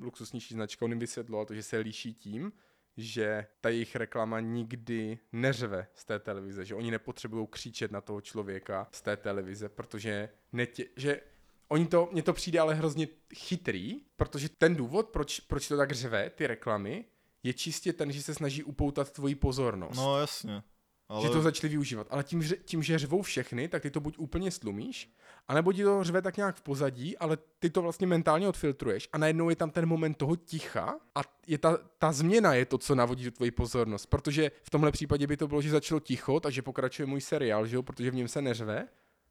luxusnější 0.00 0.54
značka, 0.54 0.84
on 0.84 0.90
jim 0.90 0.98
vysvětloval 0.98 1.46
to, 1.46 1.54
že 1.54 1.62
se 1.62 1.78
liší 1.78 2.14
tím, 2.14 2.52
že 2.96 3.46
ta 3.60 3.68
jejich 3.68 3.96
reklama 3.96 4.40
nikdy 4.40 5.18
neřve 5.32 5.86
z 5.94 6.04
té 6.04 6.18
televize, 6.18 6.64
že 6.64 6.74
oni 6.74 6.90
nepotřebují 6.90 7.46
křičet 7.50 7.92
na 7.92 8.00
toho 8.00 8.20
člověka 8.20 8.88
z 8.92 9.02
té 9.02 9.16
televize, 9.16 9.68
protože 9.68 10.28
netě, 10.52 10.84
že 10.96 11.20
oni 11.68 11.86
to, 11.86 12.08
mně 12.12 12.22
to 12.22 12.32
přijde 12.32 12.60
ale 12.60 12.74
hrozně 12.74 13.08
chytrý, 13.34 14.00
protože 14.16 14.48
ten 14.48 14.76
důvod, 14.76 15.08
proč, 15.08 15.40
proč 15.40 15.68
to 15.68 15.76
tak 15.76 15.92
řve, 15.92 16.30
ty 16.30 16.46
reklamy, 16.46 17.04
je 17.42 17.52
čistě 17.52 17.92
ten, 17.92 18.12
že 18.12 18.22
se 18.22 18.34
snaží 18.34 18.64
upoutat 18.64 19.12
tvoji 19.12 19.34
pozornost. 19.34 19.96
No 19.96 20.20
jasně. 20.20 20.62
Ale... 21.08 21.22
Že 21.22 21.28
to 21.28 21.42
začali 21.42 21.68
využívat. 21.68 22.06
Ale 22.10 22.24
tím, 22.24 22.42
že- 22.42 22.56
tím, 22.56 22.82
že 22.82 22.98
řvou 22.98 23.22
všechny, 23.22 23.68
tak 23.68 23.82
ty 23.82 23.90
to 23.90 24.00
buď 24.00 24.18
úplně 24.18 24.50
slumíš, 24.50 25.14
anebo 25.48 25.72
ti 25.72 25.84
to 25.84 26.04
řve 26.04 26.22
tak 26.22 26.36
nějak 26.36 26.56
v 26.56 26.62
pozadí, 26.62 27.18
ale 27.18 27.38
ty 27.58 27.70
to 27.70 27.82
vlastně 27.82 28.06
mentálně 28.06 28.48
odfiltruješ 28.48 29.08
a 29.12 29.18
najednou 29.18 29.50
je 29.50 29.56
tam 29.56 29.70
ten 29.70 29.86
moment 29.86 30.14
toho 30.14 30.36
ticha 30.36 30.96
a 31.14 31.20
je 31.46 31.58
ta, 31.58 31.78
ta 31.98 32.12
změna 32.12 32.54
je 32.54 32.64
to, 32.64 32.78
co 32.78 32.94
navodí 32.94 33.24
tu 33.24 33.30
tvoji 33.30 33.50
pozornost. 33.50 34.06
Protože 34.06 34.50
v 34.62 34.70
tomhle 34.70 34.92
případě 34.92 35.26
by 35.26 35.36
to 35.36 35.48
bylo, 35.48 35.62
že 35.62 35.70
začalo 35.70 36.00
ticho, 36.00 36.40
takže 36.40 36.62
pokračuje 36.62 37.06
můj 37.06 37.20
seriál, 37.20 37.66
že 37.66 37.76
jo, 37.76 37.82
protože 37.82 38.10
v 38.10 38.14
něm 38.14 38.28
se 38.28 38.42
neřve, 38.42 38.88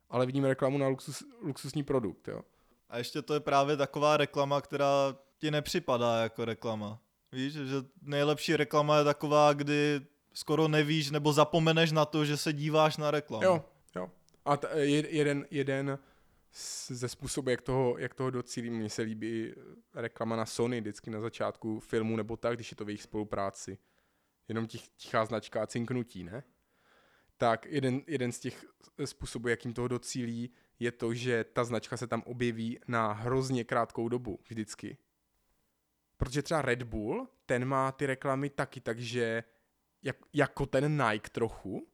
ale 0.09 0.26
vidím 0.26 0.43
reklamu 0.43 0.78
na 0.78 0.88
luxus, 0.88 1.24
luxusní 1.41 1.84
produkt, 1.84 2.28
jo. 2.28 2.41
A 2.89 2.97
ještě 2.97 3.21
to 3.21 3.34
je 3.34 3.39
právě 3.39 3.78
taková 3.78 4.17
reklama, 4.17 4.61
která 4.61 5.15
ti 5.38 5.51
nepřipadá 5.51 6.24
jako 6.24 6.45
reklama. 6.45 6.99
Víš, 7.32 7.53
že 7.53 7.76
nejlepší 8.01 8.55
reklama 8.55 8.97
je 8.97 9.03
taková, 9.03 9.53
kdy 9.53 10.01
skoro 10.34 10.67
nevíš 10.67 11.11
nebo 11.11 11.34
zapomeneš 11.34 11.91
na 11.91 12.05
to, 12.05 12.25
že 12.25 12.38
se 12.38 12.53
díváš 12.53 12.97
na 12.97 13.11
reklamu. 13.11 13.43
Jo, 13.43 13.65
jo. 13.95 14.11
A 14.45 14.57
t- 14.57 14.67
je- 14.79 15.15
jeden, 15.15 15.47
jeden 15.51 15.99
ze 16.88 17.09
způsobů, 17.09 17.49
jak 17.49 17.61
toho, 17.61 17.97
jak 17.97 18.13
toho 18.13 18.29
docílí, 18.29 18.69
mně 18.69 18.89
se 18.89 19.01
líbí 19.01 19.53
reklama 19.93 20.36
na 20.36 20.45
Sony 20.45 20.81
vždycky 20.81 21.09
na 21.11 21.19
začátku 21.19 21.79
filmu 21.79 22.15
nebo 22.15 22.38
tak, 22.38 22.55
když 22.55 22.71
je 22.71 22.77
to 22.77 22.86
v 22.86 22.89
jejich 22.89 23.01
spolupráci. 23.01 23.77
Jenom 24.47 24.67
tich, 24.67 24.88
tichá 24.88 25.25
značka 25.25 25.63
a 25.63 25.67
cinknutí, 25.67 26.23
ne? 26.23 26.43
Tak 27.38 27.65
jeden, 27.65 28.01
jeden 28.07 28.31
z 28.31 28.39
těch 28.39 28.65
způsobů, 29.05 29.47
jakým 29.47 29.73
toho 29.73 29.88
docílí, 29.88 30.51
je 30.79 30.91
to, 30.91 31.13
že 31.13 31.43
ta 31.43 31.63
značka 31.63 31.97
se 31.97 32.07
tam 32.07 32.23
objeví 32.25 32.79
na 32.88 33.11
hrozně 33.11 33.63
krátkou 33.63 34.09
dobu 34.09 34.39
vždycky. 34.49 34.97
Protože 36.17 36.41
třeba 36.41 36.61
Red 36.61 36.84
Bull, 36.84 37.27
ten 37.45 37.65
má 37.65 37.91
ty 37.91 38.05
reklamy 38.05 38.49
taky, 38.49 38.81
takže 38.81 39.43
jak, 40.04 40.18
jako 40.34 40.66
ten 40.66 41.04
Nike 41.04 41.30
trochu, 41.30 41.88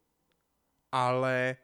ale 0.92 1.58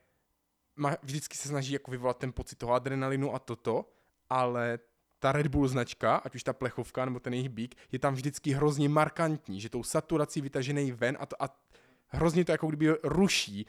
má, 0.76 0.96
vždycky 1.04 1.38
se 1.38 1.48
snaží 1.48 1.74
jako 1.74 1.92
vyvolat 1.92 2.18
ten 2.18 2.34
pocit 2.34 2.56
toho 2.56 2.74
adrenalinu 2.74 3.36
a 3.36 3.40
toto, 3.40 3.90
ale 4.30 4.80
ta 5.20 5.32
Red 5.32 5.48
Bull 5.48 5.68
značka, 5.68 6.16
ať 6.16 6.36
už 6.36 6.44
ta 6.44 6.54
plechovka 6.54 7.06
nebo 7.06 7.20
ten 7.20 7.34
jejich 7.34 7.50
bík, 7.50 7.76
je 7.92 8.00
tam 8.00 8.14
vždycky 8.14 8.52
hrozně 8.52 8.90
markantní, 8.90 9.62
že 9.62 9.70
tou 9.70 9.84
saturací 9.84 10.42
vytažený 10.42 10.92
ven 10.92 11.18
a, 11.20 11.26
to, 11.26 11.44
a 11.44 11.60
hrozně 12.08 12.46
to 12.46 12.52
jako 12.52 12.68
kdyby 12.68 12.94
ruší 13.04 13.66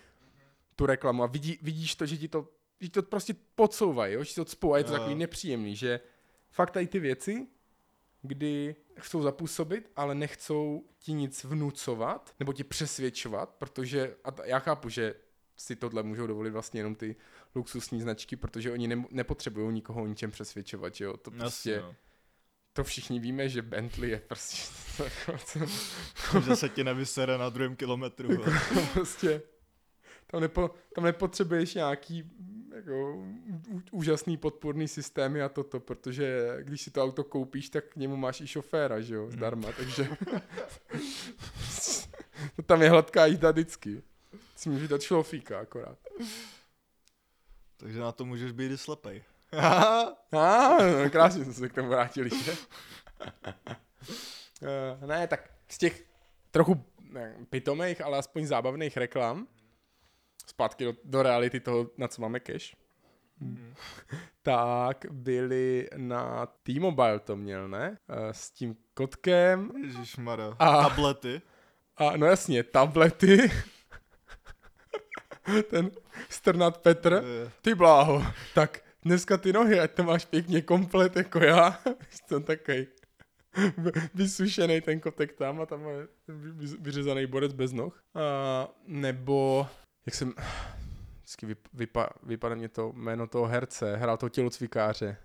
tu 0.77 0.87
reklamu 0.87 1.23
a 1.23 1.27
vidí, 1.27 1.59
vidíš 1.63 1.95
to, 1.95 2.07
že 2.07 2.17
ti 2.17 2.29
to, 2.29 2.49
že 2.81 2.89
ti 2.89 2.93
to 2.93 3.03
prostě 3.03 3.35
podsouvají, 3.55 4.15
jo? 4.15 4.25
že 4.25 4.31
ti 4.31 4.35
to 4.35 4.45
cpou 4.45 4.73
a 4.73 4.79
je 4.79 4.85
to 4.85 4.93
Jo. 4.93 4.99
takový 4.99 5.15
nepříjemný, 5.15 5.77
že 5.77 6.01
fakt 6.51 6.71
tady 6.71 6.87
ty 6.87 6.99
věci, 6.99 7.47
kdy 8.23 8.77
chcou 8.99 9.23
zapůsobit, 9.23 9.91
ale 9.97 10.15
nechcou 10.15 10.85
ti 10.99 11.13
nic 11.13 11.45
vnucovat 11.45 12.35
nebo 12.41 12.53
ti 12.53 12.65
přesvědčovat, 12.65 13.55
protože 13.59 14.17
a 14.25 14.31
t- 14.31 14.43
já 14.47 14.59
chápu, 14.59 14.89
že 14.89 15.15
si 15.57 15.77
tohle 15.77 16.03
můžou 16.03 16.27
dovolit 16.27 16.51
vlastně 16.51 16.81
jenom 16.81 16.95
ty 16.95 17.17
luxusní 17.55 18.01
značky, 18.01 18.37
protože 18.37 18.73
oni 18.73 18.89
ne- 18.89 19.05
nepotřebují 19.11 19.75
nikoho 19.75 20.03
o 20.03 20.07
ničem 20.07 20.31
přesvědčovat, 20.31 20.95
že 20.95 21.05
jo, 21.05 21.17
to 21.17 21.31
prostě, 21.31 21.71
Jasně, 21.71 21.83
no. 21.89 21.95
to 22.73 22.85
všichni 22.85 23.21
víme, 23.21 23.49
že 23.49 23.63
Bentley 23.63 24.11
je 24.11 24.21
prostě, 24.21 24.73
že 26.45 26.57
se 26.57 26.69
ti 26.69 26.85
nevysere 26.85 27.39
na 27.39 27.49
druhém 27.49 27.77
kilometru. 27.77 28.33
jo. 28.33 28.45
prostě 28.93 29.43
tam, 30.27 30.41
nepo, 30.41 30.71
tam 30.95 31.05
nepotřebuješ 31.05 31.75
nějaký 31.75 32.31
jako, 32.77 33.25
úžasný 33.91 34.37
podporný 34.37 34.89
systémy 34.89 35.43
a 35.43 35.49
toto, 35.49 35.81
protože 35.81 36.57
když 36.63 36.83
si 36.83 36.91
to 36.91 37.03
auto 37.03 37.25
koupíš, 37.25 37.69
tak 37.69 37.85
k 37.85 37.97
němu 37.97 38.17
máš 38.17 38.41
i 38.41 38.47
šoféra, 38.47 39.01
že 39.01 39.15
jo, 39.15 39.31
zdarma, 39.31 39.73
takže 39.73 40.09
to 42.57 42.63
tam 42.63 42.83
je 42.83 42.91
hladká 42.91 43.27
jízda 43.27 43.51
vždycky. 43.51 44.03
Si 44.57 44.69
můžeš 44.69 44.89
dát 44.89 45.03
šlofíka 45.03 45.61
akorát. 45.61 45.99
Takže 47.77 48.01
na 48.01 48.13
to 48.13 48.25
můžeš 48.25 48.53
být 48.53 48.73
i 48.73 48.79
slepej. 48.79 49.23
A, 49.59 50.05
no, 50.33 51.11
krásně 51.11 51.45
jsme 51.45 51.53
se 51.53 51.69
k 51.69 51.75
tomu 51.75 51.89
vrátili, 51.89 52.31
že? 52.45 52.53
Eh, 54.63 55.07
ne, 55.07 55.27
tak 55.27 55.51
z 55.69 55.79
těch 55.79 56.05
trochu 56.51 56.85
ne, 57.11 57.37
pitomých, 57.51 58.01
ale 58.01 58.19
aspoň 58.19 58.47
zábavných 58.47 58.97
reklam, 58.97 59.47
zpátky 60.47 60.85
do, 60.85 60.93
do 61.05 61.23
reality 61.23 61.61
toho, 61.61 61.91
na 61.99 62.09
co 62.09 62.23
máme 62.23 62.41
cash, 62.41 62.77
tak 64.43 65.05
byli 65.11 65.89
na 65.97 66.47
T-Mobile 66.47 67.19
to 67.19 67.37
měl, 67.37 67.69
ne? 67.69 67.99
Eh, 68.09 68.33
S 68.35 68.51
tím 68.51 68.77
kotkem 68.95 69.71
Ježišmarja. 69.85 70.57
A- 70.59 70.83
Tablety. 70.89 71.43
a 71.97 72.17
no 72.17 72.27
jasně, 72.27 72.63
tablety. 72.63 73.51
Ten 75.71 75.91
strnat 76.29 76.79
Petr. 76.79 77.23
Ty 77.63 77.75
bláho, 77.75 78.23
tak 78.55 78.81
dneska 79.03 79.37
ty 79.37 79.53
nohy, 79.53 79.81
ať 79.81 79.91
to 79.95 80.03
máš 80.05 80.25
pěkně 80.25 80.63
komplet 80.63 81.17
jako 81.17 81.39
já. 81.39 81.79
Jsem 82.27 82.43
takový 82.43 82.87
vysušený 84.15 84.81
ten 84.81 85.01
kotek 85.01 85.33
tam 85.33 85.61
a 85.61 85.67
tam 85.67 85.87
je 85.89 86.09
vy- 86.29 86.77
vyřezaný 86.81 87.27
borec 87.27 87.53
bez 87.53 87.73
noh. 87.73 88.03
A, 88.15 88.69
nebo, 88.87 89.67
jak 90.07 90.15
jsem, 90.15 90.35
vždycky 91.19 91.47
vyp, 91.47 91.69
vypa, 91.75 92.09
vypadá 92.23 92.55
mě 92.55 92.69
to 92.69 92.93
jméno 92.93 93.27
toho 93.27 93.47
herce, 93.47 93.97
hrál 93.97 94.17
toho 94.17 94.31
tělocvikáře 94.31 95.17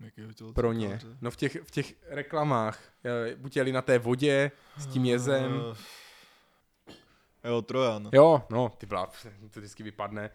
jakýho 0.00 0.32
tělo 0.32 0.52
pro 0.52 0.72
ně. 0.72 1.00
No 1.20 1.30
v 1.30 1.36
těch, 1.36 1.56
v 1.62 1.70
těch 1.70 1.94
reklamách, 2.08 2.80
buď 3.36 3.56
jeli 3.56 3.72
na 3.72 3.82
té 3.82 3.98
vodě 3.98 4.50
s 4.78 4.86
tím 4.86 5.04
jezem. 5.04 5.62
Eh, 5.72 6.04
Jo, 7.48 7.62
Trojan. 7.62 8.08
Jo, 8.12 8.42
no, 8.50 8.68
ty 8.78 8.86
blá, 8.86 9.06
to 9.50 9.60
vždycky 9.60 9.82
vypadne. 9.82 10.30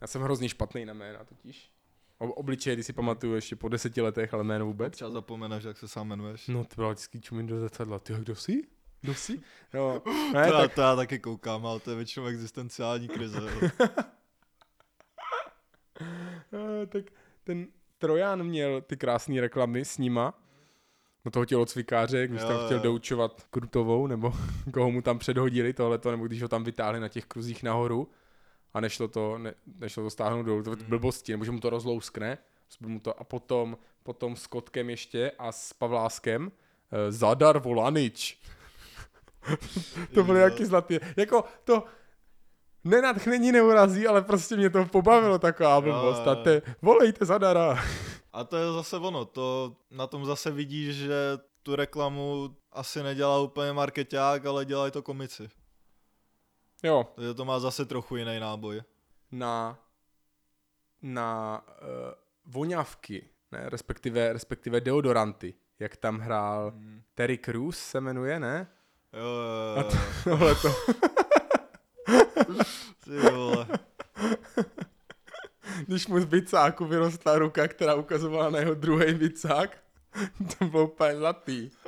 Já 0.00 0.06
jsem 0.06 0.22
hrozně 0.22 0.48
špatný 0.48 0.84
na 0.84 0.94
jména 0.94 1.24
totiž. 1.24 1.72
O, 2.18 2.26
obličej, 2.32 2.74
když 2.74 2.86
si 2.86 2.92
pamatuju 2.92 3.34
ještě 3.34 3.56
po 3.56 3.68
deseti 3.68 4.00
letech, 4.00 4.34
ale 4.34 4.44
jméno 4.44 4.66
vůbec. 4.66 4.92
Třeba 4.92 5.10
zapomeneš, 5.10 5.64
jak 5.64 5.78
se 5.78 5.88
sám 5.88 6.06
jmenuješ. 6.06 6.48
No, 6.48 6.64
to 6.64 6.74
byla 6.76 6.88
vždycky 6.88 7.20
čumím 7.20 7.46
do 7.46 7.60
zrcadla. 7.60 7.98
Ty 7.98 8.12
kdo 8.12 8.34
jsi? 8.34 8.62
Jsi? 9.04 9.40
No, 9.74 10.02
ne, 10.32 10.46
to, 10.48 10.54
já, 10.54 10.60
tak, 10.60 10.74
to 10.74 10.80
já 10.80 10.96
taky 10.96 11.18
koukám, 11.18 11.66
ale 11.66 11.80
to 11.80 11.90
je 11.90 11.96
většinou 11.96 12.26
existenciální 12.26 13.08
krize. 13.08 13.38
eh, 16.52 16.86
tak 16.86 17.04
ten 17.44 17.66
Trojan 17.98 18.44
měl 18.44 18.80
ty 18.80 18.96
krásné 18.96 19.40
reklamy 19.40 19.84
s 19.84 19.98
nima. 19.98 20.34
No 21.24 21.30
toho 21.30 21.44
tělocvikáře, 21.44 22.26
když 22.26 22.42
Jo, 22.42 22.48
tam 22.48 22.64
chtěl 22.64 22.76
jo. 22.76 22.82
doučovat 22.82 23.42
Krutovou, 23.50 24.06
nebo 24.06 24.32
koho 24.72 24.90
mu 24.90 25.02
tam 25.02 25.18
předhodili 25.18 25.72
tohleto, 25.72 26.10
nebo 26.10 26.26
když 26.26 26.42
ho 26.42 26.48
tam 26.48 26.64
vytáhli 26.64 27.00
na 27.00 27.08
těch 27.08 27.24
kruzích 27.24 27.62
nahoru 27.62 28.08
a 28.74 28.80
nešlo 28.80 29.08
to, 29.08 29.38
ne, 29.38 29.54
nešlo 29.78 30.02
to 30.02 30.10
stáhnout 30.10 30.42
dolů, 30.42 30.62
to 30.62 30.70
mm. 30.70 30.76
blbosti, 30.88 31.32
nebo 31.32 31.44
že 31.44 31.50
mu 31.50 31.60
to 31.60 31.70
rozlouskne, 31.70 32.38
mu 32.80 33.00
to, 33.00 33.20
a 33.20 33.24
potom, 33.24 33.78
potom 34.02 34.36
s 34.36 34.46
Kotkem 34.46 34.90
ještě 34.90 35.32
a 35.38 35.52
s 35.52 35.72
Pavláskem 35.72 36.52
eh, 36.92 37.12
Zadar 37.12 37.58
Volanič. 37.58 38.40
to 40.14 40.22
bylo 40.24 40.36
Jo. 40.38 40.44
jaký 40.44 40.64
zlatý. 40.64 40.98
Jako 41.16 41.44
to 41.64 41.84
nenadchnení 42.84 43.52
neurazí, 43.52 44.06
ale 44.06 44.22
prostě 44.22 44.56
mě 44.56 44.70
to 44.70 44.84
pobavilo 44.84 45.38
taková 45.38 45.80
blbost. 45.80 46.26
A 46.26 46.34
te, 46.34 46.62
volejte 46.82 47.24
Zadara. 47.24 47.78
A 48.32 48.44
to 48.44 48.56
je 48.56 48.72
zase 48.72 48.96
ono, 48.96 49.24
to 49.24 49.76
na 49.90 50.06
tom 50.06 50.24
zase 50.26 50.50
vidíš, 50.50 50.96
že 50.96 51.14
tu 51.62 51.76
reklamu 51.76 52.56
asi 52.72 53.02
nedělá 53.02 53.38
úplně 53.40 53.72
marketák, 53.72 54.46
ale 54.46 54.64
dělají 54.64 54.92
to 54.92 55.02
komici. 55.02 55.48
Jo, 56.82 57.06
Takže 57.14 57.34
to 57.34 57.44
má 57.44 57.58
zase 57.60 57.84
trochu 57.84 58.16
jiný 58.16 58.40
náboj. 58.40 58.82
na, 59.32 59.78
na 61.02 61.60
uh, 61.82 61.86
voňavky, 62.46 63.28
ne, 63.52 63.68
respektive, 63.68 64.32
respektive 64.32 64.80
deodoranty, 64.80 65.54
jak 65.78 65.96
tam 65.96 66.18
hrál 66.18 66.72
Mm. 66.74 67.02
Terry 67.14 67.38
Crews 67.38 67.78
se 67.78 68.00
jmenuje, 68.00 68.40
ne? 68.40 68.66
Jo, 69.12 69.24
jo, 69.24 69.76
jo, 69.76 69.82
to, 69.84 69.96
tohle 70.24 70.54
to, 70.54 70.74
ty 73.04 73.30
vole. 73.30 73.66
když 75.86 76.06
mu 76.06 76.20
z 76.20 76.24
bicáku 76.24 76.84
vyrostla 76.84 77.38
ruka, 77.38 77.68
která 77.68 77.94
ukazovala 77.94 78.50
na 78.50 78.58
jeho 78.58 78.74
druhý 78.74 79.14
bicák, 79.14 79.78
to 80.58 80.64
bylo 80.64 80.88
úplně 80.88 81.16
zlatý. 81.16 81.70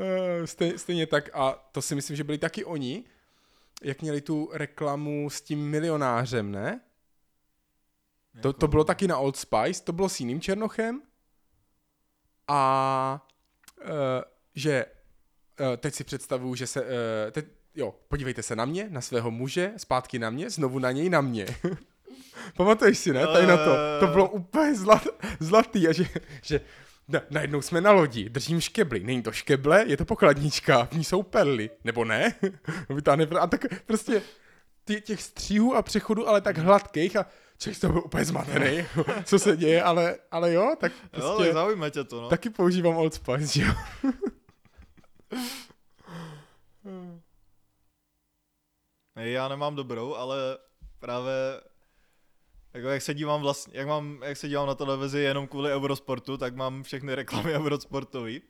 Eh, 0.00 0.46
Stej, 0.46 0.78
stejně 0.78 1.06
tak, 1.06 1.30
a 1.34 1.68
to 1.72 1.82
si 1.82 1.94
myslím, 1.94 2.16
že 2.16 2.24
byli 2.24 2.38
taky 2.38 2.64
oni, 2.64 3.04
jak 3.82 4.02
měli 4.02 4.20
tu 4.20 4.50
reklamu 4.52 5.30
s 5.30 5.40
tím 5.40 5.70
milionářem, 5.70 6.52
ne? 6.52 6.80
To, 8.42 8.52
to 8.52 8.68
bylo 8.68 8.84
taky 8.84 9.08
na 9.08 9.18
Old 9.18 9.36
Spice, 9.36 9.82
to 9.84 9.92
bylo 9.92 10.08
s 10.08 10.20
jiným 10.20 10.40
Černochem. 10.40 11.02
A 12.48 13.26
uh, 13.80 13.86
že 14.54 14.86
teď 15.76 15.94
si 15.94 16.04
představuju, 16.04 16.54
že 16.54 16.66
se, 16.66 16.82
uh, 16.82 16.86
teď, 17.30 17.46
jo, 17.74 17.94
podívejte 18.08 18.42
se 18.42 18.56
na 18.56 18.64
mě, 18.64 18.86
na 18.90 19.00
svého 19.00 19.30
muže, 19.30 19.72
zpátky 19.76 20.18
na 20.18 20.30
mě, 20.30 20.50
znovu 20.50 20.78
na 20.78 20.92
něj, 20.92 21.10
na 21.10 21.20
mě. 21.20 21.46
Pamatuješ 22.56 22.98
si, 22.98 23.12
ne? 23.12 23.26
Tady 23.26 23.46
na 23.46 23.56
to. 23.56 23.76
To 24.00 24.06
bylo 24.06 24.28
úplně 24.28 24.74
zlat, 24.74 25.06
zlatý 25.40 25.88
a 25.88 25.92
že, 25.92 26.04
že 26.42 26.60
na, 27.08 27.20
najednou 27.30 27.62
jsme 27.62 27.80
na 27.80 27.92
lodi, 27.92 28.28
držím 28.28 28.60
škebly. 28.60 29.00
Není 29.00 29.22
to 29.22 29.32
škeble, 29.32 29.84
je 29.86 29.96
to 29.96 30.04
pokladnička, 30.04 30.84
v 30.84 30.92
ní 30.92 31.04
jsou 31.04 31.22
perly. 31.22 31.70
Nebo 31.84 32.04
ne? 32.04 32.34
Vytáhne, 32.88 33.26
a 33.40 33.46
tak 33.46 33.84
prostě 33.86 34.22
těch 35.00 35.22
stříhů 35.22 35.74
a 35.76 35.82
přechodů, 35.82 36.28
ale 36.28 36.40
tak 36.40 36.58
hladkých 36.58 37.16
a 37.16 37.26
člověk 37.58 37.80
to 37.80 37.88
byl 37.88 38.02
úplně 38.04 38.24
zmatený, 38.24 38.84
co 39.24 39.38
se 39.38 39.56
děje, 39.56 39.82
ale, 39.82 40.16
ale 40.30 40.52
jo, 40.52 40.74
tak 40.80 40.92
prostě... 41.10 41.46
Jo, 41.46 41.52
zaujme 41.52 41.90
tě 41.90 42.04
to, 42.04 42.20
no. 42.20 42.28
Taky 42.28 42.50
používám 42.50 42.96
Old 42.96 43.14
Spice, 43.14 43.60
jo. 43.60 43.72
Já 49.14 49.48
nemám 49.48 49.74
dobrou, 49.74 50.14
ale 50.14 50.58
právě 50.98 51.60
jako 52.74 52.88
jak 52.88 53.02
se 53.02 53.14
dívám 53.14 53.40
vlastně, 53.40 53.78
jak, 53.78 53.86
mám, 53.86 54.22
jak 54.24 54.36
se 54.36 54.48
dívám 54.48 54.66
na 54.66 54.74
televizi 54.74 55.20
jenom 55.20 55.48
kvůli 55.48 55.72
Eurosportu, 55.72 56.36
tak 56.36 56.56
mám 56.56 56.82
všechny 56.82 57.14
reklamy 57.14 57.52
Eurosportový. 57.54 58.42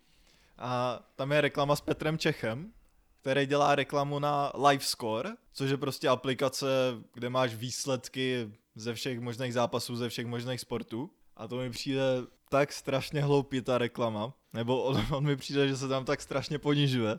A 0.58 1.00
tam 1.16 1.32
je 1.32 1.40
reklama 1.40 1.76
s 1.76 1.80
Petrem 1.80 2.18
Čechem, 2.18 2.72
který 3.20 3.46
dělá 3.46 3.74
reklamu 3.74 4.18
na 4.18 4.52
LiveScore, 4.68 5.30
což 5.52 5.70
je 5.70 5.76
prostě 5.76 6.08
aplikace, 6.08 6.66
kde 7.14 7.30
máš 7.30 7.54
výsledky 7.54 8.52
ze 8.74 8.94
všech 8.94 9.20
možných 9.20 9.54
zápasů, 9.54 9.96
ze 9.96 10.08
všech 10.08 10.26
možných 10.26 10.60
sportů. 10.60 11.10
A 11.36 11.48
to 11.48 11.56
mi 11.56 11.70
přijde 11.70 12.02
tak 12.48 12.72
strašně 12.72 13.22
hloupý 13.22 13.60
ta 13.60 13.78
reklama, 13.78 14.32
nebo 14.52 14.82
on, 14.82 15.06
on 15.10 15.24
mi 15.24 15.36
přijde, 15.36 15.68
že 15.68 15.76
se 15.76 15.88
tam 15.88 16.04
tak 16.04 16.20
strašně 16.20 16.58
ponižuje, 16.58 17.18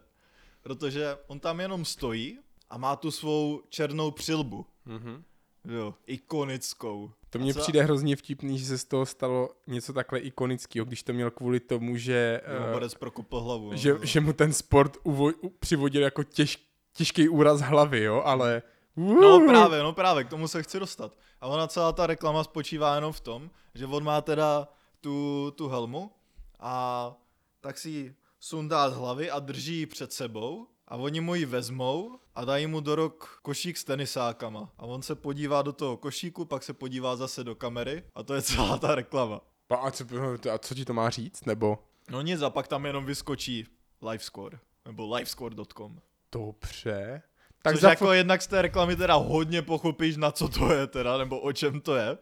protože 0.62 1.18
on 1.28 1.40
tam 1.40 1.60
jenom 1.60 1.86
stojí 1.86 2.40
a 2.70 2.78
má 2.78 2.96
tu 2.96 3.12
svou 3.12 3.62
černou 3.70 4.12
přilbu. 4.12 4.66
Mm-hmm. 4.88 5.24
Jo, 5.66 5.94
ikonickou. 6.08 7.12
To 7.30 7.40
mně 7.40 7.54
přijde 7.54 7.84
hrozně 7.84 8.16
vtipný, 8.16 8.60
že 8.60 8.66
se 8.66 8.78
z 8.78 8.86
toho 8.86 9.06
stalo 9.06 9.50
něco 9.68 9.94
takhle 9.94 10.20
ikonického, 10.20 10.86
když 10.86 11.04
to 11.04 11.14
měl 11.14 11.32
kvůli 11.32 11.60
tomu, 11.60 11.98
že, 11.98 12.42
Jo, 12.58 12.64
eh, 12.70 12.74
Borec 12.74 12.96
prokopl 12.96 13.40
hlavu. 13.40 13.72
no. 13.72 13.78
že, 13.78 13.96
že 14.04 14.22
mu 14.22 14.34
ten 14.34 14.54
sport 14.54 14.98
uvo, 15.04 15.32
u, 15.42 15.50
přivodil 15.50 16.02
jako 16.02 16.24
těž, 16.24 16.58
těžký 16.94 17.30
úraz 17.30 17.62
hlavy, 17.62 18.04
jo, 18.04 18.22
ale... 18.26 18.62
No 18.96 19.40
právě, 19.48 19.84
no 19.84 19.94
právě, 19.94 20.24
k 20.24 20.30
tomu 20.30 20.48
se 20.48 20.64
chci 20.64 20.80
dostat. 20.80 21.18
A 21.42 21.48
ona 21.48 21.68
celá 21.68 21.92
ta 21.92 22.08
reklama 22.08 22.44
spočívá 22.44 22.96
jenom 22.96 23.14
v 23.14 23.20
tom, 23.20 23.50
že 23.76 23.86
on 23.86 24.04
má 24.04 24.22
teda 24.22 24.68
tu, 25.02 25.52
tu 25.56 25.68
helmu 25.68 26.12
a 26.60 27.14
tak 27.62 27.78
si 27.78 27.90
ji 27.90 28.16
sundá 28.40 28.90
z 28.90 28.96
hlavy 28.96 29.32
a 29.32 29.40
drží 29.40 29.76
ji 29.76 29.86
před 29.86 30.14
sebou 30.14 30.68
a 30.88 30.96
oni 30.96 31.22
mu 31.22 31.36
ji 31.36 31.46
vezmou 31.46 32.20
a 32.36 32.46
dají 32.46 32.68
mu 32.68 32.80
do 32.80 32.96
rok 32.96 33.40
košík 33.42 33.78
s 33.78 33.84
tenisákama. 33.84 34.72
A 34.78 34.86
on 34.86 35.02
se 35.02 35.16
podívá 35.16 35.62
do 35.62 35.74
toho 35.74 35.98
košíku, 35.98 36.46
pak 36.46 36.64
se 36.64 36.74
podívá 36.74 37.16
zase 37.16 37.44
do 37.44 37.56
kamery 37.56 38.04
a 38.16 38.24
to 38.24 38.34
je 38.34 38.42
celá 38.42 38.78
ta 38.78 38.96
reklama. 38.96 39.42
A, 39.70 39.92
co, 39.92 40.06
a 40.54 40.58
co 40.58 40.76
ti 40.76 40.86
to 40.86 40.94
má 40.94 41.10
říct, 41.10 41.46
nebo? 41.46 41.80
No 42.10 42.22
nic, 42.22 42.42
a 42.42 42.50
pak 42.50 42.68
tam 42.68 42.86
jenom 42.86 43.06
vyskočí 43.06 43.66
Livescore, 44.02 44.60
nebo 44.86 45.16
livescore.com. 45.16 46.00
Dobře. 46.32 47.22
Tak 47.62 47.74
Což 47.74 47.82
za 47.82 47.90
jako 47.90 48.14
jednak 48.14 48.42
z 48.42 48.48
té 48.48 48.62
reklamy 48.62 48.96
teda 48.96 49.14
hodně 49.14 49.62
pochopíš, 49.62 50.18
na 50.18 50.32
co 50.32 50.48
to 50.48 50.74
je 50.74 50.88
teda, 50.88 51.18
nebo 51.18 51.40
o 51.40 51.54
čem 51.54 51.82
to 51.82 51.96
je. 51.96 52.18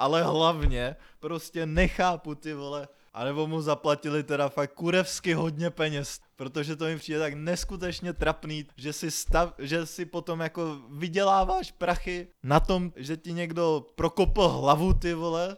Ale 0.00 0.22
hlavně 0.22 0.96
prostě 1.20 1.66
nechápu 1.66 2.34
ty 2.34 2.54
vole, 2.54 2.88
anebo 3.12 3.46
mu 3.46 3.60
zaplatili 3.60 4.22
teda 4.22 4.48
fakt 4.48 4.72
kurevsky 4.74 5.34
hodně 5.34 5.70
peněz, 5.70 6.20
protože 6.36 6.76
to 6.76 6.84
mi 6.84 6.96
přijde 6.96 7.18
tak 7.18 7.34
neskutečně 7.34 8.12
trapný, 8.12 8.66
že 8.76 8.92
si, 8.92 9.10
stav, 9.10 9.52
že 9.58 9.86
si 9.86 10.04
potom 10.04 10.40
jako 10.40 10.78
vyděláváš 10.90 11.72
prachy 11.72 12.28
na 12.42 12.60
tom, 12.60 12.92
že 12.96 13.16
ti 13.16 13.32
někdo 13.32 13.86
prokopl 13.94 14.48
hlavu 14.48 14.94
ty 14.94 15.14
vole. 15.14 15.56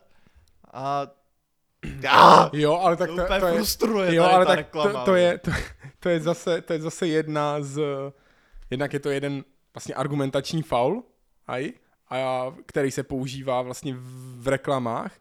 A 0.72 1.06
Ah, 2.08 2.50
Jo, 2.52 2.74
ale 2.78 2.96
tak 2.96 3.10
to, 3.10 3.16
to, 3.16 3.26
to 3.26 3.34
je... 3.46 3.52
frustruje 3.54 4.14
Jo, 4.14 4.24
ale 4.24 4.44
ta 4.46 4.50
tak 4.50 4.58
reklama. 4.58 4.92
to, 4.92 5.04
to, 5.04 5.14
je, 5.14 5.38
to, 5.38 5.50
to, 5.98 6.08
je 6.08 6.20
zase, 6.20 6.60
to 6.62 6.72
je 6.72 6.80
zase 6.80 7.06
jedna 7.06 7.60
z... 7.60 7.80
Jednak 8.70 8.92
je 8.92 9.00
to 9.00 9.10
jeden 9.10 9.44
vlastně 9.74 9.94
argumentační 9.94 10.62
faul, 10.62 11.02
aj, 11.46 11.72
a 12.12 12.54
který 12.66 12.90
se 12.90 13.02
používá 13.02 13.62
vlastně 13.62 13.94
v, 13.96 14.48
reklamách, 14.48 15.12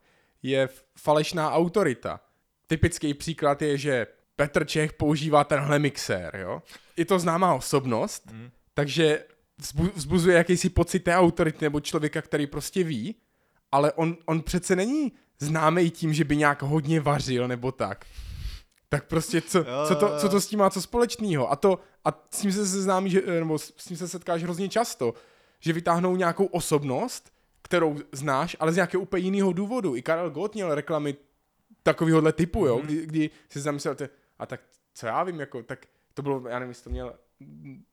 je 0.43 0.69
falešná 0.97 1.51
autorita. 1.51 2.19
Typický 2.67 3.13
příklad 3.13 3.61
je, 3.61 3.77
že 3.77 4.07
Petr 4.35 4.65
Čech 4.65 4.93
používá 4.93 5.43
tenhle 5.43 5.79
mixér, 5.79 6.35
jo. 6.35 6.61
Je 6.97 7.05
to 7.05 7.19
známá 7.19 7.53
osobnost, 7.53 8.23
Hmm. 8.31 8.49
takže 8.73 9.23
vzbu- 9.61 9.91
vzbuzuje 9.95 10.37
jakýsi 10.37 10.69
pocit 10.69 10.99
té 10.99 11.15
autority 11.15 11.65
nebo 11.65 11.79
člověka, 11.79 12.21
který 12.21 12.47
prostě 12.47 12.83
ví, 12.83 13.15
ale 13.71 13.91
on, 13.91 14.17
on 14.25 14.41
přece 14.41 14.75
není 14.75 15.11
známý 15.39 15.89
tím, 15.91 16.13
že 16.13 16.23
by 16.23 16.37
nějak 16.37 16.61
hodně 16.61 16.99
vařil 16.99 17.47
nebo 17.47 17.71
tak. 17.71 18.05
Tak 18.89 19.07
prostě 19.07 19.41
co, 19.41 19.65
co, 19.87 19.95
to, 19.95 20.17
co 20.19 20.29
to 20.29 20.41
s 20.41 20.47
tím 20.47 20.59
má 20.59 20.69
co 20.69 20.81
společného? 20.81 21.51
A 21.51 21.55
to, 21.55 21.79
a 22.05 22.25
s 22.31 22.41
tím 22.41 22.51
se 22.51 22.67
seznámí, 22.67 23.09
že, 23.09 23.21
nebo 23.27 23.57
s 23.59 23.73
s 23.77 23.85
tím 23.85 23.97
se 23.97 24.07
setkáš 24.07 24.43
hrozně 24.43 24.69
často, 24.69 25.13
že 25.61 25.73
vytáhnou 25.73 26.15
nějakou 26.15 26.45
osobnost, 26.45 27.33
kterou 27.61 27.97
znáš, 28.11 28.55
ale 28.59 28.71
z 28.71 28.75
nějakého 28.75 29.01
úplně 29.01 29.23
jiného 29.23 29.53
důvodu. 29.53 29.95
I 29.95 30.01
Karel 30.01 30.29
Gott 30.29 30.53
měl 30.55 30.75
reklamy 30.75 31.15
takovéhohle 31.83 32.33
typu, 32.33 32.65
jo, 32.65 32.77
Mhm. 32.77 32.85
kdy, 32.87 33.05
kdy 33.05 33.29
si 33.49 33.59
zamyslel, 33.59 33.95
ty, 33.95 34.09
a 34.39 34.45
tak 34.45 34.61
co 34.93 35.07
já 35.07 35.23
vím, 35.23 35.39
jako, 35.39 35.63
tak 35.63 35.85
to 36.13 36.21
bylo, 36.21 36.43
já 36.49 36.59
nevím, 36.59 36.69
jestli 36.71 36.83
to 36.83 36.89
měl, 36.89 37.13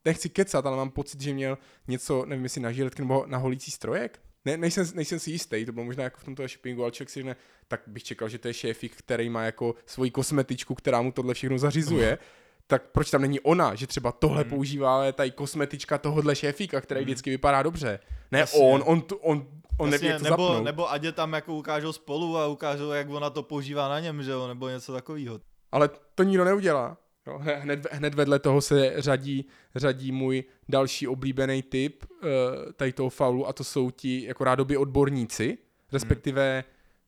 nechci 0.05 0.29
kecat, 0.29 0.67
ale 0.67 0.77
mám 0.77 0.91
pocit, 0.91 1.21
že 1.21 1.35
měl 1.35 1.59
něco, 1.89 2.25
nevím, 2.27 2.45
jestli 2.45 2.61
na 2.61 2.73
žiletky 2.73 3.03
nebo 3.03 3.25
na 3.27 3.39
holící 3.39 3.71
strojek. 3.71 4.21
Ne, 4.45 4.57
nejsem, 4.57 4.87
nejsem 4.95 5.19
si 5.19 5.31
jistý, 5.31 5.67
to 5.67 5.73
bylo 5.73 5.85
možná 5.87 6.05
jako 6.05 6.21
v 6.21 6.25
tomto 6.25 6.49
shoppingu, 6.49 6.83
ale 6.83 6.93
člověk 6.93 7.11
si 7.11 7.15
řekne, 7.21 7.37
tak 7.69 7.81
bych 7.87 8.05
čekal, 8.05 8.29
že 8.29 8.39
to 8.39 8.49
je 8.49 8.55
šéfik, 8.55 8.97
který 8.97 9.31
má 9.31 9.43
jako 9.45 9.75
svoji 9.87 10.11
kosmetičku, 10.11 10.75
která 10.75 11.03
mu 11.03 11.13
tohle 11.13 11.35
všechno 11.35 11.59
zařizuje. 11.59 12.19
Tak 12.71 12.83
proč 12.93 13.11
tam 13.11 13.23
není 13.23 13.41
ona, 13.41 13.75
že 13.75 13.87
třeba 13.87 14.13
tohle 14.13 14.41
Mhm. 14.41 14.51
používá 14.51 14.95
ale 14.95 15.13
tady 15.13 15.31
kosmetička 15.31 15.99
tohohle 15.99 16.37
šéfíka, 16.37 16.81
který 16.81 17.05
vždycky 17.05 17.31
vypadá 17.31 17.63
dobře. 17.63 17.99
Ne 18.31 18.39
Jasně. 18.39 18.61
on, 18.61 18.83
on, 18.87 19.01
tu- 19.03 19.17
on, 19.17 19.47
on 19.79 19.91
neví, 19.91 20.07
Jasně, 20.07 20.09
jak 20.13 20.19
to 20.19 20.25
nebo, 20.25 20.47
zapnout. 20.47 20.65
nebo 20.65 20.93
ať 20.93 21.03
je 21.03 21.13
tam 21.13 21.33
jako 21.33 21.55
ukážou 21.55 21.93
spolu 21.93 22.37
a 22.39 22.47
ukážou, 22.47 22.91
jak 22.91 23.11
ona 23.11 23.31
to 23.31 23.43
používá 23.43 23.89
na 23.89 24.01
něm, 24.01 24.23
že 24.23 24.31
jo, 24.31 24.49
nebo 24.49 24.69
něco 24.69 24.93
takového. 24.93 25.41
Ale 25.73 25.91
to 26.15 26.23
nikdo 26.23 26.45
neudělá. 26.45 26.97
Jo, 27.27 27.39
hned, 27.39 27.87
hned 27.93 28.15
vedle 28.15 28.39
toho 28.39 28.61
se 28.61 28.93
řadí, 28.97 29.47
řadí 29.77 30.13
můj 30.13 30.45
další 30.69 31.09
oblíbený 31.09 31.63
typ 31.63 32.05
uh, 32.11 32.29
tady 32.77 32.93
toho 32.93 33.11
faulu 33.11 33.47
a 33.49 33.53
to 33.53 33.65
jsou 33.65 33.91
ti 33.91 34.25
jako 34.25 34.45
rádoby 34.45 34.77
odborníci, 34.77 35.59
respektive 35.93 36.65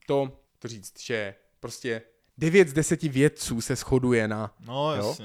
to, 0.06 0.32
to 0.58 0.68
říct, 0.68 1.00
že 1.00 1.34
prostě 1.60 2.02
9 2.38 2.68
z 2.68 2.72
10 2.72 3.02
vědců 3.02 3.60
se 3.60 3.76
shoduje 3.76 4.28
na 4.28 4.54
No, 4.66 4.94
Jo. 4.96 5.16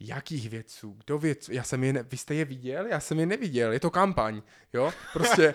Jakých 0.00 0.50
vědců, 0.50 0.96
kdo 1.04 1.18
vědců, 1.18 1.52
já 1.52 1.62
jsem 1.62 1.84
je, 1.84 1.92
ne, 1.92 2.02
vy 2.02 2.16
jste 2.16 2.34
je 2.34 2.44
viděl, 2.44 2.86
já 2.86 3.00
jsem 3.00 3.20
je 3.20 3.26
neviděl, 3.26 3.72
je 3.72 3.80
to 3.80 3.90
kampaň, 3.90 4.42
jo, 4.72 4.92
prostě, 5.12 5.52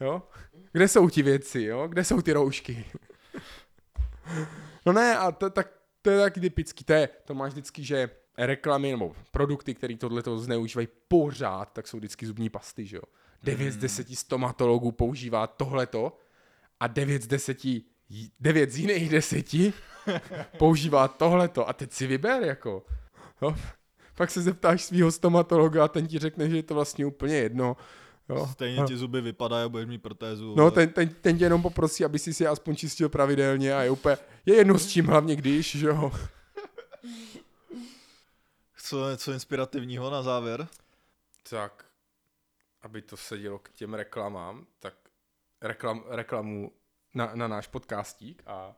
jo, 0.00 0.22
kde 0.72 0.88
jsou 0.88 1.10
ti 1.10 1.22
vědci, 1.22 1.62
jo, 1.62 1.88
kde 1.88 2.04
jsou 2.04 2.22
ty 2.22 2.32
roušky, 2.32 2.84
no 4.86 4.92
ne, 4.92 5.18
a 5.18 5.32
to, 5.32 5.50
tak, 5.50 5.72
to 6.02 6.10
je 6.10 6.20
taky 6.20 6.40
typický, 6.40 6.84
to, 6.84 6.92
je, 6.92 7.08
to 7.24 7.34
máš 7.34 7.52
vždycky, 7.52 7.84
že 7.84 8.10
reklamy 8.38 8.90
nebo 8.90 9.16
produkty, 9.30 9.74
které 9.74 9.96
tohleto 9.96 10.38
zneužívají 10.38 10.88
pořád, 11.08 11.72
tak 11.72 11.88
jsou 11.88 11.96
vždycky 11.96 12.26
zubní 12.26 12.50
pasty, 12.50 12.86
že 12.86 12.96
jo. 12.96 13.02
9 13.42 13.72
z 13.72 13.76
10 13.76 14.18
stomatologů 14.18 14.92
používá 14.92 15.46
tohleto 15.46 16.18
a 16.80 16.86
9 16.86 17.22
z 17.22 17.26
10 17.26 17.58
9 18.40 18.70
z 18.70 18.78
jiných 18.78 19.08
deseti 19.08 19.72
používá 20.58 21.08
tohleto 21.08 21.68
a 21.68 21.72
teď 21.72 21.92
si 21.92 22.06
vyber 22.06 22.42
jako. 22.42 22.86
Jo? 23.42 23.56
Pak 24.16 24.30
se 24.30 24.42
zeptáš 24.42 24.84
svého 24.84 25.12
stomatologa 25.12 25.84
a 25.84 25.88
ten 25.88 26.06
ti 26.06 26.18
řekne, 26.18 26.50
že 26.50 26.56
je 26.56 26.62
to 26.62 26.74
vlastně 26.74 27.06
úplně 27.06 27.36
jedno. 27.36 27.76
Jo? 28.28 28.48
Stejně 28.52 28.82
ti 28.86 28.96
zuby 28.96 29.20
vypadají 29.20 29.64
a 29.64 29.68
budeš 29.68 29.88
mít 29.88 30.02
protézu. 30.02 30.54
No, 30.56 30.62
ale- 30.62 30.72
ten, 30.72 30.88
ten, 30.88 31.08
ten 31.08 31.38
tě 31.38 31.44
jenom 31.44 31.62
poprosí, 31.62 32.04
aby 32.04 32.18
si 32.18 32.34
si 32.34 32.44
je 32.44 32.48
aspoň 32.48 32.76
čistil 32.76 33.08
pravidelně 33.08 33.74
a 33.74 33.82
je 33.82 33.90
úplně, 33.90 34.16
je 34.46 34.54
jedno 34.54 34.78
s 34.78 34.88
čím, 34.88 35.06
hlavně 35.06 35.36
když, 35.36 35.76
že 35.76 35.86
jo. 35.86 36.12
Co 38.76 39.10
něco 39.10 39.32
inspirativního 39.32 40.10
na 40.10 40.22
závěr? 40.22 40.68
Tak, 41.50 41.84
aby 42.82 43.02
to 43.02 43.16
sedělo 43.16 43.58
k 43.58 43.70
těm 43.72 43.94
reklamám, 43.94 44.66
tak 44.78 44.94
reklam, 45.62 46.04
reklamu 46.08 46.72
na, 47.14 47.30
na 47.34 47.48
náš 47.48 47.66
podcastík 47.66 48.42
a 48.46 48.76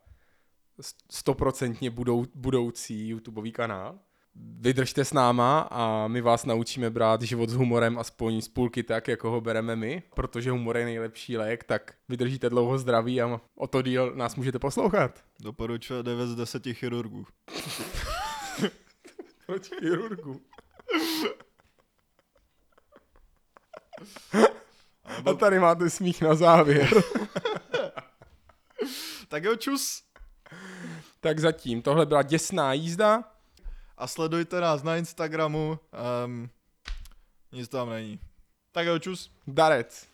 stoprocentně 1.11 1.91
budou, 1.91 2.25
budoucí 2.35 3.09
YouTubeový 3.09 3.53
kanál. 3.53 3.99
vydržte 4.35 5.05
s 5.05 5.13
náma 5.13 5.61
a 5.61 6.09
my 6.09 6.21
vás 6.21 6.45
naučíme 6.45 6.91
brát 6.91 7.23
život 7.23 7.51
s 7.51 7.55
humorem 7.55 7.99
aspoň 7.99 8.41
z 8.41 8.49
půlky 8.49 8.83
tak, 8.83 9.09
jako 9.09 9.31
ho 9.31 9.41
bereme 9.41 9.77
my, 9.77 10.03
protože 10.15 10.51
humor 10.51 10.77
je 10.77 10.85
nejlepší 10.85 11.37
lék, 11.37 11.65
tak 11.65 11.95
vydržíte 12.09 12.51
dlouho 12.51 12.79
zdraví 12.79 13.23
a 13.23 13.41
o 13.55 13.67
to 13.67 13.83
díl 13.83 14.13
nás 14.15 14.37
můžete 14.37 14.59
poslouchat. 14.59 15.25
Doporučuje 15.41 16.03
9 16.03 16.27
z 16.27 16.35
10 16.35 16.63
chirurgů. 16.73 17.27
Proč 19.47 19.69
chirurgu? 19.69 20.41
A 25.27 25.35
tady 25.35 25.61
máte 25.61 25.91
smích 25.91 26.23
na 26.23 26.35
závěr. 26.35 26.89
tak 29.29 29.45
jo, 29.45 29.57
čus. 29.57 30.03
Tak 31.21 31.39
zatím, 31.39 31.83
tohle 31.83 32.07
byla 32.07 32.23
děsná 32.23 32.73
jízda. 32.73 33.25
A 33.99 34.07
sledujte 34.07 34.61
nás 34.61 34.83
na 34.83 34.97
Instagramu. 34.97 35.79
Um, 36.25 36.51
nic 37.53 37.69
tam 37.69 37.91
není. 37.91 38.21
Tak 38.73 38.87
jo, 38.87 38.99
čus. 38.99 39.33
Darec. 39.47 40.07